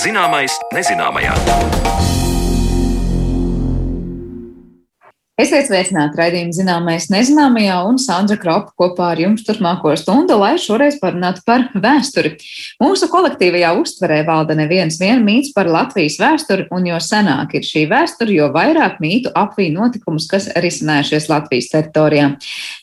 Zināmais 0.00 0.54
nezināmajā. 0.72 2.19
Esiet 5.40 5.70
sveicināti 5.70 6.18
raidījuma 6.18 6.52
zināmais 6.52 7.06
nezināmajā 7.08 7.76
un 7.88 7.96
Sandra 8.02 8.36
Kropa 8.36 8.74
kopā 8.76 9.06
ar 9.14 9.20
jums 9.22 9.44
turpmāko 9.46 9.94
stundu, 9.96 10.34
lai 10.36 10.58
šoreiz 10.60 10.98
parunātu 11.00 11.40
par 11.46 11.64
vēsturi. 11.72 12.34
Mūsu 12.82 13.08
kolektīvajā 13.08 13.70
uztverē 13.78 14.18
valda 14.26 14.58
neviens 14.58 14.98
vien 15.00 15.22
mīts 15.24 15.54
par 15.56 15.70
Latvijas 15.70 16.18
vēsturi, 16.20 16.66
un 16.76 16.90
jo 16.90 16.98
senāk 17.00 17.54
ir 17.56 17.64
šī 17.64 17.86
vēsture, 17.88 18.34
jo 18.36 18.50
vairāk 18.52 19.00
mītu 19.00 19.32
apvī 19.38 19.70
notikumus, 19.72 20.28
kas 20.28 20.50
risinājušies 20.60 21.30
Latvijas 21.32 21.70
teritorijā. 21.72 22.34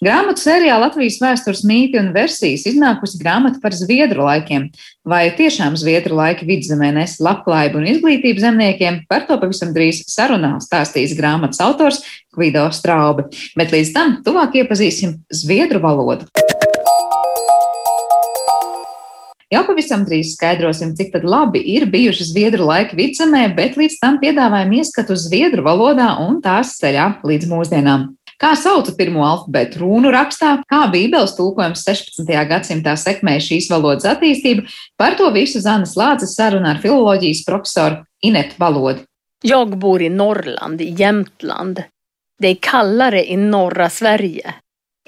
Grāmatu 0.02 0.48
sērijā 0.48 0.80
Latvijas 0.82 1.22
vēstures 1.22 1.66
mīti 1.68 2.02
un 2.02 2.10
versijas 2.16 2.66
iznākusi 2.72 3.22
grāmata 3.22 3.62
par 3.62 3.78
Zviedru 3.78 4.26
laikiem. 4.26 4.72
Vai 5.08 5.30
tiešām 5.32 5.78
Zviedru 5.80 6.18
laiki 6.18 6.44
vidzemē 6.50 6.90
nes 6.98 7.14
labklājību 7.24 7.80
un 7.80 7.86
izglītību 7.94 8.42
zemniekiem? 8.44 9.04
Par 9.08 9.24
to 9.30 9.38
pavisam 9.40 9.70
drīz 9.76 10.02
sarunā 10.12 10.58
stāstīs 10.66 11.14
grāmatas 11.16 11.62
autors 11.64 12.02
Gvido 12.38 12.68
Straube. 12.72 13.28
Bet 13.58 13.74
līdz 13.76 13.94
tam 13.96 14.18
tuvāk 14.26 14.62
iepazīsim 14.62 15.18
Zviedru 15.34 15.82
valodu. 15.84 16.30
Jau 19.48 19.62
pavisam 19.64 20.02
drīz 20.04 20.34
skaidrosim, 20.36 20.90
cik 21.00 21.14
labi 21.24 21.62
ir 21.72 21.86
bijuši 21.88 22.26
zviedru 22.34 22.66
laiki 22.68 22.98
vidzemē, 23.00 23.46
bet 23.56 23.78
līdz 23.80 23.96
tam 24.02 24.18
piedāvājam 24.20 24.74
ieskatu 24.76 25.16
zviedru 25.16 25.64
valodā 25.64 26.10
un 26.20 26.42
tās 26.44 26.74
ceļā 26.82 27.22
līdz 27.24 27.48
mūsdienām. 27.48 28.10
Kā 28.38 28.52
sauca 28.60 28.92
pirmo 28.94 29.24
alfabētu 29.24 29.80
runu 29.82 30.12
rakstā, 30.14 30.52
kā 30.70 30.84
Bībeles 30.92 31.38
tulkojums 31.40 31.82
16. 31.88 32.28
gadsimtā 32.52 32.94
sekmēja 33.00 33.46
šīs 33.48 33.72
valodas 33.72 34.06
attīstību, 34.12 34.68
par 35.00 35.16
to 35.18 35.32
visu 35.34 35.64
Zanas 35.64 35.96
Lāces 35.98 36.36
saruna 36.36 36.76
ar 36.76 36.84
filoloģijas 36.84 37.46
profesoru 37.48 38.04
Inetu 38.22 38.60
Balodi. 38.60 39.08
Jag 39.48 39.80
bor 39.80 40.04
i 40.04 40.12
Norrland, 40.12 40.82
i 40.82 40.92
Jämtland. 40.92 41.88
Det 42.38 42.48
är 42.48 42.56
kallare 42.56 43.26
i 43.26 43.38
norra 43.38 43.90
Sverige. 43.90 44.54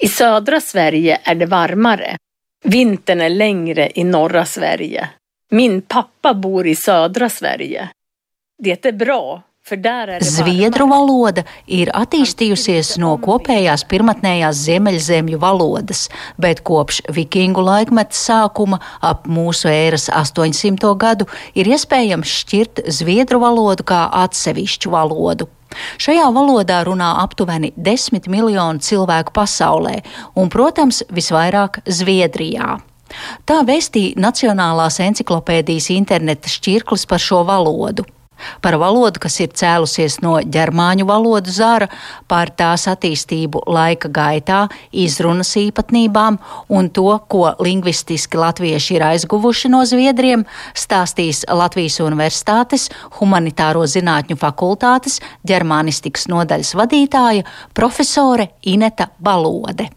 I 0.01 0.07
södra 0.07 0.61
Sverige 0.61 1.19
är 1.23 1.35
det 1.35 1.45
varmare. 1.45 2.17
Vintern 2.63 3.21
är 3.21 3.29
längre 3.29 3.91
i 3.95 4.03
norra 4.03 4.45
Sverige. 4.45 5.09
Min 5.49 5.81
pappa 5.81 6.33
bor 6.33 6.67
i 6.67 6.75
södra 6.75 7.29
Sverige. 7.29 7.89
Det 8.57 8.85
är 8.85 8.91
bra, 8.91 9.41
Zviedru 10.25 10.87
valoda 10.89 11.43
ir 11.69 11.91
attīstījusies 11.95 12.95
no 13.01 13.11
kopējās 13.21 13.85
pirmotnējās 13.89 14.63
ziemeļzemju 14.65 15.39
valodas, 15.41 16.07
bet 16.41 16.63
kopš 16.65 17.03
vikingu 17.13 17.63
laikmeta 17.65 18.17
sākuma 18.17 18.81
ap 19.01 19.29
mūsu 19.29 19.69
ēras 19.71 20.09
800. 20.09 20.95
gadu 20.97 21.29
ir 21.53 21.69
iespējams 21.69 22.33
šķirt 22.41 22.83
zviedru 22.99 23.41
valodu 23.45 23.85
kā 23.85 24.07
atsevišķu 24.25 24.93
valodu. 24.93 25.49
Šajā 26.01 26.25
valodā 26.33 26.81
runā 26.87 27.13
aptuveni 27.21 27.71
10 27.77 28.25
miljonu 28.31 28.81
cilvēku 28.81 29.33
pasaulē, 29.35 29.99
un, 30.33 30.49
protams, 30.49 31.03
visvairāk 31.13 31.83
Zviedrijā. 31.85 32.79
Tā 33.45 33.61
vēstīja 33.65 34.17
Nacionālās 34.21 34.99
encyklopēdijas 35.05 35.89
interneta 35.93 36.49
šķirklis 36.49 37.05
par 37.09 37.21
šo 37.21 37.43
valodu 37.45 38.05
par 38.61 38.77
valodu, 38.81 39.19
kas 39.23 39.39
ir 39.43 39.53
cēlusies 39.55 40.19
no 40.23 40.37
ģermāņu 40.41 41.07
valodu 41.09 41.51
zara, 41.53 41.89
par 42.27 42.51
tās 42.51 42.87
attīstību 42.91 43.63
laika 43.69 44.11
gaitā, 44.13 44.61
izrunas 44.91 45.53
īpatnībām 45.59 46.39
un 46.69 46.89
to, 46.93 47.09
ko 47.31 47.53
lingvistiski 47.59 48.39
latvieši 48.39 48.97
ir 48.97 49.07
aizguvuši 49.11 49.71
no 49.73 49.83
zviedriem, 49.87 50.45
stāstīs 50.77 51.45
Latvijas 51.49 51.99
Universitātes 52.03 52.89
Humanitāro 53.19 53.85
zinātņu 53.89 54.39
fakultātes 54.39 55.19
ģermānistikas 55.47 56.29
nodaļas 56.31 56.75
vadītāja 56.79 57.47
profesore 57.73 58.51
Ineta 58.69 59.09
Balode. 59.19 59.89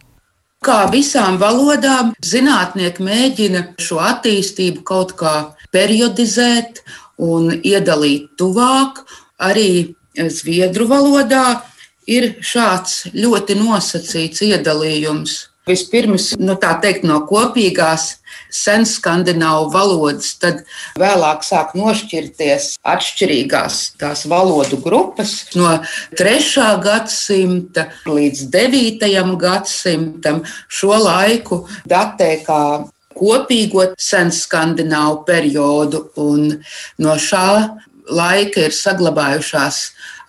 Kā 0.62 0.84
visām 0.92 1.40
valodām, 1.42 2.12
zinātnieki 2.22 3.02
mēģina 3.02 3.62
šo 3.82 3.98
attīstību 3.98 4.84
kaut 4.86 5.16
kā 5.18 5.32
periodizēt 5.74 6.84
un 7.22 7.52
iedalīt 7.62 8.32
tuvāk. 8.40 9.04
Arī 9.42 9.94
zviedru 10.30 10.86
valodā 10.90 11.62
ir 12.10 12.34
šāds 12.42 13.08
ļoti 13.14 13.56
nosacīts 13.58 14.44
iedalījums. 14.46 15.38
Vispirms, 15.62 16.32
nu, 16.42 16.56
teikt, 16.58 17.04
no 17.06 17.20
kopīgās 17.28 18.16
senskandināvu 18.50 19.68
valodas, 19.70 20.32
tad 20.42 20.64
vēlāk 20.98 21.44
sāk 21.46 21.76
nošķirties 21.78 22.72
atšķirīgās 22.82 23.76
tās 24.00 24.24
valodu 24.26 24.80
grupas. 24.82 25.36
No 25.54 25.76
3. 26.18 26.66
gadsimta 26.82 27.86
līdz 28.10 28.48
9. 28.50 29.06
gadsimtam 29.38 30.42
šo 30.66 30.98
laiku 30.98 31.62
datē 31.86 32.32
kā 32.42 32.62
kopīgo 33.16 33.88
senskandināvu 34.00 35.22
periodu, 35.28 36.06
un 36.20 36.52
no 37.02 37.16
šā 37.16 37.46
laika 38.10 38.66
ir 38.66 38.76
saglabājušās 38.76 39.82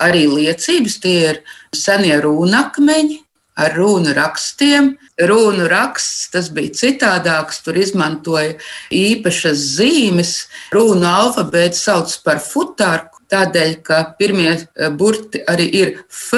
arī 0.03 0.25
liecības. 0.29 0.99
Tie 1.03 1.17
ir 1.31 1.41
senie 1.75 2.19
rūnakmeņi 2.23 3.19
ar 3.59 3.75
runu 3.77 4.13
rakstiem. 4.17 4.93
Runu 5.29 5.67
raksts 5.69 6.31
tas 6.33 6.49
bija 6.53 6.73
citādāks, 6.77 7.61
tur 7.65 7.77
izmantoja 7.77 8.57
īpašas 8.93 9.65
zīmes. 9.77 10.35
Runu 10.73 11.07
alfabētu 11.09 11.77
sauc 11.77 12.15
par 12.25 12.41
futārku, 12.43 13.21
tādēļ, 13.33 13.75
ka 13.85 14.03
pirmie 14.17 14.55
burti 14.97 15.43
arī 15.49 15.69
ir 15.81 15.93
F, 16.09 16.33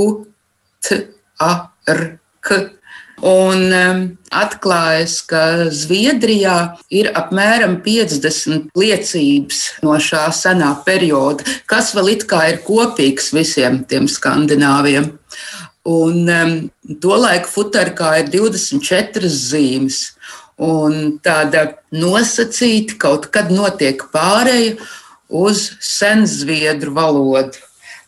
U, 0.00 0.24
T, 0.82 1.02
A, 1.42 1.52
R, 1.90 2.04
K. 2.40 2.62
Un 3.22 3.70
atklājas, 4.34 5.20
ka 5.30 5.70
Zviedrijā 5.70 6.56
ir 6.90 7.12
apmēram 7.14 7.76
50 7.84 8.72
liecības 8.74 9.60
no 9.86 9.94
šā 10.02 10.24
senā 10.34 10.72
perioda, 10.82 11.46
kas 11.70 11.92
vēl 11.94 12.16
it 12.16 12.26
kā 12.26 12.42
ir 12.50 12.58
kopīgs 12.66 13.30
visiem 13.36 13.84
tiem 13.86 14.08
skandināviem. 14.10 15.12
Un 15.86 16.28
um, 16.30 16.56
tolaik 17.02 17.46
futarkā 17.50 18.16
ir 18.24 18.32
24 18.34 19.30
zīmes. 19.30 20.02
Un 20.62 21.18
tāda 21.22 21.72
nosacīta 21.94 22.98
kaut 23.02 23.30
kad 23.34 23.50
notiek 23.54 24.02
pāreja 24.12 24.76
uz 25.30 25.72
senzviedru 25.82 26.94
valodu. 26.94 27.58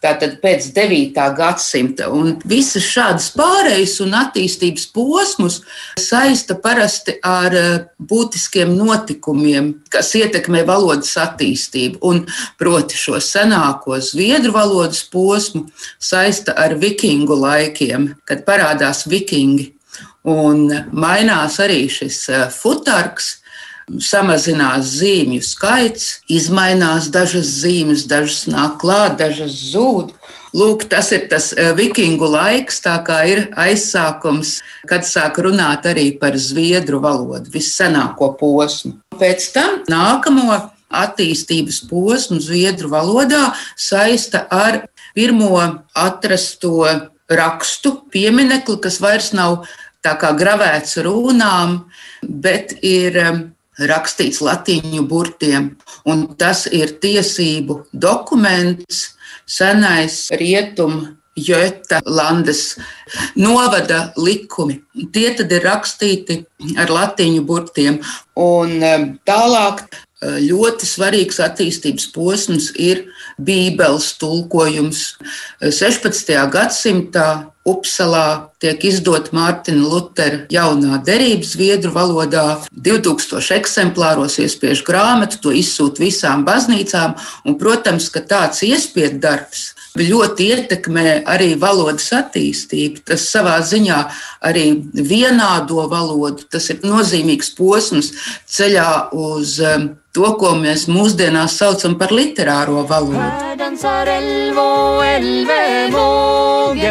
Tātad 0.05 0.35
pēc 0.43 0.67
9. 0.77 1.17
gadsimta. 1.39 2.11
Un 2.13 2.35
visas 2.45 2.85
šādas 2.85 3.31
pārejas 3.33 3.95
un 4.05 4.13
attīstības 4.19 4.85
posmus 4.93 5.63
saista 5.97 6.59
parasti 6.61 7.15
ar 7.25 7.57
eh, 7.57 7.87
būtiskiem 8.13 8.75
notikumiem, 8.77 9.71
kas 9.89 10.13
ietekmē 10.19 10.67
valodas 10.69 11.15
attīstību. 11.23 12.03
Un, 12.05 12.21
proti, 12.61 12.99
šo 13.01 13.17
senāko 13.17 13.97
zviedru 14.05 14.53
valodas 14.53 15.01
posmu 15.09 15.65
saista 15.97 16.53
ar 16.53 16.77
vikingu 16.83 17.39
laikiem, 17.41 18.11
kad 18.29 18.45
parādās 18.45 19.07
vikingi. 19.09 19.71
Un 20.29 20.69
mainās 20.93 21.57
arī 21.65 21.87
šis 21.93 22.21
eh, 22.29 22.45
futarks, 22.53 23.39
samazinās 24.01 24.89
zīmju 24.99 25.45
skaits, 25.45 26.21
izmainās 26.31 27.11
dažas 27.13 27.51
zīmes, 27.63 28.07
dažas 28.09 28.45
nāk 28.51 28.79
klāt, 28.83 29.19
dažas 29.21 29.55
zūd. 29.73 30.15
Lūk, 30.55 30.85
tas 30.87 31.11
ir 31.11 31.25
tas 31.31 31.51
eh, 31.53 31.73
vikingu 31.75 32.29
laiks, 32.31 32.79
tā 32.85 32.95
kā 33.07 33.25
ir 33.27 33.49
aizsākums, 33.59 34.61
kad 34.87 35.03
sāk 35.07 35.41
runāt 35.43 35.89
arī 35.91 36.13
par 36.21 36.39
zviedru 36.39 37.01
valodu, 37.03 37.51
vissenāko 37.51 38.31
posmu. 38.39 38.95
Pēc 39.19 39.49
tam 39.57 39.81
nākamo 39.91 40.61
attīstības 40.95 41.83
posmu 41.91 42.39
zviedru 42.43 42.93
valodā 42.93 43.49
saista 43.75 44.45
ar 44.47 44.85
pirmo 45.17 45.59
atrasto 45.99 46.87
rakstu 47.27 47.97
pieminekli, 48.15 48.79
kas 48.79 49.01
vairs 49.03 49.33
nav 49.35 49.65
tā 50.05 50.15
kā 50.21 50.35
gravēts 50.37 50.99
runām, 51.03 51.81
bet 52.23 52.77
ir 52.85 53.19
rakstīts 53.79 54.41
latīņu 54.45 55.05
burtiem, 55.09 55.73
un 56.07 56.27
tas 56.39 56.67
ir 56.71 56.97
tiesību 57.03 57.85
dokuments, 57.93 59.15
senais 59.47 60.29
rietumu. 60.33 61.15
Jota 61.35 61.99
Landes 62.07 62.77
novada 63.35 64.13
likumi. 64.15 64.77
Tie 65.11 65.33
tad 65.35 65.51
ir 65.51 65.65
rakstīti 65.67 66.37
ar 66.79 66.93
latīņu 66.95 67.41
burtiem. 67.43 67.97
Un 68.39 68.77
um, 68.79 69.09
tālāk 69.27 69.83
ļoti 70.25 70.87
svarīgs 70.89 71.41
attīstības 71.43 72.07
posms 72.15 72.71
ir 72.81 73.05
Bībeles 73.43 74.15
tulkojums. 74.21 75.17
16. 75.61 76.31
gadsimtā 76.53 77.29
Upsalā 77.65 78.51
tiek 78.61 78.83
izdota 78.85 79.33
Mārtiņa 79.33 79.85
Lutera 79.89 80.41
jaunā 80.53 80.99
derība 81.05 81.49
zviedru 81.49 81.95
valodā. 81.95 82.59
2000 82.77 83.57
eksemplāros 83.57 84.37
iespiež 84.43 84.83
grāmatu, 84.85 85.41
to 85.41 85.55
izsūta 85.57 86.05
visām 86.05 86.45
baznīcām. 86.45 87.17
Un, 87.49 87.57
protams, 87.61 88.11
ka 88.13 88.21
tāds 88.21 88.61
iespiedu 88.69 89.23
darbs 89.25 89.71
ļoti 89.97 90.49
ietekmē 90.53 91.09
arī 91.31 91.55
valodas 91.57 92.11
attīstību. 92.13 93.05
Tas 93.09 93.25
savā 93.31 93.57
ziņā 93.65 94.01
arī 94.45 94.67
vienādo 94.93 95.87
valodu. 95.91 96.45
Tas 96.51 96.69
ir 96.75 96.85
nozīmīgs 96.85 97.55
posms 97.57 98.13
ceļā 98.45 98.89
uz 99.17 99.57
um, 99.63 99.93
to, 100.15 100.27
ko 100.41 100.55
mēs 100.59 100.89
mūsdienās 100.91 101.57
saucam 101.63 101.97
par 101.99 102.13
literāro 102.15 102.85
valodu. 102.91 103.23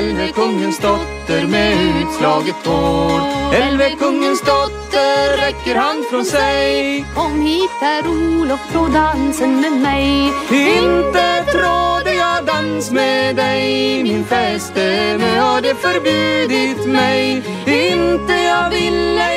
Elvekungens 0.04 0.80
dotter 0.80 1.48
med 1.48 1.78
utslaget 2.02 2.66
hår. 2.66 3.22
Elvekungens 3.54 4.42
dotter 4.42 5.38
räcker 5.38 5.76
hand 5.76 6.06
från 6.10 6.26
sig. 6.26 7.06
Kom 7.16 7.42
hit 7.42 7.72
Per 7.80 8.08
Olof 8.08 8.74
på 8.74 8.88
dansen 8.88 9.62
med 9.62 9.72
mig. 9.72 10.32
Inte 10.52 11.46
tråde 11.52 12.14
jag 12.14 12.46
dans 12.46 12.92
med 12.92 13.36
dig. 13.36 14.04
Min 14.04 14.26
fästmö 14.26 15.40
har 15.40 15.62
det 15.62 15.76
förbjudit 15.76 16.86
mig. 16.88 17.44
Inte 17.66 18.34
jag 18.34 18.70
vill 18.70 19.33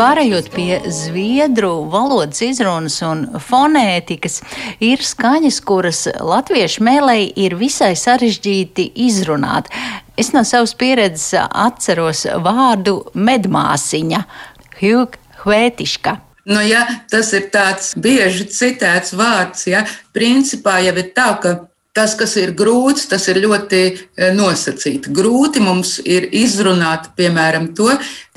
Pārējot 0.00 0.48
pie 0.54 0.78
zviedru 0.94 1.70
valodas 1.92 2.40
izrunas 2.44 2.96
un 3.04 3.26
fonētikas, 3.48 4.40
ir 4.84 5.02
skaņas, 5.04 5.58
kuras 5.68 6.06
latviešu 6.20 6.84
mēlēji 6.86 7.28
ir 7.44 7.56
visai 7.60 7.92
sarežģīti 7.98 8.88
izrunāt. 9.06 9.68
Es 10.20 10.32
no 10.36 10.44
savas 10.44 10.72
pieredzes 10.78 11.34
atceros 11.40 12.26
vārdu 12.44 13.00
medmāsiņa, 13.14 14.24
Hvētiška. 15.40 16.18
Nu, 16.50 16.60
ja, 16.64 16.82
tas 17.12 17.30
ir 17.36 17.46
tāds 17.52 17.92
bieži 18.00 18.46
citēts 18.52 19.14
vārds. 19.16 19.66
Ja. 19.70 19.84
Principā 20.16 20.80
jau 20.84 20.96
ir 20.96 21.12
tā, 21.16 21.28
ka 21.40 21.52
tas, 21.96 22.14
kas 22.18 22.36
ir 22.40 22.54
grūts, 22.58 23.08
tas 23.10 23.26
ir 23.32 23.40
ļoti 23.42 23.80
e, 23.86 24.30
nosacīti. 24.36 25.12
Grūti 25.14 25.62
mums 25.64 25.98
ir 26.04 26.28
izrunāt, 26.36 27.12
piemēram, 27.18 27.72
to, 27.76 27.90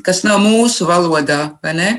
kas 0.05 0.23
nav 0.27 0.41
mūsu 0.43 0.89
valodā, 0.89 1.55
vai 1.63 1.77
ne? 1.77 1.91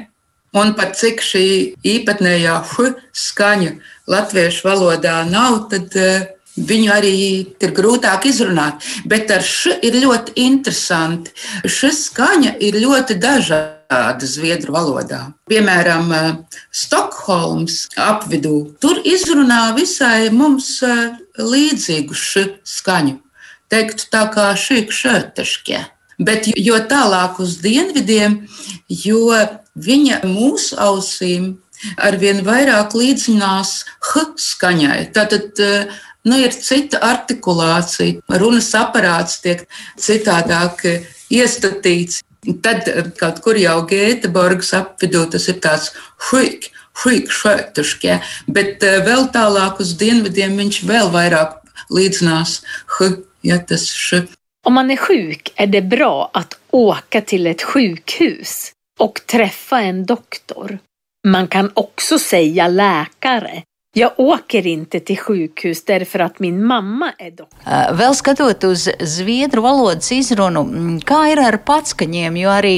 Un 0.55 0.71
pat 0.79 0.95
cik 0.95 1.23
šī 1.25 1.47
īpatnējā 1.83 2.61
h 2.71 2.93
skaņa 3.11 3.73
latviešu 4.11 4.69
valodā 4.69 5.17
nav, 5.27 5.65
tad 5.73 5.97
uh, 5.99 6.29
Viņu 6.55 6.91
arī 6.95 7.15
ir 7.43 7.73
grūtāk 7.75 8.29
izrunāt, 8.31 8.85
bet 9.11 9.31
ar 9.35 9.43
š 9.43 9.73
ir 9.83 9.97
ļoti 9.99 10.37
interesanti. 10.39 11.33
Šis 11.67 12.05
skaņa 12.13 12.55
ir 12.63 12.79
ļoti 12.79 13.17
dažāda 13.19 14.23
zviedru 14.23 14.77
valodā. 14.77 15.33
Piemēram, 15.51 16.15
Stokholmas 16.71 17.89
apvidū 17.99 18.79
tur 18.79 19.03
izrunā 19.03 19.75
visai 19.75 20.31
mums 20.31 20.79
līdzīgu 21.39 22.15
skaņu. 22.65 23.19
Teiktu 23.73 24.09
tā 24.13 24.25
kā 24.35 24.53
šī 24.59 24.85
kšēteškie. 24.91 25.81
Bet 26.23 26.47
jo 26.55 26.79
tālāk 26.87 27.41
uz 27.43 27.59
dienvidiem, 27.65 28.45
jo 28.89 29.35
viņa 29.75 30.23
mūsu 30.29 30.79
ausīm 30.79 31.55
arvien 31.99 32.45
vairāk 32.47 32.95
līdzinās 32.95 33.81
h 34.13 34.27
skaņai. 34.39 35.01
Tātad 35.17 35.59
Nu, 36.25 36.39
ir 36.41 36.55
cita 36.57 37.03
artikulācija, 37.05 38.23
runas 38.41 38.71
aparāts 38.79 39.43
tiek 39.45 39.67
citādāk 40.01 40.81
iestatīts. 41.29 42.23
Tad 42.65 42.89
kaut 43.19 43.43
kur 43.45 43.61
jau 43.61 43.77
Gēteborgas 43.89 44.73
apvidū 44.77 45.27
tas 45.35 45.49
ir 45.53 45.61
tāds 45.65 45.91
huik, 46.31 46.71
sjuksköterska, 47.03 48.21
bet 48.47 48.83
eh, 48.83 49.01
vēl 49.07 49.29
tālāk 49.35 49.81
uz 49.83 49.95
dienvidiem 50.01 50.57
viņš 50.61 50.81
vēl 50.89 51.11
vairāk 51.15 51.61
līdzinās 51.95 52.61
h, 52.97 53.11
ja 53.43 53.59
tas 53.59 53.89
š. 53.91 54.25
Om 54.65 54.75
man 54.75 54.91
är 54.91 54.97
sjuk 54.97 55.53
är 55.57 55.67
det 55.67 55.83
bra 55.83 56.31
att 56.33 56.59
åka 56.71 57.21
till 57.21 57.47
ett 57.47 57.63
sjukhus 57.63 58.73
och 58.99 59.21
träffa 59.27 59.81
en 59.81 60.07
doktor. 60.07 60.79
Man 61.27 61.49
kan 61.49 61.71
också 61.75 62.19
säga 62.19 62.69
läkare 62.69 63.63
Jag 63.97 64.13
åker 64.17 64.67
inte 64.67 65.01
till 65.01 65.19
sjukhus 65.19 65.85
därför 65.85 66.19
att 66.19 66.39
min 66.39 66.65
mamma 66.65 67.13
är 67.19 67.31
doktor. 67.31 67.95
Vēl 67.95 68.15
skatot 68.15 68.65
uz 68.67 68.89
zviedru 69.01 69.63
valodas 69.63 70.11
izrunu, 70.13 70.65
kā 71.07 71.21
ir 71.31 71.39
ar 71.39 71.61
patskaņiem, 71.63 72.35
jo 72.43 72.51
arī 72.51 72.75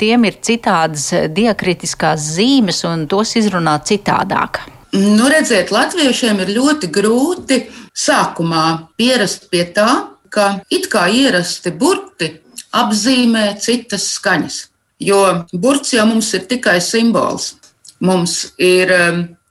tiem 0.00 0.24
ir 0.24 0.38
citādas 0.40 1.10
diakritiskās 1.36 2.24
zīmes 2.38 2.80
un 2.88 3.04
tos 3.12 3.34
izrunā 3.36 3.76
citādāk. 3.84 4.62
Nu, 4.96 5.28
redziet, 5.28 5.68
latviešiem 5.68 6.40
ir 6.46 6.54
ļoti 6.56 6.88
grūti 6.88 7.60
sākumā 7.92 8.64
pierast 8.96 9.50
pie 9.52 9.66
tā, 9.76 9.90
ka 10.32 10.64
it 10.72 10.88
kā 10.88 11.10
ierasti 11.12 11.76
burti 11.76 12.32
apzīmē 12.72 13.50
citas 13.60 14.14
skaņas. 14.16 14.60
Jo 15.04 15.44
burts 15.52 15.92
jau 15.92 16.08
mums 16.08 16.32
ir 16.32 16.48
tikai 16.48 16.80
simbols. 16.80 17.52
Mums 18.00 18.54
ir 18.56 18.96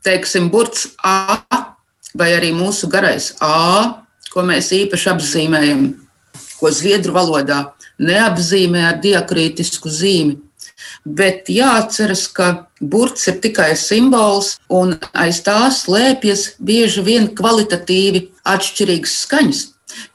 teiksim, 0.06 0.50
burts 0.54 0.92
A 1.04 1.42
vai 2.14 2.34
arī 2.38 2.54
mūsu 2.56 2.90
garais 2.92 3.34
A, 3.42 4.04
ko 4.34 4.44
mēs 4.46 4.72
īpaši 4.76 5.10
apzīmējam, 5.14 5.86
ko 6.60 6.72
zviedru 6.72 7.16
valodā 7.16 7.74
neapzīmē 8.02 8.88
ar 8.92 9.00
diakrītisku 9.04 9.90
zīmi. 9.90 10.40
Bet 11.04 11.50
jāatceras, 11.52 12.28
ka 12.32 12.68
burts 12.80 13.28
ir 13.28 13.40
tikai 13.44 13.74
simbols, 13.80 14.58
un 14.72 14.96
aiz 15.14 15.42
tā 15.44 15.68
slēpjas 15.72 16.54
bieži 16.64 17.04
vien 17.06 17.30
kvalitatīvi 17.36 18.26
atšķirīgas 18.48 19.16
skaņas. 19.26 19.64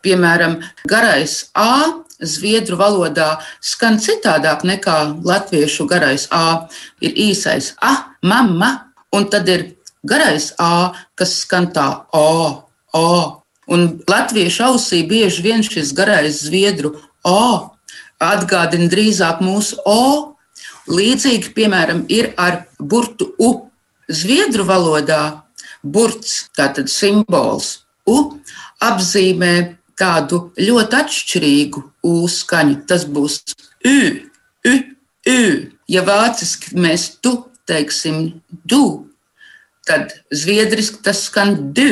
Piemēram, 0.03 0.59
garais 0.89 1.51
A 1.55 2.05
zviedru 2.19 2.79
valodā 2.81 3.39
skan 3.63 4.01
citādāk 4.03 4.65
nekā 4.67 4.99
latviešu 5.23 5.87
garais 5.87 6.27
A. 6.35 6.69
Ir 7.01 7.15
īsais 7.15 7.75
A, 7.81 8.15
mamma, 8.23 8.93
un 9.15 9.29
tad 9.31 9.49
ir 9.49 9.78
garais 10.05 10.53
A, 10.59 10.93
kas 11.19 11.41
skan 11.43 11.71
tā 11.75 11.89
O, 12.13 12.65
O. 12.95 13.11
Un 13.69 14.01
latviešu 14.09 14.65
ausī 14.65 15.03
bieži 15.05 15.43
vien 15.45 15.63
šis 15.63 15.93
garais 15.93 16.41
zviedru 16.47 16.95
O 17.25 17.69
atgādina 18.19 18.89
drīzāk 18.91 19.43
mūsu 19.45 19.79
O. 19.87 20.35
Līdzīgi, 20.89 21.53
piemēram, 21.55 22.07
ir 22.09 22.33
ar 22.41 22.65
burtu 22.81 23.33
U. 23.39 23.69
Zviedru 24.09 24.65
valodā 24.65 25.45
burts, 25.83 26.49
tātad 26.57 26.89
simbols 26.89 27.85
U, 28.09 28.39
apzīmē 28.81 29.53
tādu 29.99 30.49
ļoti 30.57 30.97
atšķirīgu 31.03 31.83
U 32.09 32.15
skaņu. 32.31 32.79
Tas 32.89 33.05
būs 33.05 33.43
U, 33.85 33.99
U, 34.65 34.75
U. 35.29 35.43
Ja 35.89 36.05
vāciski 36.05 36.77
mēs 36.77 37.11
tu 37.21 37.35
teiksim 37.69 38.41
du, 38.49 39.08
tad 39.89 40.15
zviedriski 40.35 41.03
tas 41.05 41.25
skan 41.29 41.57
du. 41.75 41.91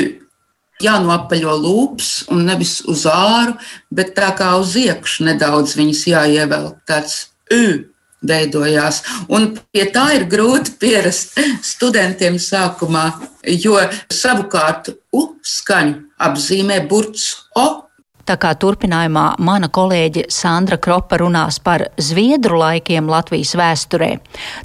Jānopaļo 0.85 1.55
lūpas 1.57 2.11
un 2.29 2.45
nevis 2.45 2.83
uz 2.85 3.07
āru, 3.09 3.55
bet 3.89 4.13
tā 4.19 4.29
kā 4.37 4.51
uz 4.61 4.75
iekšā 4.77 5.25
nedaudz 5.31 5.73
viņas 5.79 6.03
jāievelk 6.11 6.83
tāds 6.85 7.31
u 7.49 7.63
veidojās. 8.27 9.01
Un 9.33 9.55
pie 9.73 9.87
tā 9.95 10.11
ir 10.19 10.27
grūti 10.29 10.75
pierast 10.81 11.39
studentiem 11.65 12.37
sākumā, 12.43 13.07
jo 13.65 13.81
savukārt 14.13 14.93
u 15.17 15.25
skaņu 15.41 16.03
apzīmē 16.29 16.83
burts 16.91 17.33
o 17.57 17.86
Tā 18.27 18.35
kā 18.43 18.51
turpinājumā 18.59 19.37
mana 19.39 19.69
kolēģe 19.71 20.25
Sandra 20.35 20.81
Kropa 20.83 21.21
runās 21.21 21.61
par 21.63 21.85
zviedru 22.03 22.59
laikiem 22.59 23.07
Latvijas 23.07 23.55
vēsturē, 23.59 24.09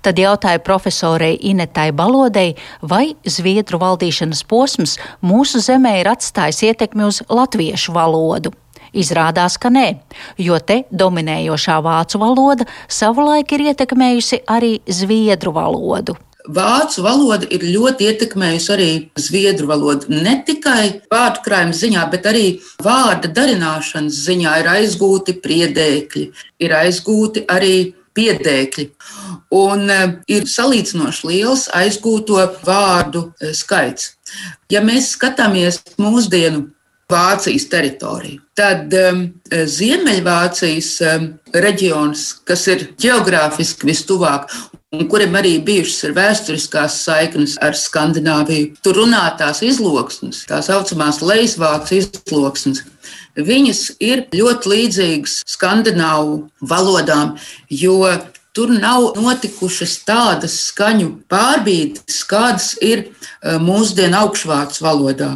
tad 0.01 0.17
jautāja 0.17 0.63
profesorei 0.65 1.35
Inetai 1.51 1.91
Balodei, 1.93 2.55
vai 2.81 3.13
zviedru 3.21 3.77
valdīšanas 3.83 4.41
posms 4.49 4.97
mūsu 5.21 5.61
zemē 5.61 5.99
ir 5.99 6.09
atstājis 6.09 6.63
ietekmi 6.71 7.05
uz 7.05 7.21
latviešu 7.29 7.93
valodu. 7.93 8.55
Izrādās, 8.97 9.55
ka 9.61 9.69
nē, 9.71 9.85
jo 10.41 10.57
te 10.59 10.81
dominējošā 10.89 11.77
vācu 11.85 12.19
valoda 12.19 12.65
savulaik 12.89 13.53
ir 13.55 13.69
ietekmējusi 13.69 14.41
arī 14.49 14.79
zviedru 14.89 15.53
valodu. 15.55 16.17
Vācu 16.49 17.03
valoda 17.05 17.45
ir 17.53 17.63
ļoti 17.69 18.07
ietekmējusi 18.09 18.71
arī 18.73 18.89
zviedru 19.19 19.67
valodu. 19.69 20.09
Ne 20.09 20.39
tikai 20.47 21.03
vārdu 21.11 21.43
krājuma 21.45 21.77
ziņā, 21.77 22.05
bet 22.11 22.25
arī 22.31 22.45
vārda 22.81 23.29
darināšanas 23.29 24.21
ziņā 24.25 24.57
ir 24.63 24.69
aizgūti 24.71 25.37
priedēkļi, 25.43 26.25
ir 26.65 26.77
aizgūti 26.81 27.45
arī 27.49 27.75
piedēkļi. 28.17 28.89
un 29.51 29.89
ir 30.31 30.45
salīdzinoši 30.47 31.27
liels 31.27 31.67
aizgūto 31.75 32.39
vārdu 32.63 33.33
skaits. 33.53 34.13
Ja 34.71 34.79
mēs 34.83 35.11
skatāmies 35.17 35.81
mūsdienu 35.99 36.69
Vācijas 37.11 37.67
teritoriju. 37.71 38.41
Tad 38.57 38.93
um, 38.97 39.23
Ziemeļvācijas 39.51 40.91
um, 41.07 41.31
reģions, 41.53 42.27
kas 42.47 42.67
ir 42.71 42.89
geogrāfiski 43.01 43.91
vistuvāk 43.91 44.49
un 44.91 45.07
kuriem 45.07 45.35
arī 45.39 45.53
bijušas 45.63 46.03
ir 46.07 46.15
vēsturiskās 46.17 46.97
saiknes 47.05 47.55
ar 47.63 47.77
Skandināviju, 47.79 48.73
tur 48.83 48.99
runātās 48.99 49.61
izloksnes, 49.63 50.43
tā 50.49 50.59
saucamās 50.65 51.21
leisvācu 51.23 52.01
izloksnes. 52.01 52.83
Viņas 53.39 53.85
ir 54.03 54.25
ļoti 54.35 54.71
līdzīgas 54.73 55.37
skandināvu 55.47 56.41
valodām, 56.67 57.37
jo 57.71 58.01
tur 58.51 58.73
nav 58.75 59.13
notikušas 59.15 59.93
tādas 60.03 60.57
skaņu 60.67 61.13
pārbīdes, 61.31 62.25
kādas 62.27 62.73
ir 62.83 63.05
uh, 63.07 63.55
mūsdienu 63.63 64.19
augšvācu 64.25 64.83
valodā. 64.83 65.31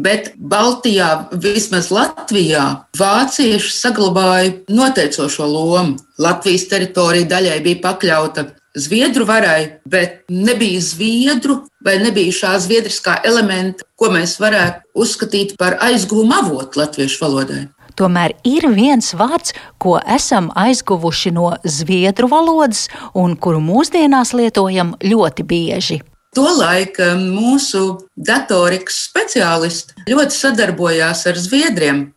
Bet 0.00 0.30
Baltijā, 0.38 1.10
vismaz 1.42 1.90
Latvijā, 1.92 2.64
vācieši 2.96 3.74
saglabāja 3.74 4.54
noteicošo 4.72 5.48
lomu. 5.50 5.98
Latvijas 6.20 6.68
teritorija 6.70 7.28
daļai 7.28 7.58
bija 7.64 7.82
pakļauta 7.84 8.46
Zviedru 8.74 9.24
varai, 9.26 9.80
bet 9.84 10.20
nebija 10.28 10.78
zviedru 10.80 11.56
vai 11.82 11.96
nebija 11.98 12.30
šā 12.30 12.52
zviedriskā 12.62 13.16
elementa, 13.26 13.82
ko 13.98 14.12
mēs 14.14 14.36
varētu 14.38 15.02
uzskatīt 15.02 15.56
par 15.58 15.74
aizguvumu 15.82 16.36
avotu 16.36 16.78
latviešu 16.78 17.24
valodai. 17.24 17.64
Tomēr 17.98 18.36
ir 18.46 18.68
viens 18.70 19.10
vārds, 19.18 19.56
ko 19.82 19.98
esam 20.06 20.52
aizguvuši 20.54 21.34
no 21.34 21.50
zviedru 21.66 22.30
valodas 22.30 22.86
un 23.10 23.34
kuru 23.34 23.58
mūsdienās 23.58 24.36
lietojam 24.38 24.94
ļoti 25.02 25.48
bieži. 25.50 25.98
Tolaik 26.36 27.00
mūsu 27.18 28.06
datorikas 28.14 29.00
speciālisti 29.08 30.06
ļoti 30.10 30.36
sadarbojās 30.36 31.26
ar 31.26 31.38
Zviedriem. 31.40 32.08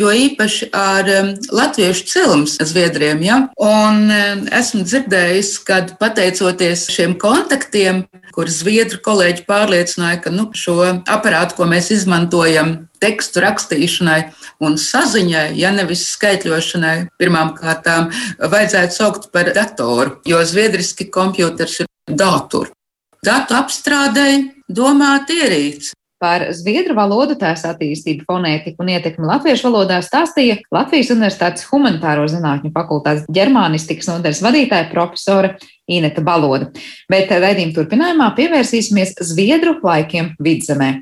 Jo 0.00 0.10
īpaši 0.12 0.70
ar 0.76 1.08
um, 1.12 1.28
latviešu 1.52 2.06
cilums 2.08 2.56
zviedriem. 2.64 3.20
Ja? 3.24 3.36
Un 3.60 4.08
um, 4.08 4.42
esmu 4.52 4.82
dzirdējis, 4.88 5.52
ka 5.68 5.82
pateicoties 6.00 6.86
šiem 6.92 7.14
kontaktiem, 7.20 8.02
kur 8.32 8.48
zviedru 8.48 9.02
kolēģi 9.04 9.44
pārliecināja, 9.48 10.22
ka 10.24 10.32
nu, 10.32 10.48
šo 10.56 10.78
aparātu, 11.04 11.58
ko 11.58 11.68
mēs 11.68 11.92
izmantojam 11.94 12.74
tekstu 13.04 13.44
rakstīšanai 13.44 14.20
un 14.64 14.78
saziņai, 14.80 15.48
ja 15.60 15.72
nevis 15.74 16.06
skaitļošanai, 16.14 16.96
pirmām 17.20 17.52
kārtām 17.58 18.10
vajadzētu 18.40 18.96
saukt 18.96 19.32
par 19.34 19.52
datoru, 19.56 20.22
jo 20.28 20.40
zviedriski 20.48 21.10
kompjuters 21.12 21.82
ir 21.84 21.92
dators 22.08 22.72
datu 23.22 23.54
apstrādei 23.54 24.52
domāta 24.68 25.34
ierīce. 25.34 25.94
Par 26.22 26.44
zviedru 26.54 26.94
valodu, 26.94 27.34
tās 27.34 27.64
attīstību, 27.66 28.22
fonētiku 28.28 28.84
un 28.84 28.92
ietekmi 28.92 29.26
latviešu 29.26 29.66
valodā 29.66 29.96
stāstīja 30.06 30.60
Latvijas 30.70 31.10
Universitātes 31.10 31.66
humanitāro 31.66 32.28
zinātņu 32.30 32.70
fakultātes 32.76 33.26
ģermānistikas 33.26 34.06
nodaļas 34.06 34.42
vadītāja 34.44 34.86
profesora 34.92 35.56
Ineta 35.90 36.22
Baloda. 36.22 36.70
Bet 37.10 37.34
raidījuma 37.34 37.74
turpinājumā 37.74 38.30
pievērsīsimies 38.38 39.16
zviedru 39.32 39.80
laikiem 39.82 40.36
vidzemē. 40.38 40.92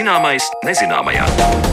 Zināmais 0.00 0.46
nezināmajā. 0.64 1.69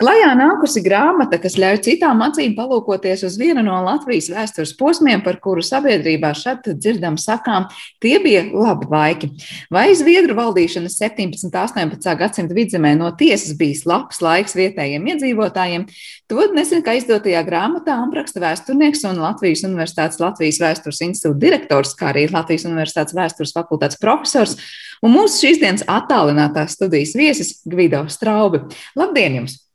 Klajā 0.00 0.30
nākusi 0.32 0.80
grāmata, 0.80 1.36
kas 1.36 1.58
ļauj 1.60 1.82
citām 1.84 2.22
acīm 2.24 2.54
palūkoties 2.56 3.20
uz 3.28 3.34
vienu 3.36 3.60
no 3.66 3.82
Latvijas 3.84 4.30
vēstures 4.32 4.72
posmiem, 4.78 5.20
par 5.20 5.36
kuru 5.44 5.60
sabiedrībā 5.60 6.30
šeit 6.32 6.70
dzirdam 6.72 7.18
sakām, 7.20 7.66
tie 8.00 8.14
bija 8.24 8.46
labi 8.48 8.88
laiki. 8.88 9.28
Vai 9.68 9.90
Zviedru 9.92 10.38
valdīšanas 10.40 10.96
17. 11.02 11.44
un 11.50 11.52
18. 11.52 12.16
gadsimta 12.16 12.56
vidzemē 12.56 12.94
no 12.96 13.12
tiesas 13.12 13.52
bijis 13.60 13.84
labs 13.84 14.24
laiks 14.24 14.56
vietējiem 14.56 15.12
iedzīvotājiem, 15.12 15.84
to 16.32 16.48
nesen 16.56 16.80
izdotajā 16.80 17.44
grāmatā 17.44 18.00
apraksta 18.00 18.40
vēsturnieks 18.40 19.04
un 19.04 19.20
Latvijas 19.20 19.68
Universitātes 19.68 20.24
Latvijas 20.24 20.64
vēstures 20.64 21.04
institūta 21.10 21.44
direktors, 21.44 21.92
kā 21.92 22.14
arī 22.14 22.24
Latvijas 22.32 22.64
Universitātes 22.72 23.20
vēstures 23.20 23.52
fakultātes 23.52 24.00
profesors 24.00 24.56
un 25.04 25.12
mūsu 25.12 25.44
šīs 25.44 25.60
dienas 25.60 25.84
attālinātās 25.84 26.80
studijas 26.80 27.18
viesis 27.20 27.58
Gvido 27.68 28.06
Straubi. 28.08 28.64
Labdien 28.96 29.42
jums! 29.42 29.66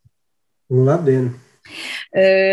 Labdien! 0.71 1.33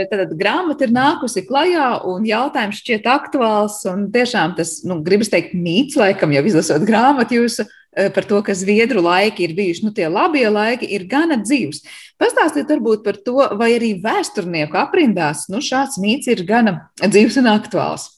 Tad 0.08 0.32
grāmata 0.40 0.86
ir 0.86 0.92
nākusi 0.94 1.42
klajā, 1.44 1.88
un 2.08 2.24
jautājums 2.26 2.80
šķiet 2.80 3.06
aktuāls. 3.12 3.82
Tiešām 4.12 4.56
tas, 4.56 4.78
nu, 4.88 4.98
gribas 5.04 5.30
teikt, 5.32 5.52
mīts, 5.52 5.98
laikam, 6.00 6.32
jau 6.32 6.42
izlasot 6.48 6.84
grāmatu 6.88 7.42
jūsu 7.42 7.68
par 7.92 8.24
to, 8.24 8.38
ka 8.40 8.56
zviedru 8.56 9.02
laiki 9.04 9.44
ir 9.44 9.52
bijuši, 9.52 9.84
nu, 9.84 9.92
tie 9.92 10.06
labie 10.08 10.46
laiki 10.48 10.88
ir 10.96 11.04
gana 11.10 11.36
dzīvs. 11.42 11.82
Pastāstiet 12.20 12.72
varbūt 12.72 13.04
par 13.04 13.20
to, 13.20 13.36
vai 13.60 13.74
arī 13.76 13.92
vēsturnieku 14.00 14.80
aprindās, 14.80 15.44
nu, 15.52 15.60
šāds 15.60 16.00
mīts 16.00 16.30
ir 16.32 16.40
gana 16.48 16.88
dzīvs 17.04 17.36
un 17.42 17.52
aktuāls. 17.52 18.08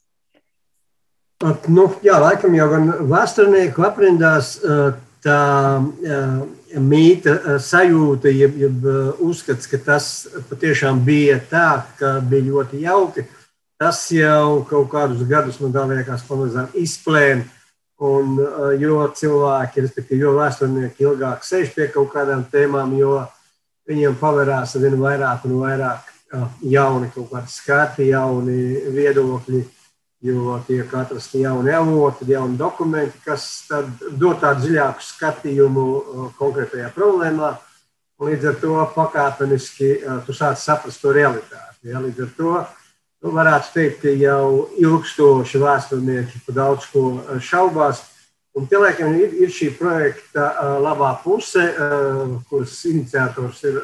At, 1.43 1.67
nu, 1.67 1.89
jā, 2.07 2.15
laikam 2.23 2.55
jau 2.55 2.69
gan 2.71 2.93
vēsturnieku 3.11 3.83
aprindās 3.85 4.55
tā 5.25 5.41
mīta 6.81 7.35
eh, 7.35 7.57
sajūta, 7.63 8.31
jeb, 8.33 8.57
jeb 8.59 8.87
eh, 8.87 9.25
uzskats, 9.25 9.69
ka 9.71 9.79
tas 9.79 10.11
patiešām 10.51 11.01
bija 11.05 11.39
tā, 11.51 11.85
ka 11.99 12.19
bija 12.21 12.51
ļoti 12.51 12.83
jauki. 12.85 13.27
Tas 13.81 14.07
jau 14.15 14.63
kaut 14.69 14.89
kādus 14.93 15.25
gadus 15.29 15.59
man 15.61 15.75
liekas, 15.91 16.25
pamazām 16.29 16.71
izplēna. 16.75 17.45
Un, 18.05 18.39
eh, 18.43 18.75
jo 18.83 19.05
cilvēki, 19.17 19.85
respektīvi, 19.85 20.25
jo 20.27 20.35
vēsturnieki 20.39 21.07
ilgāk 21.07 21.47
sēž 21.47 21.75
pie 21.75 21.89
kaut 21.95 22.13
kādām 22.15 22.45
tēmām, 22.51 22.97
jo 22.99 23.23
viņiem 23.89 24.19
pavērās 24.21 24.75
ar 24.77 24.83
vien 24.83 24.99
vairāk 24.99 25.47
un 25.49 25.61
vairāk 25.61 26.11
jauni 26.67 27.13
kaut 27.15 27.29
kādi 27.31 27.53
skati, 27.53 28.09
jauni 28.11 28.81
viedokļi 28.91 29.61
jo 30.25 30.59
tiek 30.67 30.95
atrasti 30.95 31.43
jauni 31.43 31.73
avoti, 31.73 32.25
jauni 32.33 32.57
dokumenti, 32.57 33.19
kas 33.27 33.67
dod 34.17 34.41
tādu 34.41 34.65
dziļāku 34.65 35.05
skatījumu 35.05 35.85
uh, 35.85 36.23
konkrētajā 36.39 36.89
problēmā. 36.97 37.51
Līdz 38.25 38.49
ar 38.49 38.57
to 38.63 38.79
pakāpeniski 38.95 39.91
uh, 39.99 40.23
tu 40.25 40.33
sāc 40.37 40.57
saprast 40.63 41.03
to 41.05 41.13
realitāti. 41.13 41.91
Ja? 41.91 42.01
Līdz 42.01 42.25
ar 42.25 42.33
to 42.39 42.55
nu, 42.57 43.35
varētu 43.37 43.75
teikt, 43.75 44.01
ka 44.01 44.15
jau 44.17 44.71
ilgstoši 44.81 45.61
vēsturnieki 45.61 46.41
par 46.47 46.59
daudz 46.63 46.89
ko 46.95 47.05
uh, 47.19 47.37
šaubās. 47.37 48.01
Un 48.57 48.71
tie, 48.71 48.81
laikam, 48.81 49.13
ir, 49.19 49.35
ir 49.45 49.51
šī 49.51 49.73
projekta 49.75 50.45
labā 50.79 51.09
puse, 51.25 51.65
kuras 52.47 52.77
iniciators 52.87 53.65
ir 53.67 53.81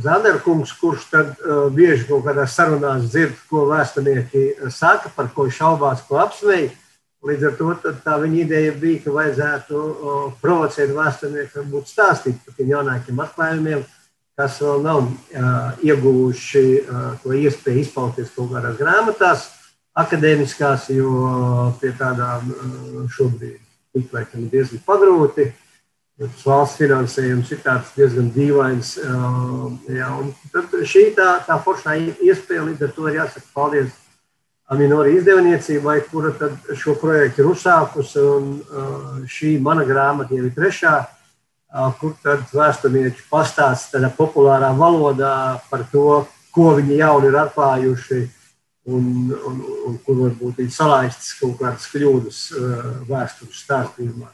Zanderkungs, 0.00 0.72
kurš 0.80 1.04
tad 1.10 1.34
uh, 1.44 1.66
bieži 1.72 2.06
kaut 2.08 2.24
kādās 2.24 2.54
sarunās 2.56 3.10
dzird, 3.12 3.34
ko 3.50 3.66
vēsturnieki 3.68 4.44
uh, 4.52 4.70
saka, 4.72 5.12
par 5.16 5.28
ko 5.34 5.48
šaubās, 5.52 6.04
ko 6.08 6.20
apsveic. 6.22 6.78
Līdz 7.22 7.44
ar 7.46 7.52
to 7.58 7.92
tā 8.02 8.16
viņa 8.18 8.38
ideja 8.42 8.72
bija, 8.74 9.02
ka 9.04 9.12
vajadzētu 9.14 9.78
uh, 9.78 10.22
provocēt 10.42 10.94
vēsturnieku, 10.96 11.58
varbūt 11.60 11.92
stāstīt 11.92 12.40
par 12.42 12.56
tiem 12.56 12.72
jaunākiem 12.72 13.20
atklājumiem, 13.22 13.84
kas 14.40 14.58
vēl 14.64 14.82
nav 14.86 15.02
uh, 15.04 15.82
ieguvuši 15.84 16.66
uh, 16.80 17.02
to 17.22 17.36
iespēju 17.36 17.84
izpausties 17.84 18.32
kaut 18.34 18.54
kādās 18.56 18.80
grāmatās, 18.80 19.48
akadēmiskās, 20.02 20.88
jo 20.96 21.74
pie 21.82 21.92
tādām 22.00 22.48
uh, 22.48 23.02
šobrīd 23.12 23.60
tik 23.92 24.16
laikam 24.16 24.48
diezgan 24.48 24.80
pagrūti. 24.88 25.50
Uh, 25.52 25.61
Tas 26.22 26.42
valsts 26.46 26.78
finansējums 26.78 27.48
ir 27.50 27.62
diezgan 27.96 28.28
dīvains. 28.30 28.92
Jā, 29.90 30.10
tad 30.52 30.74
šī 30.86 31.08
tā, 31.16 31.32
tā 31.48 31.56
foršā 31.64 31.96
iespēja, 32.22 32.66
līdz 32.68 32.84
ar 32.86 32.92
to 32.94 33.08
ir 33.10 33.16
jāsaka 33.18 33.48
paldies 33.56 33.96
Aminori 34.72 35.16
izdevniecībai, 35.18 35.96
kura 36.08 36.30
šo 36.78 36.94
projektu 37.00 37.42
ir 37.42 37.48
uzsākusi. 37.50 38.22
Šī 39.28 39.56
mana 39.60 39.82
grāmata 39.88 40.36
jau 40.36 40.46
ir 40.46 40.54
trešā, 40.54 40.92
kur 41.98 42.14
tad 42.22 42.46
vēsturnieki 42.54 43.26
pastāsta 43.32 43.98
tādā 43.98 44.12
populārā 44.14 44.70
valodā 44.78 45.34
par 45.72 45.82
to, 45.90 46.22
ko 46.54 46.76
viņi 46.78 47.00
jauni 47.02 47.32
ir 47.32 47.40
atklājuši. 47.42 48.20
Un, 48.92 49.04
un, 49.30 49.58
un 49.86 49.98
kur 50.02 50.16
varbūt 50.24 50.62
ir 50.64 50.70
salaistas 50.74 51.36
kaut 51.38 51.60
kādas 51.60 51.84
kļūdas 51.92 52.38
vēstures 53.10 53.60
stāstījumā. 53.62 54.30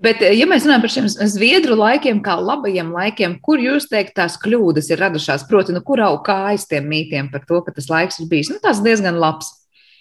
Bet, 0.00 0.22
ja 0.24 0.46
mēs 0.48 0.64
runājam 0.64 0.80
par 0.80 0.92
šiem 0.94 1.08
zviedru 1.28 1.74
laikiem, 1.76 2.22
kā 2.24 2.38
labajiem 2.40 2.88
laikiem, 2.94 3.34
kur 3.44 3.60
jūs 3.60 3.84
teikt, 3.90 4.14
tās 4.16 4.38
kļūdas 4.40 4.88
ir 4.88 5.02
radušās? 5.02 5.44
Proti, 5.48 5.74
nu, 5.76 5.82
kur 5.84 6.00
auga 6.00 6.22
kājas 6.30 6.64
tiem 6.70 6.86
mītiem 6.88 7.28
par 7.32 7.44
to, 7.44 7.60
ka 7.66 7.74
tas 7.76 7.90
laiks 7.92 8.22
ir 8.22 8.30
bijis 8.30 8.48
nu, 8.48 8.60
diezgan 8.62 9.20
labs? 9.20 9.52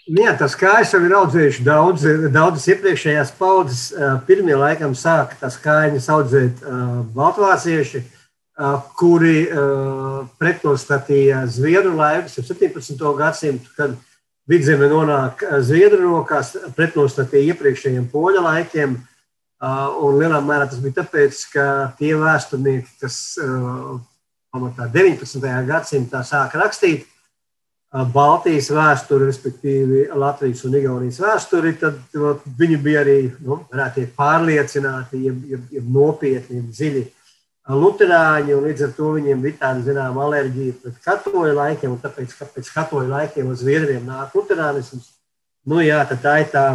Jā, 0.09 0.31
tas 0.39 0.55
kājas 0.57 0.95
jau 0.95 1.01
ir 1.05 1.13
audzējuši 1.13 1.65
daudz, 1.67 2.05
daudzas 2.33 2.69
iepriekšējās 2.71 3.33
paudzes. 3.37 3.81
Pirmie 4.25 4.55
laikam 4.57 4.95
sāka 4.97 5.35
tas 5.37 5.59
kājas 5.61 6.07
audzēt 6.09 6.63
baltvācieši, 7.13 8.01
kuri 8.97 9.35
pretnostatīja 10.39 11.43
Zviedru 11.51 11.93
laikus 11.99 12.39
17. 12.39 13.03
gadsimtu, 13.19 13.69
kad 13.75 13.93
vidzeme 14.49 14.89
nonāk 14.89 15.43
Zviedru 15.61 16.01
rokās, 16.07 16.55
pretnostatīja 16.79 17.53
iepriekšējiem 17.53 18.09
poļa 18.09 18.47
laikiem. 18.47 18.97
Un 19.59 20.19
lielā 20.21 20.39
mērā 20.39 20.69
tas 20.71 20.79
bija 20.79 21.01
tāpēc, 21.01 21.39
ka 21.51 21.63
tie 21.99 22.13
vēsturnieki, 22.15 22.93
kas 23.01 23.17
pamatā 24.53 24.87
19. 24.93 25.41
gadsimtā 25.67 26.21
sāka 26.23 26.61
rakstīt, 26.61 27.07
Baltijas 27.89 28.67
vēsturi, 28.69 29.25
respektīvi 29.25 30.01
Latvijas 30.13 30.61
un 30.67 30.75
Igaunijas 30.77 31.17
vēsturi, 31.23 31.71
tad 31.81 31.95
viņi 32.59 32.77
bija 32.85 32.99
arī 33.01 33.15
nu, 33.41 33.63
teikt, 33.95 34.13
pārliecināti, 34.17 35.23
jeb, 35.25 35.39
jeb, 35.49 35.63
jeb 35.73 35.87
nopietni, 35.95 36.59
jeb 36.59 36.67
dziļi 36.69 37.01
luterāņi. 37.69 38.59
Līdz 38.67 38.85
ar 38.85 38.93
to 38.97 39.09
viņiem 39.15 39.41
bija 39.41 39.57
tāda 39.63 39.81
zināmā 39.87 40.21
alerģija 40.27 40.77
pret 40.83 41.01
katoļu 41.07 41.55
laikiem, 41.57 41.95
un 41.95 42.03
tāpēc, 42.03 42.37
ka 42.37 42.47
pēc 42.53 42.69
katoļu 42.75 43.09
laikiem 43.09 43.49
uz 43.49 43.63
Zviedriem 43.63 44.05
nāk 44.05 44.37
luterānisms. 44.37 45.09
Nu, 45.65 45.81
jā, 45.81 46.03
tā 46.13 46.35
ir 46.43 46.53
tā, 46.53 46.67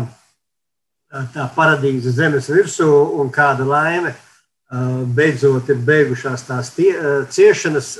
tā 1.35 1.49
paradīze 1.55 2.13
zemes 2.15 2.51
virsū 2.51 2.89
un 3.21 3.33
kāda 3.35 3.67
laime. 3.69 4.15
Beidzot, 5.15 5.69
ir 5.71 5.83
beigušās 5.87 6.47
tās 6.49 6.73
tie, 6.75 6.93
ciešanas. 7.31 7.97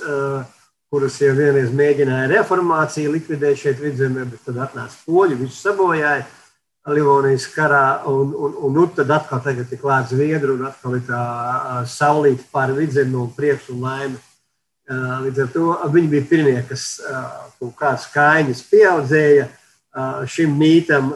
Kuras 0.95 1.17
jau 1.19 1.33
vienreiz 1.35 1.73
mēģināja 1.75 2.29
reformāciju 2.31 3.17
likvidēt 3.17 3.59
šeit 3.59 3.81
vidzemē, 3.83 4.29
bet 4.31 4.45
tad 4.47 4.61
atnāca 4.63 4.95
poļi, 5.09 5.41
visu 5.41 5.57
sabojāja 5.57 6.23
Livonijas 6.95 7.49
karā, 7.51 8.05
un, 8.07 8.35
un, 8.37 8.55
un 8.63 8.75
nu, 8.77 8.85
tad 8.95 9.11
atkal 9.11 9.41
tagad 9.43 9.73
ir 9.73 9.81
klāts 9.81 10.13
Zviedru, 10.13 10.59
un 10.59 10.69
atkal 10.69 10.99
ir 10.99 11.03
tā 11.09 11.23
saulīta 11.89 12.45
pāri 12.53 12.77
vidzemi 12.77 13.17
un 13.17 13.33
prieks 13.35 13.71
un 13.73 13.81
laime. 13.83 14.21
Līdz 15.25 15.41
ar 15.41 15.51
to 15.55 15.67
viņi 15.97 16.11
bija 16.13 16.29
pirmie, 16.29 16.59
kas 16.69 17.01
kaut 17.57 17.73
kāds 17.81 18.05
kaiņas 18.13 18.63
pieaudzēja 18.69 19.49
šim 20.27 20.55
mītam, 20.59 21.13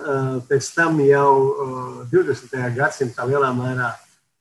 pēc 0.49 0.69
tam 0.75 1.01
jau 1.03 1.31
20. 2.13 2.53
gadsimtā 2.77 3.27
lielā 3.27 3.51
mērā 3.57 3.93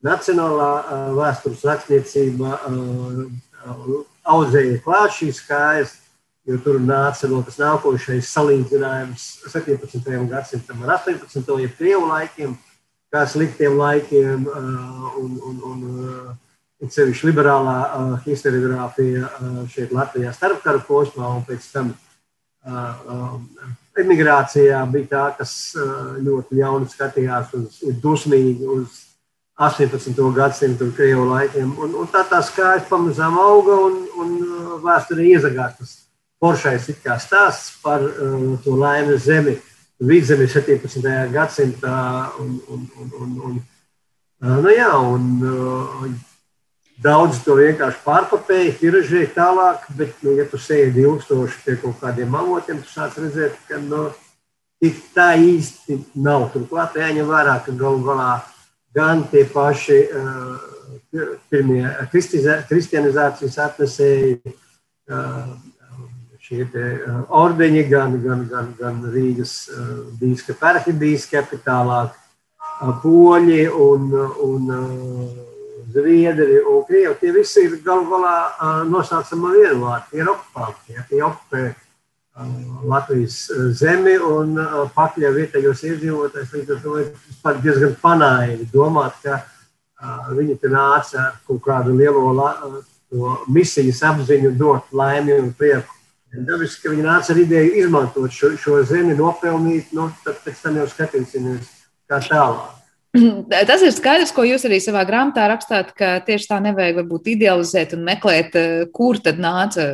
nacionālā 0.05 0.71
vēstures 1.17 1.63
rakstniecība 1.65 2.59
audzēja 4.27 4.81
klāt 4.85 5.15
šīs 5.17 5.41
kājas, 5.47 5.95
jo 6.47 6.59
tur 6.63 6.79
nāca 6.79 7.27
no 7.31 7.41
tas 7.43 7.57
nākošais 7.59 8.29
salīdzinājums 8.29 9.25
17. 9.49 10.13
gadsimtam 10.29 10.85
ar 10.85 10.97
18. 10.99 11.53
ja 11.63 11.71
krievu 11.79 12.07
laikiem, 12.07 12.55
kā 13.11 13.25
sliktiem 13.27 13.77
laikiem 13.79 14.45
un, 14.47 15.37
un, 15.49 15.61
un, 15.71 15.85
un 16.77 16.93
sevišķi 16.93 17.31
liberālā 17.31 17.77
historiogrāfija 18.27 19.31
šeit 19.73 19.95
Latvijā 19.95 20.33
starpkaru 20.35 20.83
posmā 20.87 21.33
un 21.39 21.43
pēc 21.47 21.71
tam 21.73 21.95
emigrācijā 23.97 24.79
bija 24.91 25.09
tā, 25.11 25.25
kas 25.39 25.51
ļoti 26.23 26.59
ļauni 26.59 26.89
skatījās 26.91 27.53
uz, 27.57 27.77
dusmīgi 28.03 28.67
uz 28.77 29.03
18. 29.57 30.33
gadsimtu 30.35 30.85
un 30.85 30.91
krievu 30.93 31.25
laikiem. 31.31 31.71
Un, 31.81 31.95
un 31.97 32.09
tā 32.13 32.21
tā 32.29 32.43
skaisti 32.45 32.89
pamazām 32.91 33.39
auga 33.41 33.77
un, 33.87 34.03
un 34.21 34.35
vēsturē 34.83 35.25
iezagās 35.31 35.79
tas 35.79 35.95
foršais 36.37 36.91
stāsts 37.23 37.79
par 37.81 38.03
uh, 38.05 38.53
to 38.61 38.75
laimes 38.77 39.25
zemi, 39.25 39.55
vidzemi 39.97 40.45
17. 40.45 41.01
gadsimtā. 41.33 41.97
Un, 42.43 42.53
un, 42.69 42.85
un, 43.01 43.11
un, 43.23 43.33
un, 43.49 43.57
nu 44.61 44.75
jā, 44.75 44.91
un, 44.93 45.25
Daudz 46.97 47.43
to 47.45 47.53
vienkārši 47.59 47.99
pārpapēja, 48.01 48.73
tiražēja 48.79 49.29
tālāk, 49.35 49.83
bet, 49.99 50.15
nu, 50.25 50.31
ja 50.39 50.47
tu 50.49 50.57
sēdi 50.57 51.03
ilgstoši 51.05 51.59
pie 51.61 51.75
kaut 51.77 51.99
kādiem 52.01 52.33
avotiem, 52.33 52.79
tu 52.81 52.89
sāc 52.89 53.19
redzēt, 53.21 53.53
ka 53.69 53.77
nu, 53.77 54.07
tā 55.13 55.27
īsti 55.37 55.99
nav. 56.17 56.47
Turklāt 56.55 56.97
jāņem 56.97 57.29
vērā, 57.29 57.59
ka 57.65 57.75
galu 57.77 58.01
galā 58.01 58.31
gan 58.97 59.21
tie 59.29 59.45
paši 59.45 59.99
uh, 60.09 60.57
pirmie 61.53 61.85
kristianizācijas 62.09 63.59
atnesēji, 63.67 64.55
uh, 65.13 65.53
šie 66.41 66.63
uh, 66.65 67.23
ordeņi, 67.29 67.83
gan, 67.93 68.17
gan, 68.25 68.47
gan, 68.49 68.73
gan 68.79 69.03
Rīgas 69.13 69.67
bīskapi, 70.17 70.65
arhibīskapi, 70.71 71.61
tālāk 71.61 72.17
poļi 73.03 73.67
un, 73.69 74.09
un 74.49 74.73
zviedri 75.93 76.61
un 76.61 76.85
krievi. 76.87 77.15
Tie 77.21 77.33
visi 77.35 77.65
ir 77.65 77.77
galu 77.85 78.07
galā 78.11 78.83
nosaucama 78.89 79.53
vienvārdi, 79.55 80.09
tie 80.11 80.23
ir 80.23 80.31
okupanti, 80.31 80.97
tie 81.09 81.21
okupē 81.25 81.65
Latvijas 82.85 83.37
zemi 83.73 84.13
un 84.21 84.59
pakļauj 84.93 85.33
vietējos 85.39 85.81
iedzīvotājus. 85.89 86.53
Līdz 86.53 86.75
ar 86.75 86.81
to 86.83 86.97
ir 87.01 87.61
diezgan 87.63 87.95
panāji 88.01 88.67
domāt, 88.73 89.17
ka 89.23 89.41
viņi 90.37 90.59
te 90.61 90.69
nāca 90.69 91.23
ar 91.23 91.39
kaut 91.47 91.63
kādu 91.65 91.95
lielo 91.97 92.53
misijas 93.49 94.03
apziņu, 94.05 94.53
dot 94.59 94.93
laimi 94.93 95.39
un 95.39 95.49
prieku. 95.57 95.95
Dabiski, 96.37 96.83
ka 96.83 96.93
viņi 96.93 97.05
nāca 97.07 97.33
ar 97.33 97.39
ideju 97.41 97.73
izmantot 97.81 98.33
šo, 98.35 98.51
šo 98.59 98.83
zemi, 98.85 99.15
nopelnīt, 99.17 99.93
nu, 99.97 100.11
tad 100.25 100.37
pēc 100.43 100.59
tam 100.61 100.77
jau 100.77 100.85
skatīsimies, 100.91 101.71
kā 102.05 102.19
tālāk. 102.27 102.76
Tas 103.69 103.81
ir 103.83 103.93
skaidrs, 103.95 104.31
ko 104.35 104.43
jūs 104.45 104.65
arī 104.67 104.79
savā 104.83 105.03
grāmatā 105.07 105.47
rakstāt, 105.51 105.93
ka 105.97 106.17
tieši 106.25 106.49
tā 106.49 106.59
nevajag 106.63 106.99
varbūt 107.01 107.29
idealizēt 107.33 107.95
un 107.97 108.03
meklēt, 108.07 108.55
eh, 108.59 108.85
kur 108.93 109.19
tad 109.23 109.39
nāca 109.41 109.87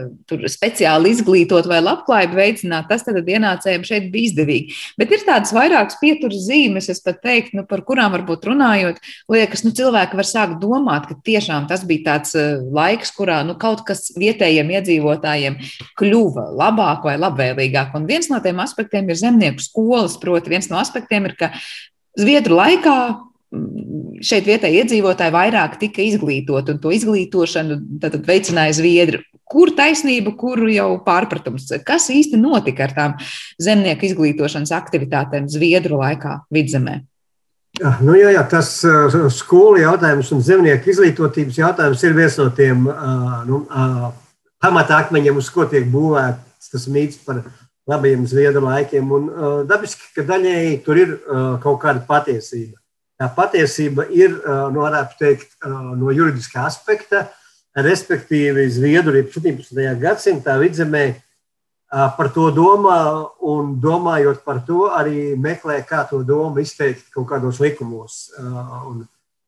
speciāli 0.52 1.14
izglītot 1.14 1.68
vai 1.70 1.82
labklājību 1.84 2.40
veicināt. 2.40 2.90
Tas 2.90 3.06
tad 3.06 3.20
ienācējiem 3.22 3.86
šeit 3.88 4.10
bija 4.14 4.32
izdevīgi. 4.32 4.78
Bet 5.00 5.14
ir 5.14 5.26
tādas 5.28 5.54
vairākas 5.56 6.00
pieturas 6.02 6.48
zīmes, 6.48 6.90
es 6.90 7.02
pat 7.04 7.22
teiktu, 7.24 7.60
nu, 7.62 7.68
par 7.70 7.84
kurām 7.88 8.16
varbūt 8.16 8.48
runājot, 8.50 9.00
liekas, 9.32 9.64
nu, 9.68 9.74
cilvēki 9.76 10.20
var 10.20 10.30
sākt 10.30 10.60
domāt, 10.64 11.08
ka 11.10 11.20
tiešām 11.24 11.68
tas 11.70 11.86
bija 11.88 12.10
tāds 12.12 12.36
eh, 12.40 12.60
laiks, 12.74 13.14
kurā 13.16 13.42
nu, 13.48 13.58
kaut 13.60 13.86
kas 13.88 14.12
vietējiem 14.18 14.74
iedzīvotājiem 14.80 15.60
kļuva 16.00 16.50
labāk 16.60 17.08
vai 17.08 17.18
labvēlīgāk. 17.22 17.96
Un 17.98 18.10
viens 18.10 18.30
no 18.32 18.42
tiem 18.44 18.62
aspektiem 18.64 19.10
ir 19.10 19.20
zemnieku 19.20 19.64
skolas, 19.64 20.18
proti 20.22 20.54
viens 20.54 20.70
no 20.72 20.80
aspektiem 20.82 21.30
ir, 21.30 21.38
ka 21.40 21.54
Zviedru 22.20 22.58
laikā 22.60 22.96
mm, 23.10 24.24
šeit 24.26 24.48
vietējie 24.50 24.84
iedzīvotāji 24.84 25.34
vairāk 25.34 25.78
tika 25.82 26.04
izglītoti, 26.06 26.76
un 26.76 26.82
to 26.84 26.92
izglītošanu 26.94 27.80
tad 28.04 28.20
veicināja 28.28 28.76
Zviedri. 28.78 29.24
Kur 29.54 29.74
taisnība, 29.76 30.34
kur 30.40 30.62
jau 30.72 30.96
pārpratums? 31.06 31.68
Kas 31.86 32.08
īsti 32.14 32.40
notika 32.42 32.88
ar 32.88 32.94
tām 32.96 33.18
zemnieku 33.62 34.08
izglītošanas 34.10 34.72
aktivitātēm 34.78 35.50
Zviedru 35.52 36.00
laikā 36.02 36.40
vidzemē? 36.54 37.02
Ja, 37.82 37.96
nu, 38.06 38.14
jā, 38.14 38.30
jā, 38.36 38.44
tas 38.46 38.70
uh, 38.86 39.16
skolu 39.34 39.80
jautājums 39.82 40.30
un 40.36 40.44
zemnieku 40.46 40.92
izglītotības 40.94 41.58
jautājums 41.58 42.04
ir 42.06 42.14
viens 42.14 42.36
no 42.38 42.52
tiem 42.54 42.86
uh, 42.86 43.40
nu, 43.50 43.64
uh, 43.66 44.12
pamatakmeņiem, 44.62 45.40
uz 45.42 45.50
ko 45.54 45.66
tiek 45.70 45.88
būvēts 45.90 46.70
tas 46.74 46.86
mīts 46.90 47.20
par 47.26 47.42
labajiem 47.90 48.26
zviedru 48.28 48.64
laikiem. 48.68 49.12
Un, 49.12 49.28
uh, 49.30 49.60
dabiski, 49.68 50.08
ka 50.16 50.26
daļēji 50.28 50.80
tur 50.86 51.00
ir 51.00 51.14
uh, 51.18 51.56
kaut 51.64 51.82
kāda 51.84 52.04
patiesība. 52.08 52.80
Tā 53.20 53.30
patiesība 53.36 54.08
ir, 54.12 54.36
uh, 54.42 54.68
nu, 54.74 54.84
varētu 54.86 55.20
teikt, 55.20 55.56
uh, 55.64 55.94
no 56.00 56.14
juridiskā 56.16 56.66
aspekta, 56.68 57.28
respektīvi 57.74 58.68
Zviedru 58.70 59.24
17. 59.34 59.78
gadsimtā 60.02 60.56
vidzemē 60.62 61.06
uh, 61.14 62.10
par 62.18 62.30
to 62.36 62.50
domā 62.54 63.00
un 63.42 63.76
domājot 63.82 64.44
par 64.46 64.62
to 64.68 64.88
arī 64.94 65.34
meklē, 65.40 65.82
kā 65.88 66.04
to 66.10 66.22
domu 66.28 66.62
izteikt 66.62 67.10
kaut 67.14 67.30
kādos 67.32 67.62
likumos 67.64 68.28
uh, 68.38 68.90
un 68.92 69.04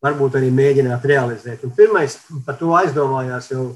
varbūt 0.05 0.37
arī 0.37 0.51
mēģināt 0.53 1.05
realizēt. 1.09 1.63
Un 1.65 1.73
pirmais 1.75 2.17
par 2.45 2.57
to 2.59 2.73
aizdomājās 2.77 3.49
jau 3.53 3.71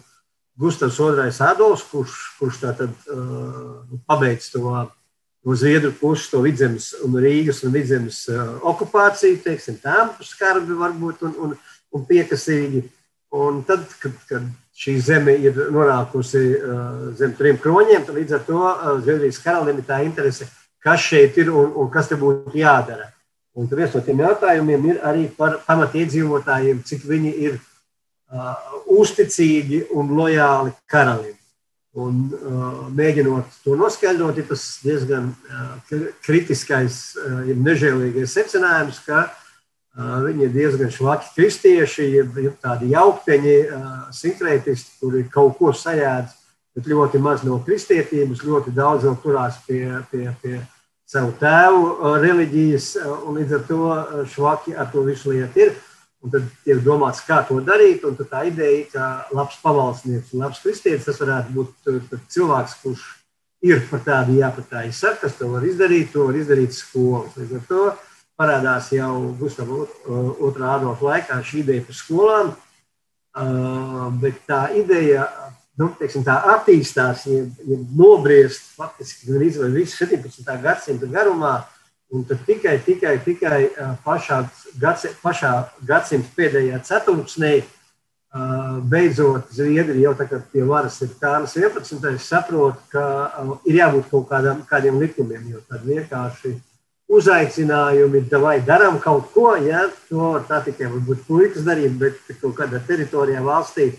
Gustavs 0.60 1.00
II 1.00 1.32
Adolfs, 1.48 1.86
kurš, 1.88 2.16
kurš 2.40 2.58
tātad 2.60 2.92
uh, 3.08 3.84
pabeidz 4.08 4.50
to 4.52 4.64
no 4.68 5.56
Zviedru 5.56 5.94
puses, 5.96 6.28
to 6.30 6.42
vidzemes 6.44 6.92
un 7.06 7.16
Rīgas 7.16 7.64
un 7.64 7.72
vidzemes 7.72 8.26
uh, 8.28 8.58
okupāciju, 8.68 9.40
teiksim, 9.46 9.78
tā 9.80 10.10
skarbi 10.28 10.76
varbūt 10.76 11.24
un, 11.24 11.36
un, 11.46 11.54
un 11.96 12.04
piekasīgi. 12.10 12.84
Un 13.40 13.62
tad, 13.64 13.86
kad, 14.02 14.16
kad 14.28 14.46
šī 14.76 14.96
zeme 15.06 15.36
ir 15.38 15.56
nonākusi 15.72 16.42
uh, 16.58 16.84
zem 17.16 17.36
trim 17.38 17.60
kroņiem, 17.62 18.04
tad 18.08 18.18
līdz 18.18 18.36
ar 18.36 18.44
to 18.48 18.60
uh, 18.60 18.92
Zviedrijas 19.00 19.40
karalim 19.44 19.80
ir 19.80 19.88
tā 19.88 20.02
interese, 20.04 20.50
kas 20.84 21.06
šeit 21.08 21.38
ir 21.40 21.54
un, 21.54 21.72
un 21.78 21.92
kas 21.94 22.10
te 22.12 22.18
būtu 22.20 22.58
jādara. 22.60 23.12
Un 23.56 23.70
viens 23.72 23.96
no 23.96 24.02
tiem 24.04 24.20
jautājumiem 24.26 24.92
ir 24.92 25.00
arī 25.08 25.28
par 25.38 25.62
pamatiedzīvotājiem, 25.68 26.84
cik 26.88 27.08
viņi 27.08 27.36
ir 27.48 27.60
uh, 28.34 28.80
uzticīgi 29.00 29.86
un 29.98 30.14
lojāli 30.18 30.74
karalim. 30.90 31.36
Un, 32.00 32.22
uh, 32.30 32.88
mēģinot 32.96 33.62
to 33.64 33.76
noskaidrot, 33.80 34.38
ir 34.38 34.46
tas 34.48 34.64
diezgan 34.86 35.32
uh, 35.34 36.02
kritiskais, 36.26 37.00
uh, 37.18 37.50
nežēlīgais 37.50 38.36
secinājums, 38.38 39.02
ka 39.08 39.24
uh, 39.26 40.20
viņi 40.28 40.46
ir 40.46 40.54
diezgan 40.54 40.94
švaki 40.94 41.34
kristieši, 41.36 42.06
ir, 42.22 42.30
ir 42.46 42.54
tādi 42.62 42.92
jaukteņi, 42.94 43.56
uh, 43.66 43.88
sinkrētisti, 44.16 45.00
kuri 45.02 45.26
kaut 45.34 45.58
ko 45.58 45.74
sajēdz, 45.74 46.38
bet 46.78 46.92
ļoti 46.94 47.22
maz 47.26 47.42
no 47.44 47.58
kristietības, 47.66 48.46
ļoti 48.46 48.76
daudz 48.78 49.10
vēl 49.10 49.18
turās 49.24 49.58
pie, 49.66 49.84
pie, 50.14 50.30
pie 50.44 50.62
savu 51.10 51.34
tēvu 51.42 51.84
uh, 51.90 52.16
reliģijas, 52.22 52.94
uh, 53.02 53.14
un 53.26 53.42
līdz 53.42 53.58
ar 53.58 53.64
to 53.66 53.84
uh, 53.90 54.18
švaki 54.30 54.78
ar 54.78 54.92
to 54.94 55.04
visu 55.10 55.34
lietu 55.34 55.66
ir. 55.66 55.78
Un 56.20 56.34
tad 56.34 56.50
tiek 56.66 56.82
domāts, 56.84 57.22
kā 57.24 57.40
to 57.48 57.62
darīt. 57.64 58.04
Tā 58.28 58.44
ideja, 58.50 58.84
ka 58.92 59.06
labs 59.36 59.56
pavalsnieks 59.64 60.34
un 60.36 60.44
labs 60.44 60.60
kristietis 60.64 61.08
tas 61.08 61.22
varētu 61.22 61.56
būt 61.56 61.92
cilvēks, 62.34 62.76
kurš 62.84 63.06
ir 63.64 63.86
par 63.88 64.04
tādu 64.04 64.36
jāpatājas, 64.40 65.00
kas 65.22 65.38
to 65.40 65.48
var 65.54 65.64
izdarīt, 65.68 66.12
to 66.12 66.28
var 66.28 66.40
izdarīt 66.40 66.76
skolas. 66.76 67.38
Līdz 67.40 67.56
ar 67.60 67.64
to 67.70 67.86
parādās 68.40 68.92
jau 68.96 69.14
Gustavs 69.40 69.96
otrā 70.44 70.76
Adolfa 70.76 71.08
laikā 71.14 71.40
šī 71.44 71.64
ideja 71.64 71.88
par 71.88 72.00
skolām. 72.02 72.52
Bet 74.20 74.44
tā 74.48 74.66
ideja 74.76 75.28
nu, 75.80 75.88
teiksim, 75.96 76.26
tā 76.28 76.36
attīstās, 76.58 77.24
ja, 77.30 77.46
ja 77.68 77.78
nobriest 77.96 78.74
faktiski 78.76 79.30
gan 79.32 79.46
izvēlēt 79.46 79.78
visu 79.78 80.04
17. 80.04 80.50
gadsimta 80.64 81.08
garumā, 81.12 81.54
un 82.14 82.24
tad 82.26 82.46
tikai, 82.46 82.78
tikai, 82.86 83.18
tikai 83.26 83.60
pašā, 84.06 84.44
gadsi, 84.82 85.12
pašā 85.24 85.54
gadsimta 85.86 86.34
pēdējā 86.38 86.80
ceturksnī 86.88 87.60
beidzot 88.90 89.50
Zviedri 89.54 90.04
jau 90.04 90.14
tagad 90.18 90.46
pie 90.52 90.64
varas 90.66 91.00
ir 91.02 91.16
Kārlis 91.22 91.56
11. 91.58 92.18
saprot, 92.22 92.78
ka 92.92 93.06
ir 93.66 93.80
jābūt 93.82 94.10
kaut 94.12 94.28
kādam, 94.30 94.62
kādiem 94.70 95.00
likumiem, 95.02 95.48
jo 95.50 95.62
tad 95.70 95.86
vienkārši 95.86 96.54
uzaicinājumi, 97.10 98.28
vai 98.38 98.60
darām 98.62 99.00
kaut 99.02 99.32
ko, 99.34 99.56
ja 99.58 99.88
to 100.10 100.36
tā 100.46 100.62
tikai 100.68 100.92
varbūt 100.92 101.26
puikas 101.26 101.66
darīt, 101.66 101.98
bet 101.98 102.22
kaut 102.42 102.54
kādā 102.60 102.82
teritorijā 102.86 103.42
valstī 103.42 103.90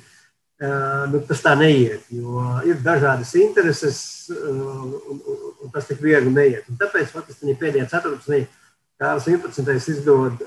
nu, 1.10 1.22
tas 1.26 1.42
tā 1.42 1.56
neiet. 1.58 2.06
Jo 2.14 2.60
ir 2.68 2.78
dažādas 2.84 3.34
intereses, 3.34 4.30
un, 4.30 4.94
un, 5.10 5.49
un 5.64 5.72
tas 5.74 5.86
tik 5.88 6.00
viegli 6.02 6.32
neiet. 6.32 6.66
Un 6.70 6.78
tāpēc 6.80 7.12
faktiski 7.12 7.56
pēdējā 7.60 7.86
ceturksnī 7.90 8.44
Kārlis 9.00 9.28
11. 9.30 9.70
izdod 9.94 10.42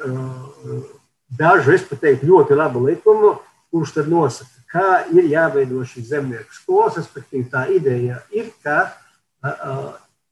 dažu, 1.33 1.73
es 1.73 1.85
pat 1.89 2.03
teiktu, 2.03 2.29
ļoti 2.29 2.57
labu 2.57 2.83
likumu, 2.85 3.35
kurš 3.73 3.95
tad 3.95 4.11
nosaka, 4.11 4.61
kā 4.69 4.89
ir 5.13 5.31
jāveido 5.31 5.81
šī 5.89 6.03
zemnieku 6.05 6.53
skolas. 6.53 6.99
Respektīvi, 7.01 7.47
tā 7.49 7.65
ideja 7.73 8.19
ir, 8.33 8.51
ka 8.61 8.93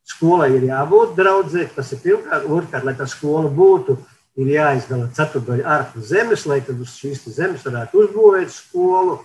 skolai 0.06 0.52
ir 0.58 0.68
jābūt 0.70 1.16
draudzē, 1.18 1.66
tas 1.76 1.90
ir 1.96 2.04
pirmkārt, 2.04 2.46
otrkārt, 2.46 2.86
lai 2.86 2.96
tā 3.00 3.10
skola 3.10 3.50
būtu. 3.50 3.98
Ir 4.40 4.48
jāizdala 4.48 5.10
ceturdaļa 5.12 5.66
ārpus 5.68 6.06
zemes, 6.08 6.46
lai 6.48 6.62
tad 6.64 6.80
uz 6.80 6.94
šīs 6.96 7.26
zemes 7.36 7.66
varētu 7.68 8.00
uzbūvēt 8.00 8.54
skolu 8.54 9.18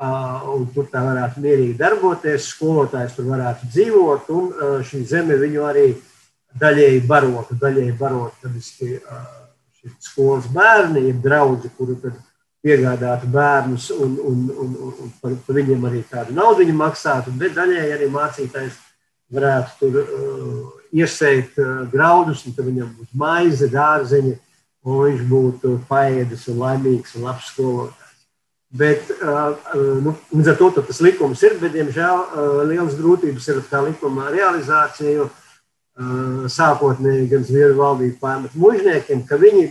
un 0.00 0.64
tur 0.74 0.86
tā 0.88 1.02
varētu 1.04 1.42
mierīgi 1.44 1.76
darboties, 1.76 2.48
skolotājs 2.54 3.18
tur 3.18 3.28
varētu 3.28 3.68
dzīvot, 3.74 4.30
un 4.32 4.80
šī 4.88 5.02
zeme 5.10 5.36
viņu 5.40 5.66
arī 5.68 5.90
daļēji 6.60 7.04
barotu, 7.06 7.58
daļēji 7.60 7.96
barotu, 7.98 8.40
tad 8.42 8.56
šie 8.64 9.92
skolas 10.00 10.48
bērni 10.52 11.06
ir 11.10 11.20
draudzi, 11.22 11.70
kuri 11.76 11.98
tad 12.00 12.16
piegādātu 12.64 13.28
bērnus 13.32 13.88
un, 13.94 14.18
un, 14.20 14.44
un, 14.52 14.74
un 14.90 15.12
par, 15.22 15.36
par 15.46 15.56
viņiem 15.56 15.86
arī 15.88 16.02
kādu 16.10 16.36
naudu 16.36 16.66
maksātu, 16.76 17.32
bet 17.40 17.56
daļēji 17.56 17.94
arī 17.96 18.08
mācītājs 18.12 18.76
varētu 19.32 19.76
tur 19.80 19.98
uh, 20.02 20.68
iesēt 20.92 21.56
uh, 21.62 21.86
graudus, 21.92 22.44
un 22.46 22.56
tad 22.56 22.68
viņam 22.68 22.90
būtu 22.98 23.20
maize, 23.20 23.70
dārzeņi, 23.72 24.34
un 24.84 25.02
viņš 25.06 25.24
būtu 25.30 25.74
paēdis 25.88 26.48
un 26.52 26.60
laimīgs 26.64 27.16
un 27.16 27.28
labs 27.28 27.52
skolotājs. 27.54 28.09
Bet, 28.70 29.08
nu, 29.74 30.12
līdz 30.30 30.52
ar 30.52 30.56
to 30.60 30.68
tas 30.78 31.00
likums 31.02 31.40
ir, 31.42 31.56
bet, 31.58 31.72
diemžēl, 31.74 32.20
liels 32.70 32.94
grūtības 32.94 33.48
ir 33.50 33.56
ar 33.58 33.64
tā 33.66 33.80
likuma 33.82 34.28
realizāciju. 34.30 35.26
Sākotnēji 36.54 37.26
gan 37.32 37.42
Zviedru 37.44 37.80
valdība 37.80 38.20
pārmet 38.22 38.54
mužniekiem, 38.54 39.24
ka 39.26 39.36
viņi 39.42 39.64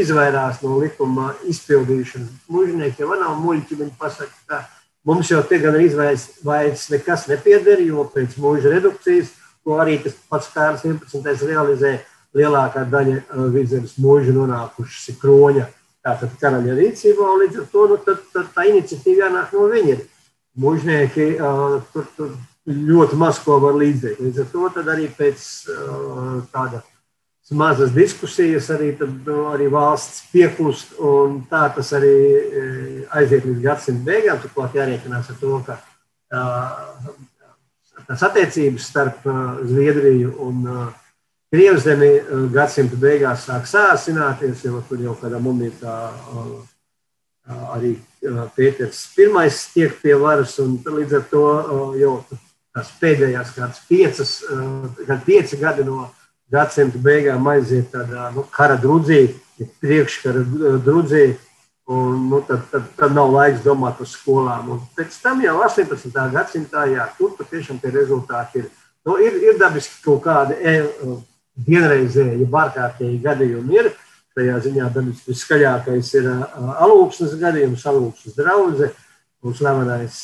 izvairās 0.00 0.62
no 0.64 0.78
likuma 0.80 1.34
izpildīšanas. 1.46 2.48
Mužniekiem 2.50 3.12
nav 3.20 3.36
muļķi, 3.38 3.78
viņi 3.82 3.92
pasaka, 4.00 4.32
ka 4.48 4.62
mums 5.06 5.28
jau 5.30 5.42
te 5.46 5.60
gan 5.60 5.76
izvairs 5.78 6.88
nekas 6.90 7.28
nepieder, 7.28 7.84
jo 7.84 8.06
pēc 8.10 8.38
mūža 8.40 8.72
redukcijas, 8.78 9.34
ko 9.60 9.76
arī 9.84 9.98
tas 10.00 10.16
pats 10.32 10.48
Kārls 10.54 10.86
11. 10.88 11.44
realizē, 11.52 11.98
lielākā 12.34 12.86
daļa 12.88 13.44
vidzemes 13.52 13.98
mūža 14.00 14.32
nonākušas 14.34 15.20
kroņa 15.20 15.68
tātad 16.04 16.36
karaļa 16.40 16.76
rīcībā, 16.78 17.26
un 17.26 17.42
līdz 17.44 17.62
ar 17.62 17.66
to 17.72 17.86
nu, 17.90 17.98
tad, 18.04 18.22
tad 18.34 18.52
tā 18.54 18.66
iniciatīva 18.70 19.26
jānāk 19.26 19.52
no 19.56 19.66
viņiem. 19.72 20.04
Mužnieki 20.60 21.26
uh, 21.38 21.80
tur, 21.92 22.06
tur 22.16 22.32
ļoti 22.66 23.18
maz 23.20 23.40
ko 23.44 23.58
var 23.62 23.76
līdzēt. 23.78 24.20
Līdz 24.22 24.44
ar 24.44 24.48
to 24.52 24.70
arī 24.84 25.10
pēc 25.16 25.44
uh, 25.70 26.40
tāda 26.52 26.82
mazas 27.50 27.90
diskusijas 27.90 28.68
arī, 28.70 28.92
tad, 28.98 29.10
nu, 29.26 29.48
arī 29.50 29.66
valsts 29.72 30.28
pieklust, 30.30 30.92
un 31.02 31.40
tā 31.50 31.64
tas 31.74 31.88
arī 31.98 32.12
aiziet 33.18 33.46
līdz 33.48 33.64
gadsimta 33.64 34.06
beigām. 34.06 34.38
Turklāt 34.38 34.76
jārēķinās 34.78 35.32
ar 35.32 35.40
to, 35.40 35.56
ka 35.66 35.78
uh, 36.38 37.10
tās 38.06 38.22
attiecības 38.28 38.86
starp 38.92 39.26
Zviedriju 39.66 40.36
un 40.46 40.62
uh, 40.70 40.84
Krievzemi 41.50 42.10
eh, 42.14 42.28
gadsimta 42.54 42.94
beigās 43.00 43.48
sāk 43.48 43.66
sāsināties, 43.66 44.62
jo 44.68 44.82
tur 44.86 45.00
jau 45.02 45.16
kādā 45.18 45.40
momentā 45.42 45.96
eh, 46.14 46.52
arī 47.74 47.96
eh, 47.96 48.44
Pēters 48.54 49.00
I 49.18 49.48
tiek 49.74 49.96
pie 49.98 50.14
varas, 50.14 50.58
un 50.62 50.78
līdz 50.78 51.16
ar 51.18 51.24
to 51.30 51.44
jau 51.98 52.14
tās 52.30 52.92
pēdējās 53.00 53.50
kādas 53.56 53.80
piecas, 53.88 54.44
kad 55.06 55.24
pieci 55.26 55.56
gadi 55.58 55.82
no 55.82 56.04
gadsimta 56.52 56.98
beigām 57.02 57.48
aiziet 57.50 57.90
tādā 57.90 58.28
nu, 58.30 58.44
kara 58.54 58.76
drudzī, 58.78 59.34
priekškara 59.82 60.44
drudzī, 60.86 61.32
un 61.90 62.28
nu, 62.30 62.40
tad, 62.46 62.62
tad, 62.70 62.86
tad 62.94 63.16
nav 63.16 63.32
laiks 63.34 63.64
domāt 63.64 63.98
par 63.98 64.06
skolām. 64.06 64.70
Un 64.70 64.84
pēc 64.94 65.18
tam 65.18 65.42
jau 65.42 65.56
18. 65.66 66.14
gadsimtā, 66.30 66.86
jā, 66.94 67.08
tur 67.18 67.34
patiešām 67.40 67.82
tie 67.82 67.90
rezultāti 67.90 68.62
ir. 68.62 68.70
Nu, 69.02 69.18
ir, 69.18 69.34
ir 69.42 69.58
dabiski 69.58 69.98
kaut 70.04 70.22
kādi 70.28 70.54
vienreizēji, 71.56 72.46
ārkārtīgi 72.46 73.20
gadījumi 73.24 73.78
ir. 73.80 73.90
Tajā 74.36 74.60
ziņā 74.62 74.88
viskaļākais 75.26 76.12
ir 76.20 76.28
alūksnes 76.86 77.34
gadījums, 77.40 77.86
alūksnes 77.90 78.36
draudzene 78.38 78.92
un 79.42 79.56
slavenais 79.56 80.18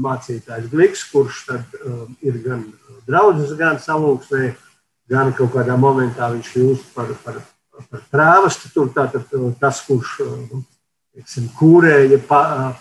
mācītājs 0.00 0.68
Gliks, 0.72 1.04
kurš 1.12 1.44
tad 1.50 1.76
ir 2.24 2.40
gan 2.42 2.64
draudzes, 3.06 3.54
gan 3.58 3.78
salūksnē, 3.82 4.52
gan 5.12 5.32
kaut 5.36 5.52
kādā 5.54 5.76
momentā 5.78 6.32
viņš 6.32 6.50
kļūst 6.54 6.90
par, 6.96 7.12
par, 7.24 7.38
par 7.90 8.04
prāvastu. 8.12 8.72
Tur 8.74 8.90
tātad 8.96 9.30
tas, 9.60 9.84
kurš 9.86 10.16
teiksim, 11.12 11.48
kūrēja 11.60 12.18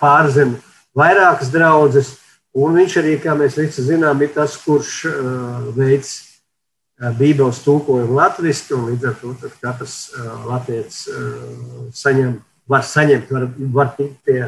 pārzem 0.01 0.55
vairākas 0.97 1.51
draudzes, 1.53 2.15
un 2.57 2.75
viņš 2.79 2.97
arī, 3.03 3.15
kā 3.21 3.37
mēs 3.37 3.59
visi 3.59 3.85
zinām, 3.85 4.23
ir 4.23 4.33
tas, 4.35 4.57
kurš 4.65 5.05
veids 5.77 6.30
Bībeles 7.01 7.63
tulkojumu 7.65 8.13
latviešu, 8.13 8.77
un 8.77 8.89
līdz 8.91 9.07
ar 9.09 9.15
to 9.21 9.51
katrs 9.63 9.95
latviečs 10.45 11.07
saņem, 11.97 12.35
var 12.69 12.83
saņemt, 12.85 13.31
var, 13.33 13.47
var 13.73 13.89
tikt 13.97 14.19
pie 14.27 14.43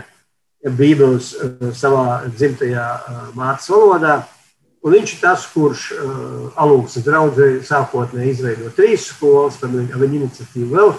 Bībeles 0.77 1.33
savā 1.75 2.21
dzimtajā 2.29 2.85
mātes 3.37 3.71
valodā. 3.73 4.21
Un 4.83 4.93
viņš 4.97 5.15
ir 5.15 5.19
tas, 5.23 5.47
kurš 5.49 5.87
alūksnes 6.59 7.05
draudzē 7.07 7.49
sākotnēji 7.65 8.35
izveido 8.35 8.71
trīs 8.75 9.07
skolas, 9.09 9.57
tad 9.61 9.73
viņa, 9.73 9.97
viņa 9.97 10.19
iniciatīva 10.19 10.77
vēl 10.77 10.93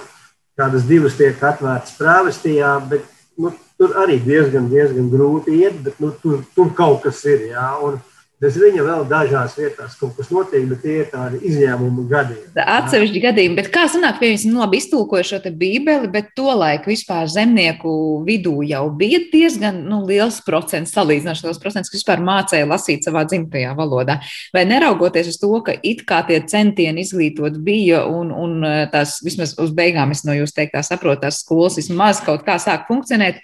kādas 0.59 0.87
divas 0.89 1.19
tiek 1.19 1.39
atvērtas 1.43 1.97
prāvestījā, 1.99 2.73
bet 2.91 3.07
nu, 3.41 3.53
tur 3.79 3.95
arī 4.01 4.19
diezgan, 4.23 4.71
diezgan 4.73 5.11
grūti 5.13 5.59
iet, 5.61 5.81
bet 5.85 5.99
nu, 6.03 6.13
tur, 6.23 6.43
tur 6.57 6.71
kaut 6.77 7.03
kas 7.05 7.23
ir. 7.29 7.51
Jā, 7.53 7.69
un, 7.85 7.99
Bez 8.43 8.57
viņa 8.59 8.83
vēl 8.83 9.05
dažās 9.07 9.53
vietās 9.55 9.93
kaut 9.95 10.17
kas 10.19 10.29
notiek, 10.35 10.65
bet 10.67 10.81
tie 10.83 10.95
ir 11.05 11.11
tādi 11.13 11.39
izņēmumi 11.47 12.05
gadījumi. 12.11 12.49
Atsevišķi 12.59 13.21
gadījumi, 13.23 13.57
bet 13.61 13.69
kā 13.73 13.85
sanāk, 13.89 14.17
ka 14.19 14.27
viņi 14.27 14.51
labi 14.57 14.81
iztulkoja 14.83 15.27
šo 15.29 15.39
bībeli, 15.55 16.11
bet 16.11 16.33
tolaik 16.35 16.89
vispār 16.91 17.31
zemnieku 17.31 17.93
vidū 18.27 18.57
jau 18.67 18.83
bija 18.99 19.21
diezgan 19.31 19.79
nu, 19.87 20.01
liels 20.09 20.41
procents, 20.45 20.93
salīdzinoši 20.97 21.47
liels 21.47 21.63
procents, 21.63 21.93
kas 21.93 22.03
vispār 22.03 22.25
mācīja 22.27 22.67
lasīt 22.67 23.07
savā 23.07 23.23
dzimtajā 23.31 23.71
valodā. 23.79 24.19
Vai 24.57 24.67
neraugoties 24.67 25.31
uz 25.31 25.39
to, 25.39 25.53
ka 25.63 25.77
it 25.87 26.03
kā 26.09 26.25
tie 26.27 26.41
centieni 26.51 27.07
izglītot 27.07 27.61
bija 27.63 28.03
un, 28.11 28.35
un 28.35 28.67
tās 28.91 29.21
vismaz 29.23 29.55
uz 29.63 29.71
beigām 29.79 30.11
es 30.11 30.27
no 30.27 30.35
jūs 30.35 30.57
teiktā 30.59 30.83
saprotu, 30.83 31.23
tās 31.29 31.45
skolas 31.47 31.79
vismaz 31.79 32.25
kaut 32.27 32.43
kā 32.43 32.59
sāk 32.59 32.91
funkcionēt, 32.91 33.39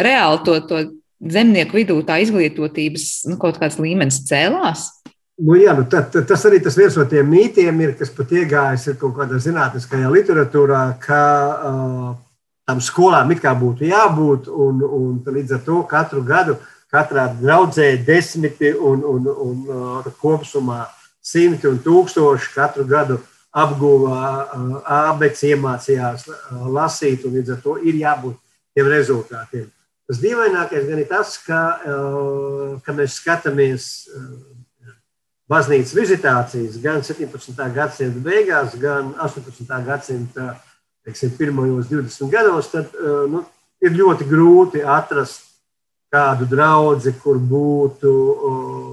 reāli 0.00 0.42
to, 0.48 0.56
to 0.64 0.82
zemnieku 1.20 1.80
vidū 1.80 1.98
tā 2.06 2.20
izglītotības 2.24 3.06
nu, 3.30 3.36
kaut 3.40 3.60
kāds 3.60 3.78
līmenis 3.82 4.22
cēlās? 4.28 4.88
Nu, 5.40 5.54
jā, 5.56 5.72
nu, 5.76 5.86
tad, 5.88 6.10
tad, 6.12 6.26
tas 6.28 6.42
arī 6.48 6.58
tas 6.60 6.76
viens 6.76 6.96
no 7.00 7.06
tiem 7.08 7.30
mītiem 7.32 7.78
ir, 7.80 7.94
kas 7.96 8.10
pat 8.12 8.32
iegājis 8.36 8.90
kaut 9.00 9.14
kādā 9.16 9.38
zinātniskajā 9.40 10.10
literatūrā, 10.12 10.82
ka 11.00 11.22
uh, 11.70 12.10
tam 12.68 12.82
skolām 12.84 13.32
it 13.32 13.40
kā 13.40 13.54
būtu 13.56 13.88
jābūt, 13.88 14.50
un, 14.52 14.84
un 14.84 15.16
līdz 15.24 15.56
ar 15.56 15.64
to 15.64 15.80
katru 15.88 16.20
gadu 16.26 16.58
katrā 16.92 17.28
draudzē 17.38 17.94
desmiti 18.04 18.74
un, 18.74 19.00
un, 19.06 19.30
un 19.30 19.64
uh, 19.70 20.12
kopumā 20.20 20.84
simti 21.22 21.68
un 21.70 21.80
tūkstoši 21.80 22.52
katru 22.54 22.84
gadu 22.90 23.20
apguva 23.50 24.20
uh, 24.44 24.78
abecas, 25.08 25.46
iemācījās 25.48 26.28
uh, 26.28 26.64
lasīt, 26.68 27.24
un 27.24 27.38
līdz 27.38 27.56
ar 27.56 27.64
to 27.64 27.78
ir 27.80 27.96
jābūt 28.02 28.36
tiem 28.76 28.92
rezultātiem. 28.92 29.70
Tas 30.10 30.18
dīvainākais 30.18 30.88
gan 30.88 30.98
ir 30.98 31.06
tas, 31.10 31.36
ka, 31.46 31.60
uh, 31.86 32.72
ka 32.82 32.94
mēs 32.96 33.20
skatāmies. 33.22 33.90
Uh, 34.10 34.50
baznīcas 35.50 35.94
vizitācijas 35.96 36.78
gan 36.82 37.02
17. 37.02 37.54
gadsimta 37.74 38.20
beigās, 38.22 38.76
gan 38.78 39.14
18. 39.18 39.66
gadsimta 39.86 40.52
teiksim, 41.04 41.30
pirmajos 41.38 41.88
20 41.90 42.30
gados, 42.30 42.70
tad 42.70 42.90
eh, 42.94 43.22
nu, 43.30 43.44
ir 43.82 43.96
ļoti 43.96 44.26
grūti 44.28 44.84
atrast 44.84 45.48
kādu 46.12 46.48
draugu, 46.50 47.14
kur 47.22 47.38
būtu 47.38 48.12
eh, 48.50 48.92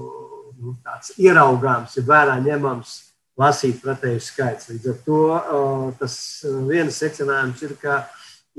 nu, 0.62 0.74
tāds 0.84 1.14
ieraugāms, 1.18 1.98
ja 1.98 2.06
vērā 2.08 2.38
ņemams 2.44 2.96
lasīt 3.38 3.78
pretēju 3.84 4.22
skaits. 4.24 4.70
Līdz 4.72 4.92
ar 4.92 5.00
to 5.06 5.22
eh, 5.38 5.84
tas 6.00 6.16
viens 6.70 7.02
secinājums 7.04 7.62
ir, 7.68 7.76
ka 7.82 8.02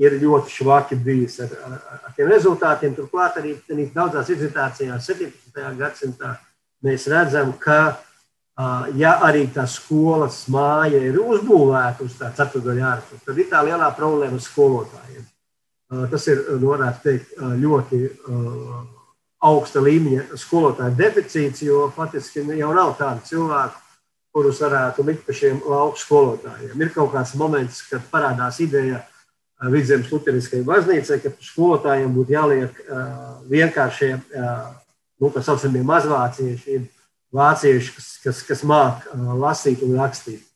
ir 0.00 0.16
ļoti 0.20 0.52
švaki 0.54 0.96
bijis 1.04 1.40
ar, 1.44 1.56
ar, 1.66 1.80
ar 2.08 2.12
tiem 2.16 2.30
rezultātiem. 2.32 2.94
Turklāt 2.96 3.36
arī 3.40 3.56
daudzās 3.94 4.30
vizitācijās 4.32 5.08
17. 5.10 5.66
gadsimtā 5.78 6.36
mēs 6.86 7.04
redzam, 7.12 7.52
ka, 7.60 7.80
ja 8.96 9.18
arī 9.26 9.46
tā 9.52 9.66
skolas 9.68 10.46
māja 10.52 11.02
ir 11.04 11.20
uzbūvēta 11.20 12.06
uz 12.06 12.16
tā 12.20 12.30
ceturdaļa 12.36 12.86
ārpus, 12.94 13.26
tad 13.26 13.38
ir 13.40 13.50
tā 13.52 13.60
lielā 13.66 13.90
problēma 13.96 14.40
skolotājiem. 14.40 15.28
Tas 16.10 16.26
ir, 16.30 16.40
nu, 16.54 16.70
varētu 16.70 17.04
teikt, 17.04 17.36
ļoti 17.60 18.00
augsta 19.40 19.80
līmeņa 19.82 20.38
skolotāju 20.38 20.96
deficīts, 20.98 21.64
jo 21.64 21.88
faktiski 21.96 22.44
jau 22.58 22.72
nav 22.76 22.92
tādu 22.98 23.24
cilvēku, 23.26 23.80
kurus 24.30 24.60
varētu 24.62 25.04
likt 25.08 25.24
pa 25.26 25.34
šiem 25.34 25.62
lauku 25.66 25.98
skolotājiem. 25.98 26.76
Ir 26.78 26.92
kaut 26.94 27.10
kāds 27.14 27.32
moments, 27.40 27.80
kad 27.88 28.04
parādās 28.12 28.60
ideja 28.62 29.00
Vidzemes 29.68 30.08
Lutheriskajai 30.08 30.64
baznīcai, 30.64 31.18
ka 31.20 31.34
skolotājiem 31.44 32.14
būtu 32.14 32.32
jāliek 32.32 32.78
vienkāršie 33.50 34.14
nu, 35.20 35.28
tā 35.34 35.42
saucamie 35.44 35.82
mazvācieši, 35.84 36.76
ir 36.78 36.86
vācieši, 37.36 37.92
kas, 37.96 38.06
kas, 38.24 38.44
kas 38.48 38.62
māk 38.64 39.04
lasīt 39.14 39.84
un 39.84 39.98
rakstīt. 40.00 40.46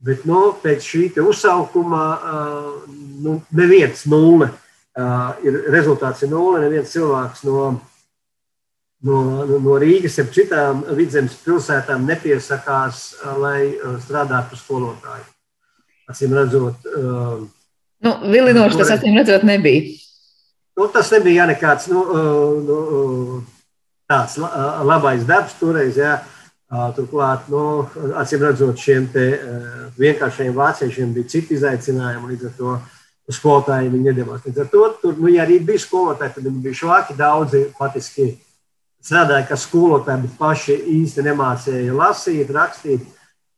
Bet 0.00 0.24
nu, 0.28 0.50
pēc 0.60 0.84
šī 0.84 1.06
uzsaukuma 1.20 2.04
nu, 3.24 3.40
neviens 3.52 4.06
nulle 4.08 4.50
ir 5.44 5.60
rezultāts 5.72 6.24
ir 6.24 6.32
nulle. 6.32 6.62
Neviens 6.64 6.92
cilvēks 6.92 7.44
no, 7.48 7.80
no, 9.04 9.18
no 9.46 9.78
Rīgas, 9.80 10.18
jeb 10.18 10.32
citām 10.34 10.84
vidzemes 10.96 11.36
pilsētām 11.44 12.06
nepiesakās, 12.08 13.02
lai 13.40 13.76
strādātu 14.04 14.54
par 14.54 14.62
skolotāju. 14.62 15.28
Acīm 16.10 16.34
redzot, 16.34 16.88
nu, 18.04 18.14
vilinoši 18.32 18.80
tas 18.80 18.92
acīm 18.96 19.18
redzot 19.20 19.46
nebija. 19.46 19.96
Nu, 20.78 20.86
tas 20.92 21.10
nebija 21.12 21.42
ja 21.42 21.48
nekāds. 21.50 21.88
Nu, 21.92 22.04
nu, 22.66 23.40
tāds 24.10 24.38
labais 24.86 25.26
darbs 25.28 25.56
toreiz. 25.60 25.98
Jā. 26.00 26.20
Turklāt, 26.94 27.48
nu, 27.50 27.82
acīm 28.20 28.44
redzot, 28.46 28.78
šiem 28.78 29.08
vienkāršiem 29.98 30.54
vāciešiem 30.54 31.14
bija 31.16 31.32
citi 31.32 31.56
izaicinājumi. 31.58 32.30
Līdz 32.30 32.46
ar 32.46 32.52
to 32.58 32.76
skolotāji 33.34 33.90
viņi 33.90 34.12
nedavās. 34.12 34.44
Līdz 34.46 34.62
ar 34.62 34.68
to, 34.70 34.84
tur, 35.02 35.16
nu, 35.18 35.28
ja 35.34 35.42
arī 35.44 35.58
bija 35.66 35.82
skolotāji, 35.82 36.36
tad 36.36 36.46
viņi 36.46 36.62
bija 36.64 36.78
švāki. 36.80 37.18
Daudzi 37.18 37.64
patiski 37.78 38.28
strādāja 39.02 39.48
kā 39.50 39.58
skolotāji, 39.58 40.28
bet 40.28 40.38
paši 40.38 40.78
īsti 41.00 41.26
nemācīja 41.26 41.96
lasīt, 41.96 42.54
rakstīt. 42.54 43.04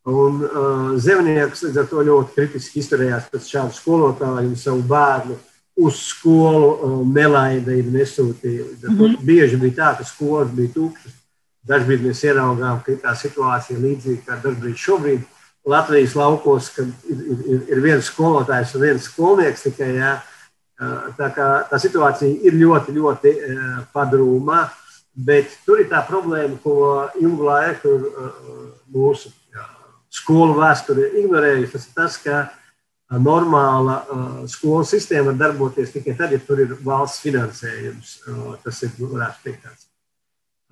Un 0.03 0.41
uh, 0.43 0.95
zemnieks 0.99 1.63
līdz 1.63 1.79
ar 1.79 1.87
to 1.87 2.03
ļoti 2.03 2.35
kritiski 2.35 2.81
izturējās 2.83 3.29
pret 3.31 3.45
šādu 3.47 3.77
skolotāju 3.77 4.49
un 4.49 4.57
savu 4.59 4.83
bērnu 4.91 5.37
uz 5.79 6.01
skolu 6.09 6.71
um, 6.73 7.13
nelaida 7.15 7.73
ir 7.73 7.87
nesūtīja. 7.87 8.65
Mm 8.89 8.99
-hmm. 8.99 9.17
Bieži 9.23 9.57
bija 9.57 9.75
tā, 9.75 9.99
ka 9.99 10.05
skolas 10.05 10.51
bija 10.51 10.73
tukšas. 10.75 11.13
Dažbrīd 11.63 12.03
mēs 12.03 12.25
ieraugām, 12.27 12.81
ka 12.83 12.93
tā 12.93 13.15
situācija 13.17 13.79
ir 13.79 13.85
līdzīga 13.85 14.23
kā 14.27 14.41
dažbrīd 14.43 14.77
šobrīd 14.77 15.21
Latvijas 15.65 16.15
laukos, 16.15 16.69
kad 16.75 16.87
ir, 17.09 17.19
ir, 17.47 17.61
ir 17.69 17.81
viens 17.81 18.05
skolotājs 18.05 18.75
un 18.75 18.81
viens 18.83 19.03
skolnieks 19.03 19.63
tikai. 19.63 19.95
Jā. 19.95 20.23
Tā, 21.17 21.29
kā, 21.31 21.69
tā 21.71 21.79
situācija 21.79 22.43
ir 22.43 22.55
ļoti, 22.59 22.93
ļoti 22.93 23.33
padrūma, 23.95 24.65
bet 25.15 25.47
tur 25.67 25.79
ir 25.79 25.87
tā 25.87 26.03
problēma, 26.09 26.59
ko 26.65 27.07
ilgu 27.21 27.45
laiku 27.45 27.93
mūsu 28.91 29.31
skolu 30.13 30.59
vēsture 30.61 31.13
ignorējusi. 31.23 31.73
Tas 31.73 31.87
ir 31.87 31.95
tas, 31.97 32.19
ka 32.23 32.43
normāla 33.23 33.97
uh, 34.03 34.27
skolu 34.49 34.85
sistēma 34.89 35.33
var 35.33 35.41
darboties 35.41 35.93
tikai 35.93 36.17
tad, 36.17 36.33
ja 36.33 36.41
tur 36.41 36.63
ir 36.65 36.77
valsts 36.85 37.23
finansējums. 37.25 38.13
Uh, 38.27 38.53
tas 38.65 38.83
ir, 38.87 38.93
varētu 39.01 39.47
teikt, 39.47 39.67
tāds 39.67 39.87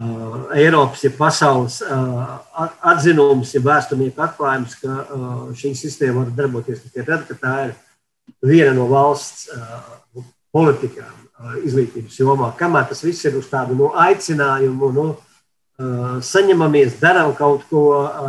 uh, 0.01 0.49
Eiropas, 0.57 1.05
ja 1.05 1.13
pasaules 1.17 1.81
atzinums, 2.93 3.55
ja 3.57 3.65
vēsturnieku 3.65 4.25
atklājums, 4.25 4.77
ka 4.81 5.05
šī 5.57 5.75
sistēma 5.77 6.25
var 6.25 6.35
darboties 6.37 6.85
tikai 6.87 7.05
tad, 7.09 7.27
kad 7.29 7.43
tā 7.43 7.57
ir 7.69 7.75
viena 8.47 8.73
no 8.77 8.87
valsts 8.89 9.51
politikām 10.51 11.17
izglītības 11.65 12.17
jomā. 12.21 12.51
Kamēr 12.59 12.89
tas 12.89 13.05
viss 13.05 13.25
ir 13.29 13.37
uz 13.39 13.49
tādu 13.51 13.77
no 13.79 13.93
aicinājumu, 13.97 14.91
no, 14.97 15.07
saņemamies, 16.27 16.99
darām 17.01 17.33
kaut 17.39 17.65
ko, 17.71 17.83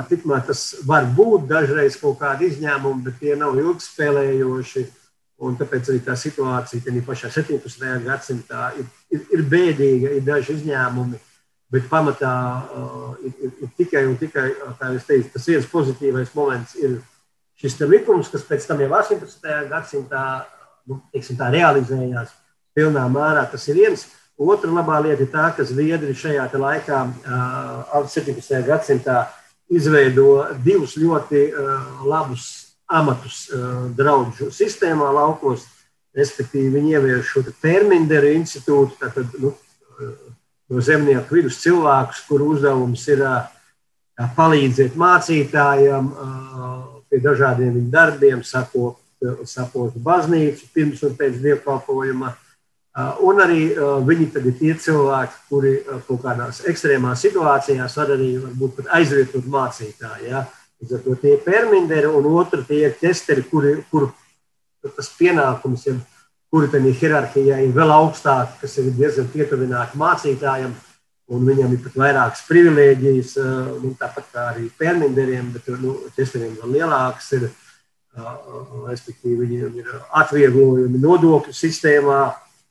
tikmēr 0.09 0.43
tas 0.47 0.61
var 0.87 1.07
būt 1.17 1.49
dažreiz 1.49 1.97
kaut 1.99 2.19
kādi 2.21 2.47
izņēmumi, 2.51 3.03
bet 3.07 3.19
tie 3.19 3.35
nav 3.39 3.57
ilgspēlējoši. 3.59 4.87
Un 5.41 5.55
tāpēc 5.57 5.87
arī 5.89 5.99
tā 6.05 6.13
situācija 6.13 6.83
tajā 6.85 7.01
pašā 7.01 7.31
17. 7.33 7.85
gadsimtā 8.05 8.67
ir, 8.77 8.85
ir, 9.09 9.23
ir 9.33 9.41
bēdīga, 9.49 10.11
ir 10.19 10.21
daži 10.21 10.53
izņēmumi, 10.53 11.17
bet 11.73 11.87
pamatā 11.89 12.33
uh, 12.61 13.07
ir, 13.25 13.33
ir, 13.47 13.55
ir 13.65 13.71
tikai 13.79 14.03
un 14.05 14.19
tikai, 14.21 14.51
teicat, 15.07 15.31
tas 15.33 15.47
viens 15.49 15.65
pozitīvais 15.71 16.35
moments 16.37 16.75
ir 16.77 16.99
šis 17.57 17.79
likums, 17.89 18.29
kas 18.29 18.45
pēc 18.45 18.69
tam 18.69 18.85
jau 18.85 18.91
18. 18.99 19.49
gadsimtā 19.71 20.23
nu, 20.89 21.01
teiksim, 21.13 21.41
realizējās 21.41 22.35
pilnā 22.77 23.07
mērā. 23.11 23.47
Tas 23.51 23.67
ir 23.69 23.81
viens. 23.81 24.05
Otra 24.39 24.71
labā 24.71 25.01
lieta 25.03 25.25
ir 25.25 25.31
tā, 25.33 25.49
ka 25.55 25.65
Zviedri 25.67 26.15
šajā 26.17 26.47
laikā, 26.53 27.01
17. 28.07 28.61
gadsimtā, 28.65 29.25
izveido 29.71 30.47
divus 30.63 30.97
ļoti 30.99 31.45
labus 32.07 32.47
amatus 32.91 33.45
draugu 33.95 34.51
sistēmā 34.51 35.11
laukos. 35.15 35.67
Respektīvi, 36.11 36.73
viņi 36.75 36.89
ievieš 36.97 37.29
šo 37.29 37.41
Terminderu 37.61 38.33
institūtu, 38.35 38.97
tātad 38.99 39.31
nu, 39.39 39.53
no 40.67 40.81
zemnieku 40.83 41.37
vidus 41.37 41.61
cilvēkus, 41.63 42.25
kuru 42.27 42.49
uzdevums 42.51 43.05
ir 43.07 43.23
palīdzēt 44.35 44.97
mācītājiem 44.99 46.09
pie 47.07 47.21
dažādiem 47.23 47.71
viņu 47.77 47.93
darbiem, 47.93 48.43
sapot, 48.43 48.99
sapot 49.47 49.95
baznīcu 50.03 50.67
pirms 50.75 50.99
un 51.07 51.15
pēc 51.15 51.39
dievkalpojuma 51.45 52.33
un 53.23 53.39
arī 53.39 53.69
uh, 53.71 54.01
viņi 54.03 54.25
ir 54.35 54.55
tie 54.59 54.73
cilvēki, 54.75 55.37
kuri 55.47 55.77
uh, 55.79 56.01
kaut 56.07 56.25
kādās 56.25 56.59
ekstrēmās 56.67 57.21
situācijās 57.23 57.95
var 57.95 58.11
arī 58.17 58.33
varbūt, 58.41 58.81
aizvietot 58.91 59.47
mācītāju. 59.47 60.27
Ja? 60.27 60.43
Līdz 60.81 60.97
ar 60.97 61.03
to 61.05 61.15
tie 61.21 61.37
ir 61.37 61.45
perminderi, 61.45 62.09
un 62.11 62.27
otrs 62.35 62.67
tie 62.67 62.81
ir 62.89 62.97
testeri, 62.99 63.45
kuri, 63.47 63.77
kur 63.91 64.09
tas 64.83 65.11
pienākums 65.15 65.87
ir, 65.87 66.01
kuri 66.51 66.67
tam 66.73 66.89
ir 66.89 66.97
hierarhijā, 66.99 67.61
ir 67.63 67.71
vēl 67.75 67.95
augstāk, 67.95 68.57
kas 68.59 68.75
ir 68.81 68.91
diezgan 68.97 69.29
pietuvināti 69.31 69.99
mācītājiem, 70.01 70.75
un 71.31 71.47
viņam 71.47 71.71
ir 71.71 71.83
pat 71.85 71.97
vairākas 72.01 72.43
privilēģijas, 72.49 73.35
nu, 73.85 73.93
tāpat 73.99 74.31
kā 74.33 74.47
arī 74.51 74.67
perminderiem, 74.75 75.53
bet 75.53 75.69
nu, 75.79 75.95
testeriem 76.17 76.57
vēl 76.59 76.79
lielākas 76.81 77.29
ir, 77.37 77.47
respektīvi 78.89 79.45
viņiem 79.45 79.77
ir 79.79 79.93
atvieglojumi 80.19 80.99
nodokļu 80.99 81.53
sistēmā, 81.55 82.23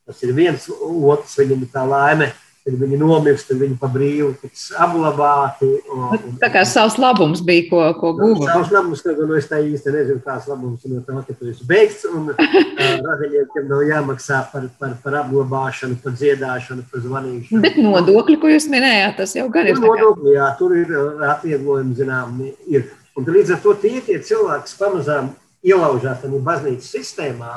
Tas 0.09 0.23
ir 0.27 0.35
viens, 0.37 0.69
otrs 0.71 1.37
viņam 1.39 1.67
ir 1.67 1.75
tā 1.75 1.85
laime 1.87 2.31
kad 2.61 2.77
viņi 2.77 2.99
nomirst, 3.01 3.49
tad 3.49 3.61
viņi 3.61 3.77
pa 3.81 3.89
brīvu 3.91 4.35
tiks 4.43 4.67
apglabāti. 4.79 5.69
Un, 5.91 6.03
un, 6.05 6.25
nu, 6.27 6.33
tā 6.43 6.51
kā 6.53 6.63
savs 6.69 6.99
labums 7.01 7.41
bija, 7.47 7.67
ko, 7.71 7.81
ko 7.99 8.13
guva. 8.19 8.51
Savs 8.53 8.73
labums, 8.75 9.03
ka 9.05 9.15
nu, 9.17 9.29
es 9.39 9.49
tā 9.49 9.63
īsti 9.65 9.95
nezinu, 9.95 10.23
kāds 10.25 10.49
labums 10.51 10.85
no 10.91 11.01
tā, 11.07 11.17
ka 11.27 11.37
tu 11.37 11.49
esi 11.51 11.67
beigts, 11.69 12.05
un 12.11 12.31
radeļiem 13.09 13.69
nav 13.71 13.85
jāmaksā 13.89 14.43
par, 14.53 14.67
par, 14.81 14.97
par 15.05 15.19
apglabāšanu, 15.23 16.01
par 16.05 16.17
dziedāšanu, 16.21 16.87
par 16.91 17.05
zvanīšanu. 17.07 17.63
Bet 17.65 17.79
nodokļi, 17.81 18.41
ko 18.43 18.53
jūs 18.53 18.69
minējāt, 18.73 19.17
tas 19.23 19.37
jau 19.39 19.47
gan 19.53 19.71
ir. 19.71 19.81
Nodokļi, 19.81 20.35
jā, 20.37 20.51
tur 20.61 20.77
ir 20.79 20.97
atvieglojumi, 21.31 21.97
zinām, 21.99 22.43
ir. 22.69 22.91
Un 23.19 23.27
līdz 23.27 23.57
ar 23.57 23.65
to 23.65 23.73
tie, 23.81 23.99
tie 24.05 24.21
cilvēki, 24.23 24.69
kas 24.69 24.77
pamazām 24.79 25.33
ielaužās 25.67 26.21
tajā 26.23 26.45
baznīcas 26.45 26.93
sistēmā, 26.93 27.55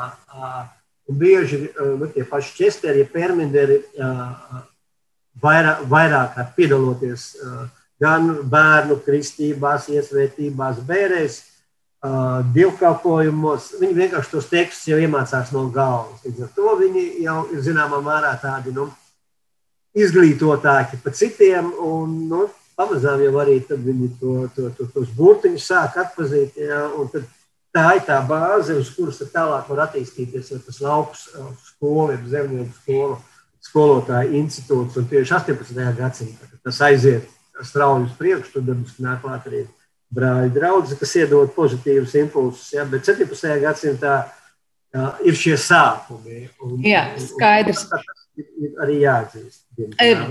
un 1.13 1.19
bieži 1.19 1.69
nu, 1.77 2.09
tie 2.09 2.25
paši 2.25 2.55
ķesteri, 2.57 3.05
perminderi, 3.05 3.79
vairāk, 5.43 5.85
vairāk 5.89 6.37
piedaloties 6.57 7.33
gan 8.01 8.33
bērnu 8.49 8.97
kristībās, 9.05 9.87
iesvētībās, 9.93 10.81
bērēs, 10.87 11.37
dievkalpojumos. 12.55 13.69
Viņi 13.79 13.99
vienkārši 14.01 14.33
tos 14.33 14.49
tekstus 14.51 14.89
jau 14.91 14.97
iemācās 14.99 15.53
no 15.55 15.69
galvas. 15.71 16.25
Līdz 16.25 16.43
ar 16.47 16.51
to 16.57 16.73
viņi 16.81 17.05
jau 17.23 17.37
ir 17.53 17.61
zināmā 17.63 18.01
mērā 18.03 18.33
tādi 18.41 18.73
nu, 18.75 18.89
izglītotāki 19.95 20.99
par 21.03 21.15
citiem. 21.15 21.71
Un, 21.79 22.17
nu, 22.31 22.49
pamazām 22.75 23.23
jau 23.23 23.37
arī 23.39 23.61
viņi 23.69 24.09
to, 24.19 24.35
to, 24.55 24.67
to, 24.75 24.89
tos 24.91 25.13
burtiņus 25.15 25.69
sāk 25.69 26.01
atpazīt. 26.03 26.59
Ja, 26.59 26.89
tā 27.73 27.85
ir 27.97 28.03
tā 28.07 28.19
bāze, 28.27 28.77
uz 28.79 28.89
kuras 28.95 29.21
tālāk 29.33 29.69
var 29.69 29.85
attīstīties 29.87 30.51
tas 30.65 30.81
lauks 30.83 31.29
skola, 31.67 32.17
zemnieku 32.29 32.75
skola 32.81 33.21
skolotāju 33.63 34.35
institūts. 34.41 34.97
Un 34.99 35.07
tieši 35.09 35.37
18. 35.39 35.79
gadsimtā 35.97 36.49
tas 36.63 36.81
aiziet 36.85 37.29
strauji 37.63 38.07
uz 38.09 38.15
priekšu, 38.19 38.57
tad 38.57 38.71
mums 38.71 38.97
nāk 39.03 39.21
klāt 39.23 39.47
arī 39.49 39.65
brāļi 40.13 40.53
draugi, 40.53 40.97
kas 40.99 41.15
iedod 41.21 41.53
pozitīvus 41.55 42.15
impulsus. 42.21 42.73
Ja? 42.75 42.85
Bet 42.89 43.07
17. 43.07 43.53
gadsimtā 43.63 44.15
jā, 44.93 45.09
ir 45.25 45.39
šie 45.39 45.55
sākumi. 45.59 46.47
Un, 46.65 46.79
jā, 46.85 47.05
skaidrs. 47.23 47.85
Un, 47.87 47.93
tas 47.95 48.41
ir 48.41 48.83
arī 48.83 48.99
jāatzīst. 49.05 49.63
Diemžēl. 49.79 50.27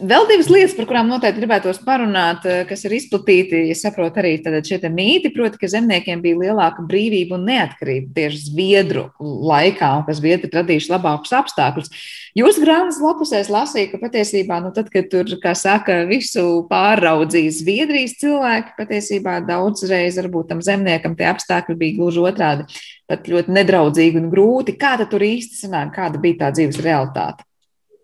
Vēl 0.00 0.24
divas 0.24 0.46
lietas, 0.48 0.72
par 0.72 0.86
kurām 0.88 1.10
noteikti 1.12 1.42
gribētos 1.42 1.82
parunāt, 1.84 2.46
eh, 2.48 2.62
kas 2.64 2.80
ir 2.86 2.94
izplatīti, 2.96 3.76
saprot 3.76 4.16
arī 4.16 4.40
šie 4.40 4.78
mīti, 4.88 5.28
proti, 5.34 5.58
ka 5.60 5.68
zemniekiem 5.68 6.22
bija 6.22 6.38
lielāka 6.40 6.80
brīvība 6.80 7.36
un 7.36 7.44
neatkarība 7.44 8.08
tieši 8.16 8.38
Zviedru 8.48 9.10
laikā, 9.20 9.98
un 9.98 10.04
ka 10.06 10.12
Zviedri 10.16 10.48
radījuši 10.48 10.88
labākus 10.88 11.36
apstākļus. 11.36 11.92
Jūs 12.34 12.56
grāmatas 12.64 13.02
lapusēs 13.04 13.52
lasīja, 13.52 13.90
ka 13.92 13.98
patiesībā, 14.00 14.62
nu, 14.64 14.72
tad, 14.72 14.88
kad 14.88 15.10
tur, 15.12 15.24
kā 15.36 15.52
saka, 15.52 16.06
visu 16.08 16.66
pārraudzīja 16.72 17.52
Zviedrijas 17.52 18.16
cilvēki, 18.16 18.72
patiesībā 18.80 19.46
daudzreiz 19.46 20.16
varbūt 20.16 20.48
tam 20.48 20.64
zemniekam 20.64 21.14
tie 21.14 21.28
apstākļi 21.28 21.76
bija 21.76 21.98
gluži 22.00 22.24
otrādi, 22.32 22.64
pat 23.06 23.28
ļoti 23.28 23.52
nedraudzīgi 23.60 24.24
un 24.24 24.32
grūti. 24.32 24.72
Kā 24.80 24.96
tad 24.96 25.12
tur 25.12 25.20
īsti 25.20 25.66
sanāk, 25.66 25.92
kāda 26.00 26.16
bija 26.16 26.46
tā 26.46 26.54
dzīves 26.56 26.80
realitāte? 26.80 27.44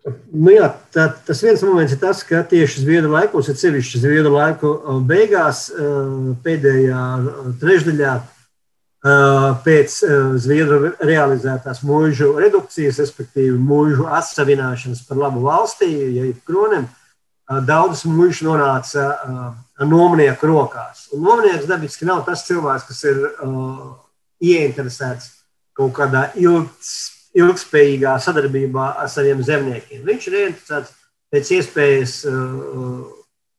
Nu 0.07 0.53
jā, 0.53 0.69
tā, 0.95 1.09
tas 1.27 1.41
viens 1.43 1.61
moments 1.65 1.91
ir 1.91 1.99
tas, 1.99 2.21
ka 2.23 2.39
tieši 2.47 2.85
Zviedru 2.85 3.11
laikos, 3.11 3.49
ir 3.51 3.57
sevišķi 3.59 3.99
Zviedru 4.05 4.31
laiku 4.31 4.71
uh, 4.71 4.99
beigās, 5.03 5.65
uh, 5.73 6.35
pēdējā 6.43 7.05
uh, 7.19 7.39
trešdaļā, 7.61 8.19
pēc 9.63 9.93
Zviedru 10.43 10.89
realizētās 11.07 11.77
mūžu 11.87 12.33
redukcijas, 12.35 12.97
respektīvi 12.99 13.55
mūžu 13.55 14.09
atsavināšanas 14.11 15.05
par 15.07 15.21
labu 15.21 15.45
valstī, 15.45 15.87
ja 16.17 16.25
ir 16.27 16.41
kroniem, 16.43 16.83
daudzas 17.63 18.03
mūžas 18.03 18.41
nonāca 18.43 19.05
nomnieku 19.79 20.49
rokās. 20.51 21.05
Un 21.15 21.23
nomnieks 21.29 21.69
dabiski 21.69 22.09
nav 22.09 22.25
tas 22.27 22.43
cilvēks, 22.49 22.89
kas 22.91 22.99
ir 23.07 23.23
ieinteresēts 24.43 25.31
kaut 25.79 25.95
kādā 25.95 26.25
ilgspējīgā 26.35 27.18
ilgspējīgā 27.37 28.15
sadarbībā 28.21 28.93
ar 29.03 29.09
saviem 29.11 29.43
zemniekiem. 29.45 30.01
Viņš 30.05 30.27
ir 30.29 30.37
interesēts 30.47 30.95
pēc 31.29 31.51
iespējas 31.59 32.15
uh, 32.29 33.03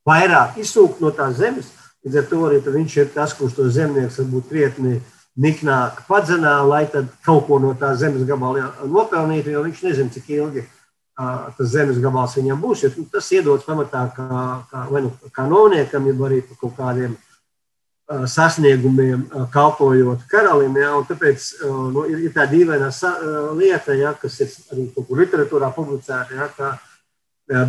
vairāk 0.09 0.59
izsūkt 0.63 1.03
no 1.03 1.13
tās 1.15 1.39
zemes. 1.39 1.71
Līdz 2.05 2.19
ar 2.19 2.29
to 2.31 2.43
arī 2.49 2.61
viņš 2.65 2.97
ir 2.97 3.09
tas, 3.15 3.35
kurš 3.37 3.59
to 3.59 3.69
zemnieks 3.71 4.19
varbūt 4.23 4.49
krietni 4.51 4.99
niknāk 5.41 6.03
padzenā, 6.09 6.59
lai 6.67 6.87
tad 6.91 7.11
kaut 7.25 7.47
ko 7.47 7.61
no 7.63 7.75
tā 7.79 7.93
zemes 7.97 8.27
gabala 8.29 8.73
nopelnītu, 8.89 9.53
jo 9.55 9.63
viņš 9.67 9.83
nezina, 9.87 10.13
cik 10.13 10.31
ilgi 10.35 10.65
uh, 10.65 11.51
tas 11.57 11.73
zemes 11.77 12.01
gabals 12.03 12.35
viņam 12.41 12.61
būs. 12.61 12.89
Tas 13.13 13.33
iedodas 13.37 13.69
pamatā 13.69 14.09
kā, 14.17 14.45
kā, 14.73 14.87
nu, 14.99 15.13
kā 15.31 15.47
novniekam, 15.47 16.09
jau 16.11 16.27
arī 16.27 16.43
kaut 16.57 16.75
kādiem 16.81 17.15
uh, 17.15 17.30
sasniegumiem, 18.11 19.25
kalpojot 19.53 20.25
karalim. 20.31 20.77
Ja, 20.81 20.97
tāpēc 21.07 21.51
nu, 21.95 22.05
ir, 22.11 22.27
ir 22.27 22.33
tā 22.35 22.47
dīvaina 22.51 22.91
lieta, 23.57 23.95
ja, 23.95 24.15
kas 24.19 24.41
ir 24.43 24.55
arī 24.73 24.89
literatūrā 25.23 25.71
publicēta, 25.77 26.35
ja, 26.35 26.49
ka 26.57 26.73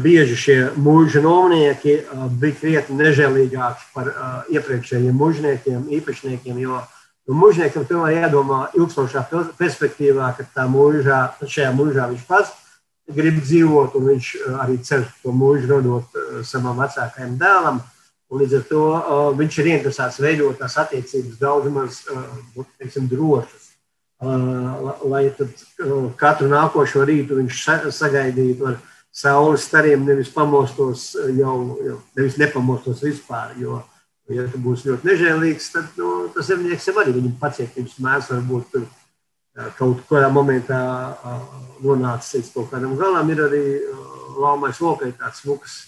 bieži 0.01 0.37
šie 0.37 0.57
mūža 0.77 1.21
nomnieki 1.25 1.99
bija 2.41 2.57
krietni 2.59 2.97
nežēlīgāki 3.01 3.87
par 3.95 4.11
iepriekšējiem 4.53 5.15
mužniekiem, 5.17 5.85
īpašniekiem. 5.97 6.57
Jo 6.61 6.81
nu, 7.27 7.37
mužniekam 7.37 7.85
tomēr 7.89 8.23
jādomā 8.25 8.67
ilgstošā 8.77 9.25
perspektīvā, 9.57 10.33
ka 10.37 10.45
tā 10.55 10.67
mūžā, 10.69 11.23
šajā 11.41 11.71
mūžā 11.77 12.09
viņš 12.13 12.27
pats 12.29 12.57
grib 13.11 13.41
dzīvot, 13.41 13.95
un 13.97 14.07
viņš 14.11 14.27
arī 14.61 14.77
cer 14.85 15.05
to 15.23 15.33
mūžu 15.35 15.67
dodot 15.69 16.21
savam 16.47 16.77
vecākajam 16.79 17.35
dēlam. 17.41 17.81
Un 18.31 18.39
līdz 18.39 18.53
ar 18.61 18.61
to 18.69 18.83
uh, 18.95 19.33
viņš 19.35 19.57
ir 19.59 19.69
interesēts 19.73 20.21
veidot 20.23 20.55
tās 20.59 20.77
attiecības 20.79 21.39
daudz 21.41 21.67
maz 21.73 21.97
uh, 22.07 22.63
teiksim, 22.79 23.09
drošas. 23.11 23.65
Uh, 24.21 24.93
lai 25.11 25.25
tad, 25.35 25.51
uh, 25.83 26.07
katru 26.15 26.47
nākošo 26.51 27.03
rītu 27.09 27.41
viņš 27.41 27.63
sa 27.65 27.75
sagaidītu 27.91 28.69
ar 28.69 28.77
saules 29.11 29.65
stariem, 29.67 30.05
nevis 30.07 30.31
pamostos, 30.31 31.09
jau, 31.35 31.57
jau 31.83 31.97
nevis 32.15 32.39
nepamostos 32.39 33.03
vispār. 33.03 33.51
Jo, 33.59 33.81
ja 34.31 34.47
tu 34.47 34.63
būsi 34.63 34.93
ļoti 34.93 35.11
nežēlīgs, 35.11 35.69
tad 35.75 35.99
nu, 35.99 36.29
tas 36.31 36.47
zemnieks 36.47 36.87
jau 36.87 36.95
arī 37.03 37.17
viņam 37.17 37.35
pacietības 37.41 37.99
mērs 37.99 38.31
varbūt 38.31 38.79
uh, 38.79 38.89
kaut 39.75 40.07
kādā 40.07 40.31
momentā 40.31 40.81
uh, 41.19 41.47
nonācis 41.83 42.39
līdz 42.39 42.55
kaut 42.55 42.71
kādam 42.71 42.95
galam. 42.95 43.35
Ir 43.35 43.43
arī 43.49 43.65
uh, 43.81 44.11
laumais 44.39 44.79
lokai 44.79 45.11
tāds 45.19 45.43
smuks 45.43 45.81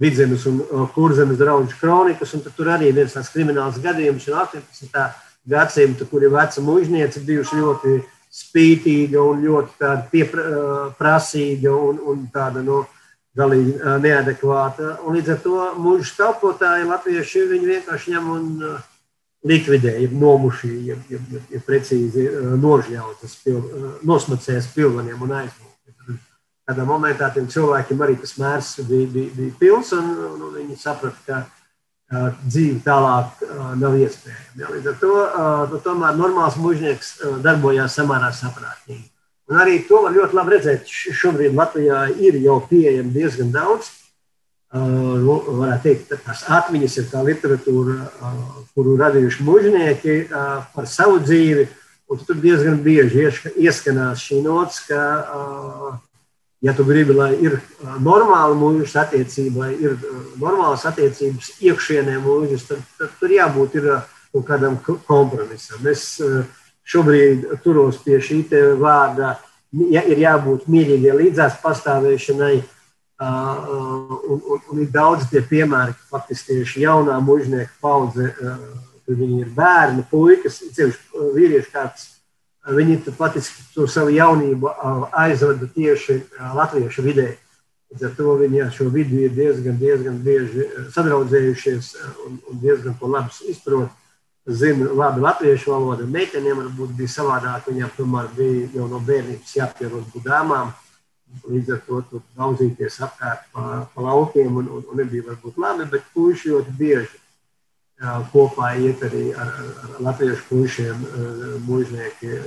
vidzemes 0.00 0.46
un 0.46 0.60
kurzemes 0.94 1.38
draugu 1.38 1.70
kronikas. 1.80 2.34
Tur 2.56 2.72
arī 2.74 2.90
ir 2.90 2.98
viens 2.98 3.14
tāds 3.14 3.30
krimināls 3.34 3.80
gadījums 3.82 4.26
no 4.28 4.40
18. 4.42 5.04
gadsimta, 5.50 6.08
kur 6.10 6.24
ir 6.24 6.32
veca 6.32 6.64
mužniece 6.64 7.22
bijusi 7.24 7.60
ļoti 7.60 7.98
spītīga 8.34 9.22
un 9.22 9.44
ļoti 9.44 9.92
pieprasīga 10.10 11.74
un, 11.74 12.00
un 12.10 12.24
tāda 12.34 12.64
no, 12.66 12.84
galīgi 13.36 13.76
neadekvāta. 14.02 14.96
Un 15.04 15.18
līdz 15.18 15.34
ar 15.34 15.44
to 15.44 15.68
mūža 15.82 16.16
kalpotāji 16.18 16.88
latvieši 16.90 17.46
vienkārši 17.52 18.14
ņem 18.14 18.32
un 18.34 18.50
likvidē, 19.44 19.92
ir 20.00 20.14
nomuši, 20.16 20.70
ir, 20.88 21.02
ir, 21.12 21.20
ir, 21.34 21.44
ir 21.52 21.64
precīzi 21.66 22.30
nožļautas, 22.62 23.36
pil, 23.44 23.60
nosmacēs 24.06 24.70
pilveniem 24.74 25.22
un 25.26 25.38
aizmūs 25.42 25.63
kādā 26.68 26.84
momentā 26.88 27.28
tiem 27.34 27.48
cilvēkiem 27.50 28.02
arī 28.04 28.16
tas 28.20 28.36
mērs 28.40 28.74
bija, 28.88 29.08
bija, 29.12 29.32
bija 29.36 29.56
pilns, 29.60 29.92
un, 29.96 30.12
un 30.32 30.44
viņi 30.54 30.78
saprata, 30.80 31.20
ka 31.26 31.40
uh, 31.44 32.30
dzīve 32.46 32.80
tālāk 32.86 33.42
uh, 33.44 33.72
nav 33.80 33.96
iespējama. 34.00 34.46
Ja, 34.60 34.70
līdz 34.72 34.92
ar 34.92 35.00
to 35.02 35.16
uh, 35.24 35.74
tomēr 35.84 36.16
normāls 36.20 36.56
mužnieks 36.60 37.18
uh, 37.20 37.34
darbojās 37.44 37.98
samērā 37.98 38.32
saprātīgi. 38.36 39.10
Un 39.52 39.60
arī 39.60 39.82
to 39.84 40.00
var 40.06 40.14
ļoti 40.14 40.38
labi 40.38 40.54
redzēt. 40.54 40.88
Šobrīd 40.88 41.56
Latvijā 41.56 42.06
ir 42.16 42.40
jau 42.40 42.62
pieejami 42.64 43.12
diezgan 43.12 43.52
daudz. 43.52 43.92
Uh, 44.74 45.20
varētu 45.20 45.84
teikt, 45.84 46.14
tās 46.24 46.46
atmiņas 46.50 46.96
ir 46.98 47.10
tā 47.12 47.20
literatūra, 47.22 47.98
uh, 48.08 48.38
kuru 48.74 48.96
radījuši 48.98 49.44
mužnieki 49.46 50.16
uh, 50.24 50.64
par 50.72 50.88
savu 50.90 51.20
dzīvi. 51.22 51.68
Un 52.10 52.24
tur 52.24 52.40
diezgan 52.40 52.80
bieži 52.84 53.28
ieskanās 53.60 54.24
šī 54.24 54.40
nots, 54.44 54.80
ka 54.88 55.04
uh, 55.20 55.92
ja 56.64 56.72
tu 56.72 56.84
gribi, 56.84 57.12
lai 57.12 57.34
ir 57.44 57.58
normāla 58.00 58.56
mūža 58.56 59.02
attiecība, 59.04 59.66
lai 59.66 59.74
ir 59.76 59.98
normālas 60.40 60.86
attiecības 60.88 61.58
iekšienē 61.60 62.16
mūžas, 62.24 62.64
tad, 62.70 62.84
tad 62.98 63.12
tur 63.20 63.34
jābūt 63.34 63.76
ir 63.80 63.90
kaut 64.32 64.46
kādam 64.48 64.78
kompromisam. 65.04 65.84
Es 65.92 66.16
šobrīd 66.88 67.50
turos 67.64 68.00
pie 68.04 68.16
šī 68.24 68.40
vārda, 68.80 69.34
ja 69.92 70.06
ir 70.08 70.24
jābūt 70.24 70.64
mierīgai 70.70 71.18
līdzās 71.20 71.60
pastāvēšanai. 71.64 72.56
Un, 73.24 74.16
un, 74.26 74.64
un 74.72 74.80
ir 74.82 74.88
daudz 74.92 75.28
tie 75.30 75.38
piemēri, 75.46 75.94
ka 75.94 76.16
faktiski 76.16 76.56
tieši 76.58 76.82
jaunā 76.82 77.20
mūžnieka 77.22 77.70
paudze, 77.80 78.32
kad 78.34 79.20
viņi 79.20 79.44
ir 79.44 79.52
bērni, 79.54 80.02
puikas, 80.10 80.58
ceļš 80.74 80.98
vīrieši 81.36 81.70
kāds 81.72 82.08
Viņi 82.64 83.02
patiesībā 83.18 83.64
to 83.74 83.86
savu 83.92 84.12
jaunību 84.14 84.70
aizvada 85.12 85.66
tieši 85.74 86.22
latviešu 86.56 87.02
vidē. 87.04 87.34
Līdz 87.92 88.06
ar 88.08 88.14
to 88.16 88.36
viņi 88.40 88.62
ar 88.64 88.70
šo 88.72 88.86
vidi 88.90 89.26
ir 89.26 89.34
diezgan, 89.36 89.76
diezgan 89.78 90.16
bieži 90.24 90.64
sadraudzējušies 90.94 91.90
un, 92.24 92.38
un 92.50 92.62
diezgan 92.62 92.96
to 92.98 93.10
labi 93.10 93.52
izprot. 93.52 93.92
Zinu 94.44 94.90
labi 94.96 95.22
latviešu 95.24 95.72
valodu. 95.72 96.06
Meitenēm 96.08 96.58
varbūt 96.62 96.96
bija 96.96 97.12
savādāk. 97.12 97.68
Viņām 97.68 97.92
tomēr 97.96 98.32
bija 98.36 98.70
jau 98.74 98.88
no 98.88 99.00
bērnības 99.00 99.54
jāpierod 99.56 100.08
būt 100.12 100.26
dāmām. 100.28 100.72
Līdz 101.48 101.76
ar 101.76 101.84
to 101.86 102.00
daudzīties 102.36 102.98
apkārt 103.04 103.46
pa, 103.52 103.84
pa 103.92 104.04
laukiem 104.08 104.56
un, 104.60 104.68
un, 104.68 104.84
un 104.88 105.00
nebija 105.00 105.24
varbūt 105.28 105.60
labi, 105.60 105.88
bet 105.92 106.04
puiši 106.16 106.52
ļoti 106.52 106.76
bieži 106.80 107.23
kopā 108.32 108.74
iet 108.80 109.02
arī 109.06 109.28
ar, 109.32 109.48
ar, 109.48 109.68
ar 109.84 110.00
latviešu 110.08 110.48
puišiem 110.48 111.04
mužnieki 111.66 112.40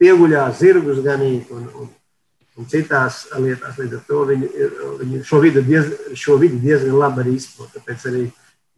pieguļās, 0.00 0.58
zirgus 0.58 1.00
ganīt 1.04 1.50
un, 1.54 1.66
un, 1.76 1.88
un 2.56 2.68
citās 2.68 3.26
lietās. 3.38 3.78
Līdz 3.78 3.98
ar 3.98 4.04
to 4.08 4.24
viņi, 4.30 4.50
viņi 5.02 5.22
šo, 5.28 5.40
vidi 5.44 5.62
diez, 5.66 5.90
šo 6.16 6.38
vidi 6.40 6.60
diezgan 6.64 6.98
labi 6.98 7.24
arī 7.24 7.36
izprot. 7.38 7.72
Tāpēc 7.76 8.06
arī 8.10 8.26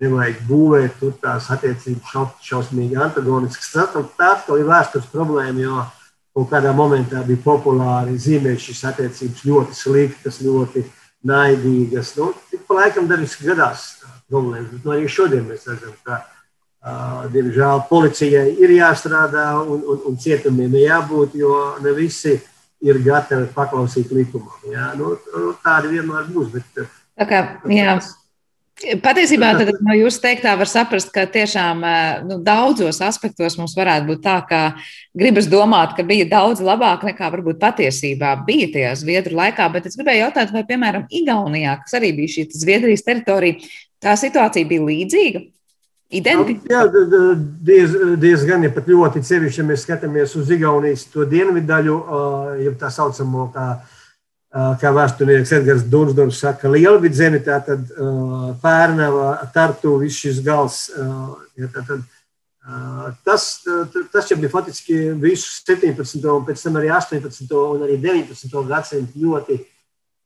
nevajag 0.03 0.41
būvēt 0.49 0.99
tur 1.01 1.15
tās 1.23 1.49
attiecības 1.55 2.13
šaus, 2.13 2.39
šausmīgi 2.43 2.99
antagoniskas. 2.99 3.71
Tā 3.75 4.33
atkal 4.33 4.61
ir 4.61 4.71
vēstures 4.71 5.11
problēma, 5.13 5.63
jo 5.63 5.85
kaut 6.33 6.51
kādā 6.51 6.73
momentā 6.75 7.23
bija 7.27 7.45
populāri 7.45 8.19
zīmēt 8.21 8.63
šīs 8.65 8.83
attiecības 8.91 9.47
ļoti 9.47 9.79
sliktas, 9.79 10.41
ļoti 10.43 10.85
naidīgas. 11.29 12.17
Nu, 12.19 12.33
tik 12.51 12.67
pa 12.67 12.81
laikam 12.81 13.07
dabiski 13.11 13.47
gadās 13.47 14.02
problēmas, 14.33 14.81
nu, 14.81 14.95
arī 14.97 15.11
šodien 15.13 15.45
mēs 15.47 15.69
redzam, 15.69 15.95
ka 16.09 16.25
Uh, 16.83 17.29
diemžēl 17.31 17.85
policijai 17.87 18.57
ir 18.59 18.73
jāstrādā 18.75 19.45
un, 19.63 19.85
un, 19.87 20.01
un 20.09 20.17
cietumiem 20.19 20.73
ir 20.75 20.89
jābūt, 20.89 21.37
jo 21.39 21.53
ne 21.79 21.93
visi 21.95 22.33
ir 22.83 22.99
gatavi 23.05 23.47
paklausīt 23.55 24.11
likumam. 24.11 24.57
Jā, 24.67 24.89
nu, 24.99 25.13
tādi 25.63 25.93
vienmēr 25.93 26.27
būs. 26.35 26.49
Bet, 26.57 26.81
tā 27.15 27.29
kā, 27.31 27.43
jā. 27.71 27.95
Patiesībā 28.99 29.53
tad, 29.61 29.71
no 29.87 29.95
jūsu 29.95 30.19
teiktā 30.25 30.57
var 30.59 30.67
saprast, 30.67 31.13
ka 31.15 31.23
tiešām 31.31 31.85
nu, 32.27 32.41
daudzos 32.43 32.99
aspektos 33.05 33.55
mums 33.61 33.77
varētu 33.79 34.09
būt 34.09 34.25
tā, 34.25 34.41
ka 34.49 34.63
gribas 35.15 35.47
domāt, 35.47 35.95
ka 35.95 36.03
bija 36.09 36.27
daudz 36.33 36.65
labāk 36.67 37.07
nekā 37.07 37.31
varbūt 37.37 37.63
patiesībā 37.63 38.35
bija 38.49 38.73
tajā 38.75 38.97
Zviedru 39.05 39.39
laikā. 39.39 39.71
Bet 39.71 39.87
es 39.87 39.95
gribēju 40.01 40.25
jautāt, 40.25 40.51
vai, 40.51 40.67
piemēram, 40.67 41.07
Igaunijā, 41.15 41.79
kas 41.85 42.01
arī 42.01 42.11
bija 42.19 42.41
šī 42.41 42.49
Zviedrijas 42.59 43.07
teritorija, 43.07 43.63
tā 44.03 44.19
situācija 44.19 44.69
bija 44.69 44.85
līdzīga? 44.91 45.47
Identitāte? 46.13 46.69
Jā, 46.69 46.83
diez, 47.65 47.95
diezgan, 48.21 48.67
ja 48.67 48.71
pat 48.75 48.91
ļoti 48.91 49.23
sevišķi, 49.25 49.63
ja 49.63 49.69
mēs 49.71 49.87
skatāmies 49.87 50.35
uz 50.37 50.51
Igaunijas 50.53 51.07
to 51.09 51.25
dienvidu 51.25 51.71
daļu, 51.71 51.97
jau 52.67 52.73
tā 52.83 52.91
saucamo, 52.93 53.47
kā, 53.55 53.69
kā 54.83 54.93
vēsturnieks 54.93 55.55
Edgars 55.57 55.87
Dunsdorfs 55.89 56.43
saka, 56.45 56.69
lielvidzemi, 56.69 57.41
tātad 57.47 57.89
Pērnava, 58.61 59.31
Tartu, 59.55 59.97
viss 60.03 60.21
šis 60.21 60.43
gals. 60.45 60.83
Ja, 61.57 61.71
tātad, 61.73 62.05
tas, 63.25 63.49
tas 64.13 64.29
jau 64.29 64.37
bija 64.37 64.53
faktiski 64.53 65.15
visu 65.17 65.49
17. 65.65 66.21
un 66.29 66.45
pēc 66.45 66.61
tam 66.69 66.77
arī 66.83 66.93
18. 66.93 67.49
un 67.57 67.89
arī 67.89 67.97
19. 68.05 68.67
gadsimtu 68.69 69.25
ļoti 69.25 69.63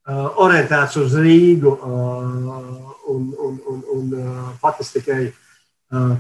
orientēts 0.06 0.96
uz 1.00 1.16
Rīgu 1.18 1.72
un, 1.86 3.32
un, 3.46 3.58
un, 3.72 3.82
un 3.96 4.14
faktiski 4.62 5.00
tikai 5.00 5.20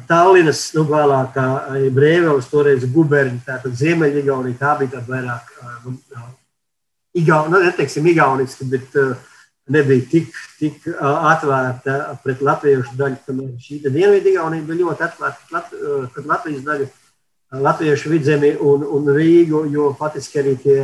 Tallinas, 0.06 0.68
nu, 0.76 0.84
vēlāk 0.86 1.38
Brēveles, 1.94 2.50
toreiz 2.50 2.84
guberņi, 2.90 3.40
tātad 3.46 3.74
Ziemeļigaunija, 3.78 4.58
tā 4.60 4.74
bija 4.78 4.96
tāda 4.96 5.14
vairāk, 5.16 5.54
nu, 5.86 5.96
Igaun, 7.16 7.48
nu, 7.50 7.62
neteiksim 7.64 8.06
igauniski, 8.12 8.66
bet 8.68 8.92
nebija 9.72 10.04
tik, 10.10 10.34
tik 10.60 10.84
atvērta 11.00 12.18
pret 12.22 12.42
latviešu 12.44 12.94
daļu, 12.98 13.18
kamēr 13.26 13.54
šī 13.62 13.80
dienvidu 13.86 14.34
Igaunija 14.34 14.66
bija 14.68 14.82
ļoti 14.82 15.06
atvērta 15.06 15.62
pret 16.12 16.28
Latvijas 16.28 16.62
daļu, 16.66 16.88
latviešu 17.66 18.12
vidzemi 18.12 18.52
un, 18.60 18.84
un 18.84 19.08
Rīgu, 19.16 19.64
jo 19.72 19.92
patiski 19.98 20.42
arī 20.42 20.54
tie 20.62 20.76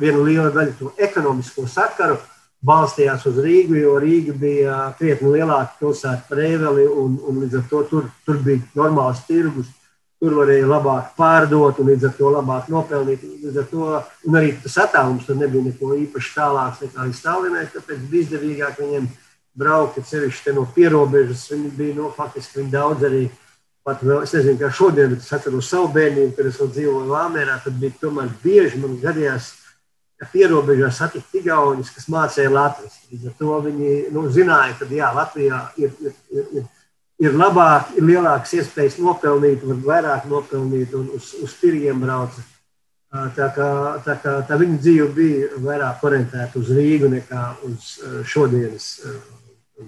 viena 0.00 0.22
liela 0.22 0.50
daļa 0.54 0.74
to 0.78 0.92
ekonomisko 0.96 1.66
sakaru, 1.70 2.18
balstījās 2.64 3.26
uz 3.28 3.38
Rīgu, 3.42 3.76
jo 3.78 3.96
Rīga 4.00 4.34
bija 4.36 4.76
krietni 4.98 5.34
lielāka 5.36 5.76
pilsēta 5.80 6.24
par 6.28 6.40
Rēveli, 6.40 6.86
un, 6.88 7.18
un 7.28 7.42
līdz 7.42 7.60
ar 7.60 7.66
to 7.70 7.82
tur, 7.90 8.08
tur 8.26 8.40
bija 8.44 8.62
normāls 8.78 9.24
tirgus. 9.28 9.72
Tur 10.16 10.32
varēja 10.32 10.64
labāk 10.64 11.10
pārdot, 11.18 11.76
un 11.82 11.90
līdz 11.90 12.06
ar 12.08 12.12
to 12.16 12.30
labāk 12.32 12.70
nopelnīt. 12.72 13.24
To, 13.68 13.98
un 14.24 14.38
arī 14.38 14.54
tas 14.62 14.78
attālums 14.86 15.26
tur 15.28 15.36
nebija 15.36 15.66
neko 15.66 15.90
īpaši 15.92 16.32
tālāks 16.38 16.80
nekā 16.86 17.04
līdz 17.04 17.18
Stalinai, 17.20 17.66
tāpēc 17.74 18.06
bija 18.08 18.24
izdevīgāk 18.24 18.80
viņiem 18.80 19.10
braukt, 19.60 20.00
sevišķi 20.08 20.54
no 20.56 20.64
pierobežas. 20.72 21.44
Viņi 21.52 21.74
bija, 21.76 21.98
no, 21.98 22.08
faktiski 22.16 22.62
viņi 22.62 22.72
daudz 22.72 23.04
arī, 23.10 23.26
pat 23.84 24.00
vēl, 24.00 24.24
es 24.24 24.32
nezinu, 24.38 24.56
kā 24.62 24.72
šodien, 24.72 25.12
bet 25.12 25.20
es 25.20 25.36
atceros 25.36 25.68
savu 25.68 25.92
bērnību, 25.98 26.32
kad 26.38 26.48
es 26.48 26.62
vēl 26.62 26.72
dzīvoju 26.72 27.12
Vāmērā, 27.12 27.60
tad 27.66 27.76
bija 27.84 28.00
tomēr 28.00 28.32
bieži 28.40 28.80
man 28.80 28.96
gadījās, 29.04 29.52
pierobežā 30.32 30.90
satikt 30.94 31.34
Igaunus, 31.36 31.90
kas 31.92 32.08
mācīja 32.12 32.52
latviešu. 32.52 33.04
Līdz 33.12 33.28
ar 33.28 33.36
to 33.38 33.60
viņi 33.66 33.92
nu, 34.14 34.24
zināja, 34.32 34.74
ka 34.78 34.88
jā, 34.90 35.12
Latvijā 35.16 35.60
ir, 35.82 35.92
ir, 36.00 36.14
ir, 36.32 36.66
ir 37.20 37.36
labāk, 37.36 37.92
ir 37.98 38.06
lielākas 38.08 38.54
iespējas 38.56 38.98
nopelnīt, 39.02 39.64
var 39.66 39.82
vairāk 39.90 40.28
nopelnīt 40.30 40.94
un 40.96 41.10
uz, 41.18 41.34
uz 41.44 41.56
tirgiem 41.60 42.00
braukt. 42.00 42.40
Tā 43.36 43.46
kā, 43.54 43.68
tā 44.04 44.16
kā 44.20 44.32
tā 44.48 44.56
viņa 44.60 44.78
dzīve 44.82 45.06
bija 45.16 45.60
vairāk 45.62 46.02
orientēta 46.04 46.58
uz 46.60 46.72
Rīgu 46.74 47.08
nekā 47.12 47.44
uz 47.68 47.92
šodienas 48.28 48.88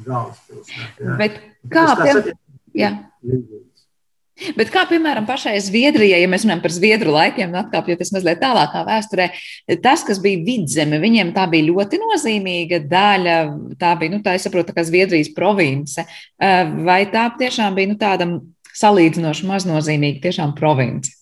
galvaspilsētu. 0.07 1.09
Kā 1.73 1.89
pie... 1.99 2.37
Jā. 2.79 2.93
Bet 4.59 4.71
kā 4.71 4.85
piemēram 4.87 5.27
pašai 5.27 5.57
Zviedrijai, 5.63 6.21
ja 6.23 6.29
mēs 6.31 6.45
runājam 6.47 6.63
par 6.63 6.75
Zviedru 6.75 7.15
laikiem, 7.15 7.57
atkāpjoties 7.59 8.13
mazliet 8.15 8.39
tālākā 8.43 8.85
vēsturē, 8.87 9.27
tas, 9.83 10.05
kas 10.07 10.21
bija 10.23 10.43
vidzeme, 10.47 11.01
viņiem 11.03 11.33
tā 11.37 11.49
bija 11.51 11.67
ļoti 11.67 11.99
nozīmīga 12.05 12.81
daļa. 12.87 13.37
Tā 13.81 13.93
bija, 13.99 14.15
nu, 14.15 14.23
tā 14.23 14.37
es 14.39 14.47
saprotu, 14.47 14.75
kā 14.77 14.85
Zviedrijas 14.87 15.33
province. 15.35 16.07
Vai 16.39 17.03
tā 17.11 17.27
tiešām 17.41 17.75
bija 17.79 17.93
nu, 17.93 17.99
tāda 17.99 18.31
salīdzinoši 18.79 19.49
maznozīmīga 19.49 20.23
tiešām 20.29 20.55
province? 20.59 21.17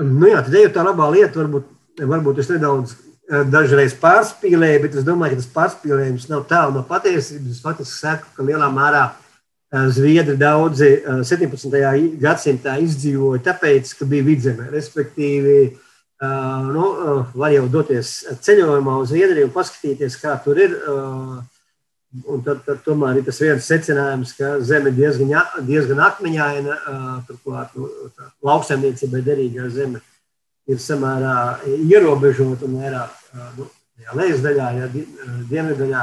Nu 0.00 0.30
jā, 0.30 0.42
tad 0.46 0.54
ir 0.56 0.70
tā 0.74 0.86
labā 0.86 1.10
lieta, 1.12 1.42
varbūt, 1.42 1.66
varbūt 2.00 2.38
es 2.40 2.52
nedaudz 2.52 2.94
dažreiz 3.50 3.94
pārspīlēju, 3.98 4.84
bet 4.84 4.96
es 4.98 5.06
domāju, 5.06 5.36
ka 5.36 5.42
tas 5.42 5.50
pārspīlējums 5.54 6.30
nav 6.30 6.46
tālu 6.50 6.74
no 6.78 6.84
patiesības. 6.86 7.58
Es 7.58 7.62
faktiski 7.62 7.98
saku, 7.98 8.30
ka 8.36 8.46
lielā 8.46 8.70
mērā 8.74 9.04
Zviedri 9.70 10.34
daudzi 10.34 10.88
17. 11.06 11.76
gadsimtā 12.18 12.74
izdzīvoja 12.82 13.44
tāpēc, 13.46 13.92
ka 13.94 14.08
bija 14.10 14.26
vidzemē. 14.26 14.66
Respektīvi, 14.72 15.58
nu, 16.74 16.88
var 17.38 17.54
jau 17.54 17.68
doties 17.70 18.10
ceļojumā 18.42 18.96
uz 19.04 19.12
Zviedriju 19.12 19.46
un 19.46 19.54
paskatīties, 19.54 20.18
kā 20.18 20.34
tur 20.42 20.58
ir. 20.58 20.74
Un 22.26 22.40
tad, 22.42 22.64
tad 22.66 22.80
tomēr 22.82 23.20
ir 23.20 23.26
tas 23.28 23.38
viens 23.38 23.66
secinājums, 23.70 24.32
ka 24.34 24.56
zeme 24.66 24.90
diezgan, 24.90 25.30
diezgan 25.62 26.00
akmeņaina, 26.02 26.78
turklāt 27.28 27.76
nu, 27.78 27.86
lauksaimniecībai 28.42 29.20
derīgā 29.22 29.68
zeme 29.70 30.00
ir 30.66 30.80
samērā 30.82 31.36
ierobežota 31.86 32.66
un 32.66 32.80
vairāk 32.80 33.14
nu, 33.58 33.68
lejas 34.18 34.42
daļā, 34.42 34.72
ja, 34.80 34.88
dienvidu 34.90 35.84
daļā. 35.84 36.02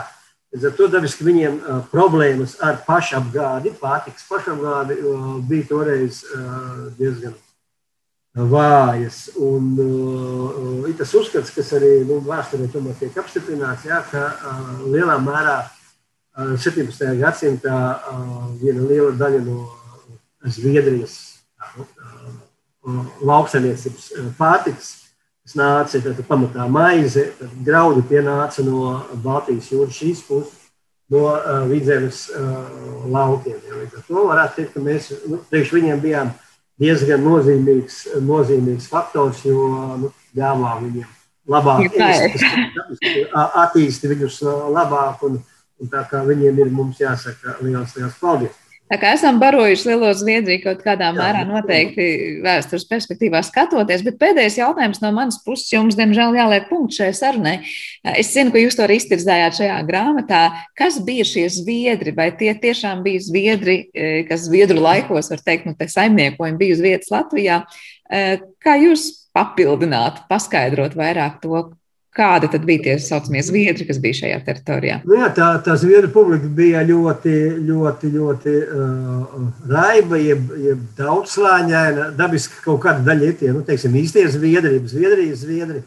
Līdz 0.56 0.68
ar 0.70 0.76
to 0.78 0.88
dabiski 0.92 1.26
viņiem 1.28 1.58
problēmas 1.92 2.56
ar 2.64 2.80
pašapgādi, 2.86 3.74
pārtikas 3.82 4.24
pašapgādi 4.30 4.96
bija 5.50 5.68
toreiz 5.68 6.22
diezgan 7.00 7.36
vājas. 8.38 9.26
Un 9.44 9.74
ir 10.88 10.96
tas 11.00 11.12
uzskats, 11.20 11.52
kas 11.52 11.74
arī 11.76 11.98
nu, 12.08 12.22
vēsturē 12.24 12.70
tomēr 12.72 12.96
tiek 13.02 13.18
apstiprināts, 13.20 13.90
jā, 13.90 14.00
ka 14.08 14.30
lielā 14.88 15.18
mērā 15.26 15.58
uh, 15.66 15.74
17. 16.38 17.18
gadsimtā 17.18 17.78
viena 18.62 18.84
liela 18.86 19.12
daļa 19.18 19.42
no 19.42 19.64
Zviedrijas 20.46 21.16
lauksaimniecības 23.26 24.12
pārtikas 24.38 24.92
kas 25.48 25.56
nāca 25.56 26.02
tad, 26.04 26.18
pamatā 26.28 26.68
maize, 26.68 27.30
graudu 27.64 28.04
pienāca 28.04 28.66
no 28.68 28.98
Baltijas 29.24 29.72
jūras 29.72 29.96
šīs 29.96 30.26
puses, 30.28 30.66
no 31.08 31.24
uh, 31.32 31.62
vidzemes 31.70 32.26
uh, 32.36 32.58
laukiem. 33.08 33.56
Ja. 33.64 33.78
Līdz 33.80 33.96
ar 33.96 34.04
to 34.10 34.26
varētu 34.28 34.60
teikt, 34.60 34.74
ka 34.74 34.84
mēs 34.84 35.08
nu, 35.32 35.40
priekš 35.48 35.72
viņiem 35.78 36.02
bijām 36.04 36.34
diezgan 36.78 37.24
nozīmīgs, 37.24 38.02
nozīmīgs 38.28 38.90
faktors, 38.92 39.46
jo 39.48 39.70
nu, 40.04 40.12
ļāvām 40.36 40.84
viņiem 40.90 41.14
labāk 41.48 41.96
attīstīt 43.64 44.12
viņus 44.12 44.42
labāk. 44.76 45.24
Un, 45.30 45.40
un 45.80 45.92
tā 45.94 46.04
kā 46.12 46.26
viņiem 46.28 46.60
ir, 46.60 46.74
mums 46.76 47.00
jāsaka 47.00 47.56
liels, 47.64 47.96
liels 47.96 48.20
paldies. 48.20 48.60
Tā 48.88 48.96
kā 49.02 49.10
esam 49.18 49.36
barojuši 49.42 49.90
lielo 49.90 50.10
Zviedriju 50.16 50.62
kaut 50.64 50.84
kādā 50.86 51.10
mērā 51.16 51.42
noteikti 51.48 52.06
vēstures 52.44 52.86
perspektīvā 52.88 53.42
skatoties, 53.44 54.04
bet 54.06 54.20
pēdējais 54.22 54.60
jautājums 54.62 55.02
no 55.04 55.12
manas 55.16 55.42
puses 55.44 55.68
jums, 55.74 55.98
diemžēl, 56.00 56.38
jāliek 56.40 56.70
punkts 56.70 57.02
šai 57.02 57.10
sarunai. 57.18 57.58
Es 58.16 58.32
zinu, 58.32 58.54
ka 58.54 58.62
jūs 58.62 58.78
to 58.80 58.86
arī 58.86 59.00
iztirzājāt 59.02 59.60
šajā 59.60 59.82
grāmatā. 59.90 60.42
Kas 60.80 61.02
bija 61.04 61.28
šie 61.28 61.48
zviedri? 61.52 62.16
Vai 62.16 62.30
tie 62.40 62.54
tiešām 62.56 63.04
bija 63.04 63.26
zviedri, 63.28 63.78
e, 63.92 64.24
kas 64.30 64.48
zviedru 64.48 64.80
laikos, 64.84 65.34
var 65.34 65.44
teikt, 65.44 65.68
nu, 65.68 65.76
te 65.76 65.90
saimniekojumi 65.92 66.62
bija 66.62 66.78
uz 66.78 66.86
vietas 66.86 67.12
Latvijā? 67.12 67.66
E, 68.08 68.24
kā 68.64 68.78
jūs 68.80 69.10
papildinātu, 69.36 70.24
paskaidrot 70.32 70.96
vairāk 70.96 71.42
to, 71.44 71.68
Kādi 72.18 72.48
tad 72.50 72.64
bija 72.66 72.82
tie 72.82 72.94
saucamie 73.02 73.44
zviedri, 73.46 73.86
kas 73.86 74.00
bija 74.02 74.18
šajā 74.18 74.38
teritorijā? 74.48 74.96
Nu 75.06 75.20
jā, 75.20 75.28
tā, 75.38 75.52
tā 75.62 75.76
zviedru 75.78 76.10
publika 76.16 76.50
bija 76.60 76.82
ļoti, 76.88 77.34
ļoti, 77.68 78.10
ļoti 78.16 78.54
uh, 78.64 79.36
raiba, 79.70 80.18
jeb, 80.18 80.48
jeb 80.64 80.82
daudzslāņaina. 80.98 82.08
Dabiski 82.18 82.64
kaut 82.64 82.82
kāda 82.88 83.06
daļa 83.06 83.30
ir 83.30 83.38
tie, 83.38 83.52
nu, 83.54 83.62
teiksim, 83.68 84.00
īstie 84.02 84.26
zviedri, 84.34 84.82
Zviedrijas 84.90 85.44
zviedri. 85.46 85.84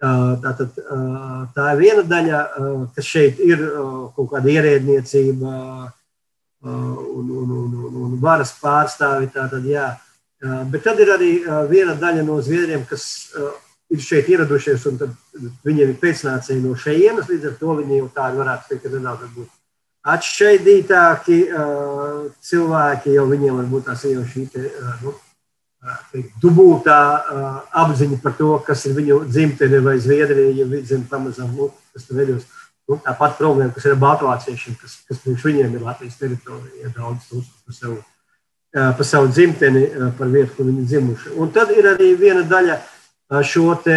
Uh, 0.00 0.34
tā, 0.42 0.56
tad, 0.58 0.74
uh, 0.82 1.46
tā 1.54 1.70
ir 1.76 1.80
viena 1.84 2.06
daļa, 2.16 2.42
uh, 2.42 2.84
kas 2.96 3.06
šeit 3.06 3.38
ir 3.44 3.62
uh, 3.68 3.96
kaut 4.16 4.30
kāda 4.34 4.50
ierēdniecība 4.50 5.54
uh, 5.54 5.88
un, 6.66 7.30
un, 7.30 7.56
un, 7.60 7.80
un, 7.84 8.04
un 8.08 8.20
varas 8.22 8.56
pārstāvi. 8.58 9.30
Tātad, 9.38 9.70
jā. 9.70 9.92
uh, 10.42 10.62
bet 10.72 10.88
tad 10.88 10.98
ir 10.98 11.14
arī 11.14 11.34
uh, 11.44 11.62
viena 11.70 11.94
daļa 11.94 12.26
no 12.26 12.42
zviedriem, 12.42 12.88
kas. 12.90 13.10
Uh, 13.38 13.52
ir 13.90 14.02
šeit 14.02 14.28
ieradušies, 14.30 14.84
un 14.90 15.00
viņiem 15.66 15.92
ir 15.92 15.96
pēcnācēji 16.02 16.62
no 16.62 16.76
šejienes. 16.78 17.30
Līdz 17.30 17.48
ar 17.50 17.56
to 17.60 17.78
viņi 17.80 17.98
jau 17.98 18.10
tādi 18.14 18.38
varētu 18.40 18.68
teikt, 18.70 18.84
ka 18.84 18.92
nedaudz 18.94 19.48
atšķaidītāki 20.10 21.40
cilvēki, 22.46 23.16
jo 23.16 23.26
viņiem 23.28 23.58
varbūt 23.60 23.90
tās 23.90 24.06
jau 24.08 24.22
šī 24.24 24.46
te, 24.52 24.62
nu, 25.02 25.12
teikt, 26.12 26.38
dubultā 26.40 27.00
apziņa 27.82 28.20
par 28.22 28.36
to, 28.38 28.54
kas 28.64 28.86
ir 28.88 28.96
viņu 28.96 29.18
dzimtene 29.28 29.82
vai 29.84 29.98
Zviedrija, 30.00 30.54
ja 30.62 30.68
vidzem 30.70 31.04
pamazām, 31.10 31.52
nu, 31.56 31.68
kas 31.92 32.08
tur 32.08 32.22
veļos. 32.22 32.46
Nu, 32.90 32.96
tāpat 33.04 33.36
problēma, 33.38 33.74
kas 33.74 33.84
ir 33.86 33.92
ar 33.94 34.00
baltvāciešiem, 34.02 34.78
kas, 34.80 34.96
kas 35.06 35.20
priekš 35.22 35.44
viņiem 35.46 35.76
ir 35.76 35.84
Latvijas 35.84 36.16
teritorija, 36.18 36.86
ja 36.86 36.94
daudz 36.94 37.28
uzskata 37.28 37.68
par 37.68 37.76
savu, 37.76 37.98
par 38.72 39.06
savu 39.06 39.28
dzimteni, 39.30 39.84
par 40.18 40.32
vietu, 40.32 40.56
kur 40.56 40.66
viņi 40.66 40.86
dzimuši. 40.88 41.34
Un 41.38 41.52
tad 41.54 41.70
ir 41.76 41.86
arī 41.92 42.08
viena 42.18 42.42
daļa, 42.50 42.80
uh, 42.80 42.99
šo 43.46 43.74
te, 43.84 43.96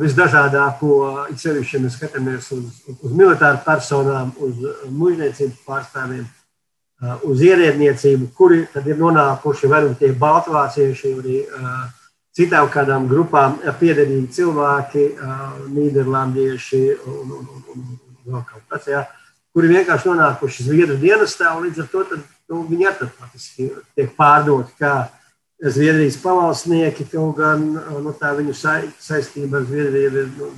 visdažādāko, 0.00 0.96
it 1.32 1.40
sevišķi, 1.40 1.76
ja 1.76 1.84
mēs 1.84 1.94
skatāmies 1.96 2.50
uz, 2.52 2.82
uz 2.98 3.14
militāru 3.16 3.62
personām, 3.64 4.34
uz 4.44 4.58
mužniecības 4.92 5.62
pārstāvjiem, 5.64 6.26
uz 7.24 7.44
ierēdniecību, 7.46 8.28
kuri 8.36 8.66
tad 8.72 8.88
ir 8.90 8.98
nonākuši 9.00 9.70
vai 9.70 9.84
nu 9.86 9.94
tie 9.96 10.10
baltvācieši, 10.12 11.14
arī 11.22 11.38
citām 12.36 12.68
kādām 12.70 13.08
grupām 13.10 13.56
piederīgi 13.80 14.28
cilvēki, 14.36 15.04
nīderlandieši 15.72 16.82
un, 17.06 17.36
un, 17.38 17.46
un, 17.54 17.62
un, 17.74 17.86
un 17.86 18.34
vēl 18.34 18.44
kaut 18.50 18.66
kas, 18.74 18.90
jā, 18.90 19.04
kuri 19.54 19.72
vienkārši 19.72 20.10
nonākuši 20.10 20.66
Zviedru 20.68 20.98
dienestā, 21.00 21.54
un 21.56 21.66
līdz 21.66 21.86
ar 21.86 21.88
to 21.94 22.04
tad, 22.12 22.26
nu, 22.52 22.66
viņi 22.68 22.90
arī 22.90 23.70
tiek 23.96 24.12
pārdoti 24.18 24.76
kā 24.78 24.92
Zviedrijas 25.58 26.20
pavalsnieki, 26.22 27.08
kaut 27.10 27.40
gan 27.40 27.64
nu, 27.74 28.12
tā 28.14 28.30
viņu 28.38 28.52
sa 28.54 28.76
saistība 29.02 29.58
ar 29.58 29.64
Zviedriju 29.66 30.10
ir 30.12 30.28
nu, 30.36 30.50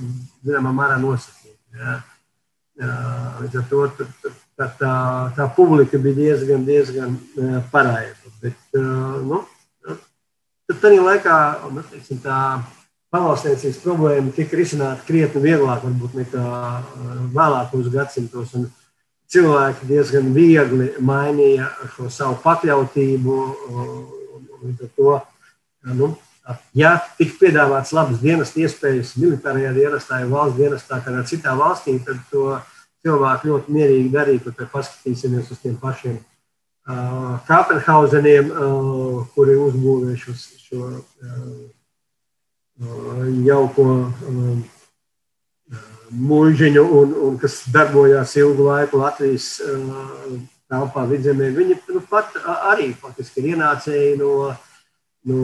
zināmā 0.45 0.73
mērā 0.77 0.99
nosacīta. 1.01 1.95
Līdz 3.41 3.57
ar 3.57 3.65
to 3.69 3.87
tā, 3.97 4.05
tā, 4.21 4.67
tā, 4.77 4.91
tā 5.37 5.47
publika 5.55 5.97
bija 6.01 6.19
diezgan, 6.19 6.67
diezgan 6.69 7.17
paraiba. 7.73 8.35
Bet, 8.43 8.77
nu, 9.25 9.41
tad 10.69 10.77
tādā 10.85 11.01
laikā 11.01 11.39
nu, 11.73 11.81
teiksim, 11.89 12.21
tā 12.21 12.37
pavalsniecības 13.11 13.81
problēma 13.81 14.37
tika 14.37 14.57
risināta 14.57 15.01
krietni 15.09 15.41
vieglāk 15.49 15.81
varbūt, 15.89 16.13
nekā 16.21 16.45
vēlākos 17.33 17.89
gadsimtos. 17.89 18.53
Un 18.53 18.69
cilvēki 19.33 19.89
diezgan 19.89 20.29
viegli 20.35 20.93
mainīja 21.01 21.73
šo 21.95 22.13
savu 22.13 22.37
pakļautību 22.45 23.43
Līdz 24.61 24.85
ar 24.85 24.91
to, 24.97 25.13
nu, 25.97 26.11
ja 26.77 26.95
tik 27.17 27.37
piedāvāts 27.39 27.93
labas 27.95 28.21
dienas 28.21 28.53
iespējas 28.57 29.15
militārajā 29.19 29.71
dienestā, 29.77 30.21
ja 30.21 30.29
valsts 30.29 30.59
dienestā, 30.59 30.99
kādā 31.05 31.23
citā 31.29 31.55
valstī, 31.57 31.97
tad 32.05 32.19
to 32.31 32.59
cilvēku 33.05 33.51
ļoti 33.51 33.75
mierīgi 33.75 34.11
darītu. 34.13 34.53
Tad 34.57 34.69
paskatīsimies 34.73 35.51
uz 35.53 35.61
tiem 35.61 35.77
pašiem 35.81 36.17
uh, 36.17 37.39
Kāpenhauseniem, 37.47 38.51
uh, 38.51 39.21
kuri 39.35 39.57
uzbūvē 39.59 40.17
šo, 40.19 40.35
šo 40.65 40.81
uh, 40.91 40.99
jauko 43.47 43.87
uh, 44.05 44.55
mūžiņu 46.11 46.83
un, 46.99 47.13
un 47.27 47.37
kas 47.41 47.61
darbojās 47.71 48.35
ilgu 48.41 48.65
laiku 48.67 48.99
Latvijas 49.01 49.53
uh, 49.63 50.39
telpā 50.71 51.05
vidzemē, 51.09 51.51
viņi 51.55 51.77
nu, 51.91 52.01
pat 52.09 52.37
arī 52.71 52.91
faktiski 52.97 53.41
ir 53.41 53.55
ienācēji 53.55 54.13
no, 54.21 54.31
no, 55.27 55.39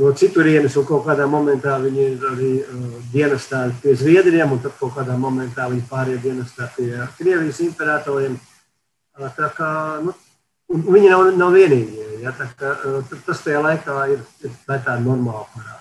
no 0.00 0.12
citurienes, 0.18 0.76
un 0.80 0.86
kaut 0.88 1.04
kādā 1.06 1.26
momentā 1.30 1.76
viņi 1.82 2.06
ir 2.06 2.26
arī 2.30 2.52
uh, 2.62 2.94
dienestā 3.12 3.66
pie 3.82 3.94
Zviedriem, 3.98 4.54
un 4.54 4.62
tad 4.64 4.76
kaut 4.80 4.94
kādā 4.96 5.18
momentā 5.20 5.68
viņi 5.72 5.84
pārējie 5.90 6.22
dienestā 6.26 6.70
pie 6.76 6.90
Krievijas 7.18 7.60
imperatoriem. 7.66 8.38
Tā 9.36 9.50
kā, 9.52 9.70
nu, 10.06 10.14
viņi 10.72 11.12
nav, 11.12 11.26
nav 11.36 11.52
vienīgie. 11.52 12.06
Ja, 12.22 12.32
tā 12.38 12.46
kā, 12.56 12.72
tas 13.26 13.42
tajā 13.44 13.60
laikā 13.60 13.96
ir, 14.14 14.22
ir 14.46 14.54
tā 14.64 14.78
tāda 14.78 15.00
normāla 15.04 15.44
parāda. 15.52 15.80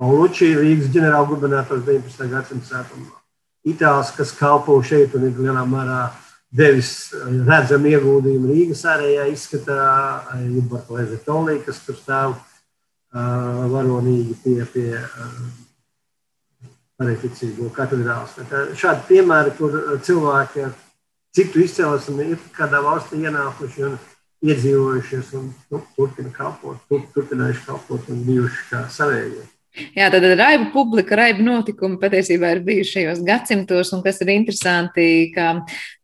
Pauluči, 0.00 0.54
Rīgas 0.56 0.88
ģenerālgubernators 0.94 1.84
19. 1.86 2.30
gadsimta 2.32 2.70
sākumā 2.70 3.23
itāls, 3.68 4.12
kas 4.16 4.34
kalpo 4.36 4.76
šeit 4.84 5.14
un 5.16 5.28
ir 5.28 5.40
lielā 5.40 5.64
mērā 5.68 6.00
devis 6.54 7.12
eh, 7.16 7.26
redzamu 7.48 7.92
ieguldījumu 7.92 8.50
Rīgas 8.52 8.84
ārējā 8.94 9.28
izskatā, 9.32 9.78
Jubarta 10.46 10.98
Lezetolī, 10.98 11.58
kas 11.66 11.80
tur 11.86 11.98
stāv 11.98 12.36
uh, 12.36 13.64
varonīgi 13.72 14.36
pie, 14.44 14.58
pie 14.72 14.88
pareiticīgo 16.98 17.70
katedrāls. 17.74 18.36
Šādi 18.78 19.06
piemēri, 19.08 19.54
kur 19.58 19.78
cilvēki 20.06 20.66
ar 20.68 20.74
citu 21.34 21.64
izcelsmi 21.64 22.30
ir 22.34 22.42
kādā 22.54 22.80
valstī 22.84 23.18
ienākuši 23.24 23.88
un 23.88 23.96
iedzīvojušies 24.44 25.32
un 25.38 25.48
nu, 25.72 25.80
turpina 25.96 26.30
kalpot, 26.34 26.78
tur, 26.88 27.02
turpinājuši 27.16 27.66
kalpot 27.66 28.10
un 28.12 28.22
bijuši 28.26 28.66
kā 28.70 28.84
savējie. 28.92 29.42
Jā, 29.74 30.06
tad 30.06 30.22
raiba 30.38 30.68
publika, 30.70 31.16
raiba 31.18 31.42
notikumi 31.42 31.96
patiesībā 31.98 32.52
ir 32.54 32.60
bijuši 32.62 32.92
šajos 32.92 33.22
gadsimtos, 33.26 33.88
un 33.96 34.04
kas 34.04 34.20
ir 34.22 34.30
interesanti, 34.36 35.06
ka 35.34 35.48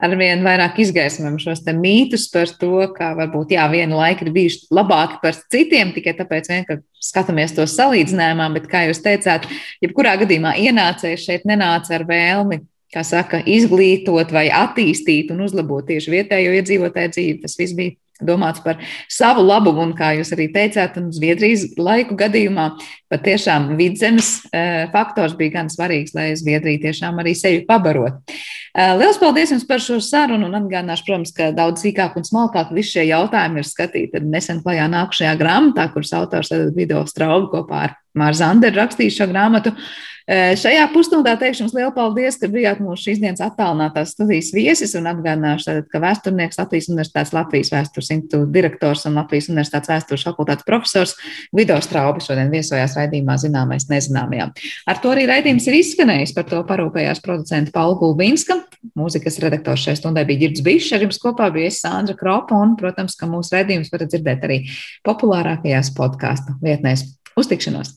arvien 0.03 0.43
vairāk 0.43 0.81
izgaismam 0.83 1.37
šos 1.39 1.63
mītus 1.79 2.27
par 2.33 2.51
to, 2.59 2.89
ka 2.97 3.13
varbūt, 3.19 3.55
jā, 3.55 3.69
vienu 3.71 4.01
laiku 4.01 4.27
ir 4.27 4.33
bijuši 4.35 4.75
labāki 4.75 5.21
par 5.23 5.39
citiem, 5.55 5.95
tikai 5.95 6.17
tāpēc 6.19 6.51
vien, 6.51 6.67
ka 6.67 6.81
skatāmies 6.99 7.55
to 7.55 7.69
salīdzinājumā, 7.71 8.51
bet, 8.59 8.67
kā 8.73 8.89
jūs 8.89 9.05
teicāt, 9.07 9.47
jebkurā 9.87 10.17
gadījumā 10.25 10.57
ienācējs 10.67 11.31
šeit 11.31 11.47
nenāca 11.47 11.95
ar 12.01 12.09
vēlmi 12.11 12.65
kā 12.91 13.05
saka, 13.07 13.39
izglītot 13.47 14.33
vai 14.35 14.49
attīstīt 14.51 15.31
un 15.31 15.45
uzlabot 15.47 15.87
tieši 15.87 16.11
vietējo 16.11 16.59
iedzīvotāju 16.59 17.15
dzīvi. 17.15 17.39
Tas 17.45 17.55
viss 17.61 17.77
bija 17.79 17.95
domāts 18.27 18.63
par 18.65 18.81
savu 19.11 19.45
labumu, 19.47 19.83
un 19.89 19.95
kā 19.99 20.13
jūs 20.19 20.33
arī 20.37 20.51
teicāt, 20.55 20.99
un 21.01 21.11
Zviedrijas 21.15 21.67
laiku 21.79 22.17
gadījumā 22.19 22.71
patiešām 23.11 23.75
vidzemes 23.79 24.33
eh, 24.53 24.87
faktors 24.93 25.35
bija 25.39 25.59
gan 25.59 25.71
svarīgs, 25.73 26.15
lai 26.17 26.31
Zviedrija 26.39 26.85
tiešām 26.87 27.19
arī 27.23 27.35
sevi 27.39 27.65
pabarot. 27.69 28.21
Eh, 28.27 28.93
Lielas 28.99 29.19
paldies 29.23 29.55
jums 29.55 29.67
par 29.69 29.83
šo 29.83 29.99
sarunu, 30.05 30.47
un 30.47 30.59
atgādināšu, 30.61 31.07
protams, 31.09 31.35
ka 31.37 31.51
daudz 31.57 31.85
sīkāk 31.85 32.19
un 32.21 32.29
smalkāk 32.29 32.75
visi 32.77 32.97
šie 32.97 33.09
jautājumi 33.11 33.63
ir 33.63 33.71
skatīti 33.71 34.23
nesen 34.27 34.63
klajā 34.65 34.87
nākušajā 34.93 35.35
grāmatā, 35.41 35.91
kuras 35.95 36.15
autors 36.19 36.55
Vido 36.77 37.03
Straubi 37.11 37.51
kopā 37.55 37.83
ar 37.89 37.99
Māru 38.19 38.39
Zanderu 38.39 38.81
rakstīja 38.81 39.21
šo 39.21 39.31
grāmatu. 39.31 39.75
Šajā 40.29 40.85
pusstundā 40.93 41.33
teikšu 41.41 41.65
jums 41.65 41.75
lielu 41.75 41.91
paldies, 41.95 42.37
ka 42.41 42.49
bijāt 42.51 42.81
mūsu 42.83 43.09
šīs 43.09 43.21
dienas 43.23 43.43
attālinātās 43.45 44.13
studijas 44.15 44.51
viesis 44.55 44.93
un 44.99 45.09
atgādināšu, 45.11 45.67
tātad, 45.67 45.89
ka 45.91 46.01
vēsturnieks 46.03 46.61
Latvijas 46.61 46.89
Universitātes 46.93 47.33
Latvijas 47.35 47.73
vēstures 47.73 48.11
institūta 48.15 48.51
direktors 48.55 49.07
un 49.09 49.19
Latvijas 49.19 49.49
Universitātes 49.51 49.91
vēstures 49.91 50.27
fakultātes 50.29 50.67
profesors 50.69 51.17
Vido 51.57 51.79
Straubi 51.83 52.23
šodien 52.25 52.53
viesojās 52.53 52.97
raidījumā 52.99 53.39
Zināmais 53.41 53.89
nezināmajā. 53.91 54.51
Ar 54.91 55.01
to 55.03 55.15
arī 55.15 55.27
raidījums 55.31 55.67
ir 55.71 55.79
izskanējis, 55.81 56.35
par 56.37 56.49
to 56.51 56.61
parūpējās 56.69 57.23
producenta 57.25 57.75
Paula 57.75 57.99
Gulbīnska. 58.01 58.61
Mūzikas 58.97 59.41
redaktors 59.43 59.87
šai 59.87 59.97
stundai 59.99 60.27
bija 60.29 60.47
Girds 60.47 60.65
Bišs, 60.65 60.93
ar 60.97 61.07
jums 61.07 61.21
kopā 61.23 61.51
bija 61.55 61.73
es 61.73 61.81
Sandra 61.83 62.17
Kropa 62.19 62.59
un, 62.61 62.77
protams, 62.81 63.17
ka 63.19 63.29
mūsu 63.31 63.57
raidījums 63.57 63.93
varat 63.93 64.13
dzirdēt 64.15 64.47
arī 64.49 64.61
populārākajās 65.07 65.95
podkāstu 65.97 66.61
vietnēs. 66.65 67.09
Uz 67.41 67.51
tikšanos! 67.51 67.97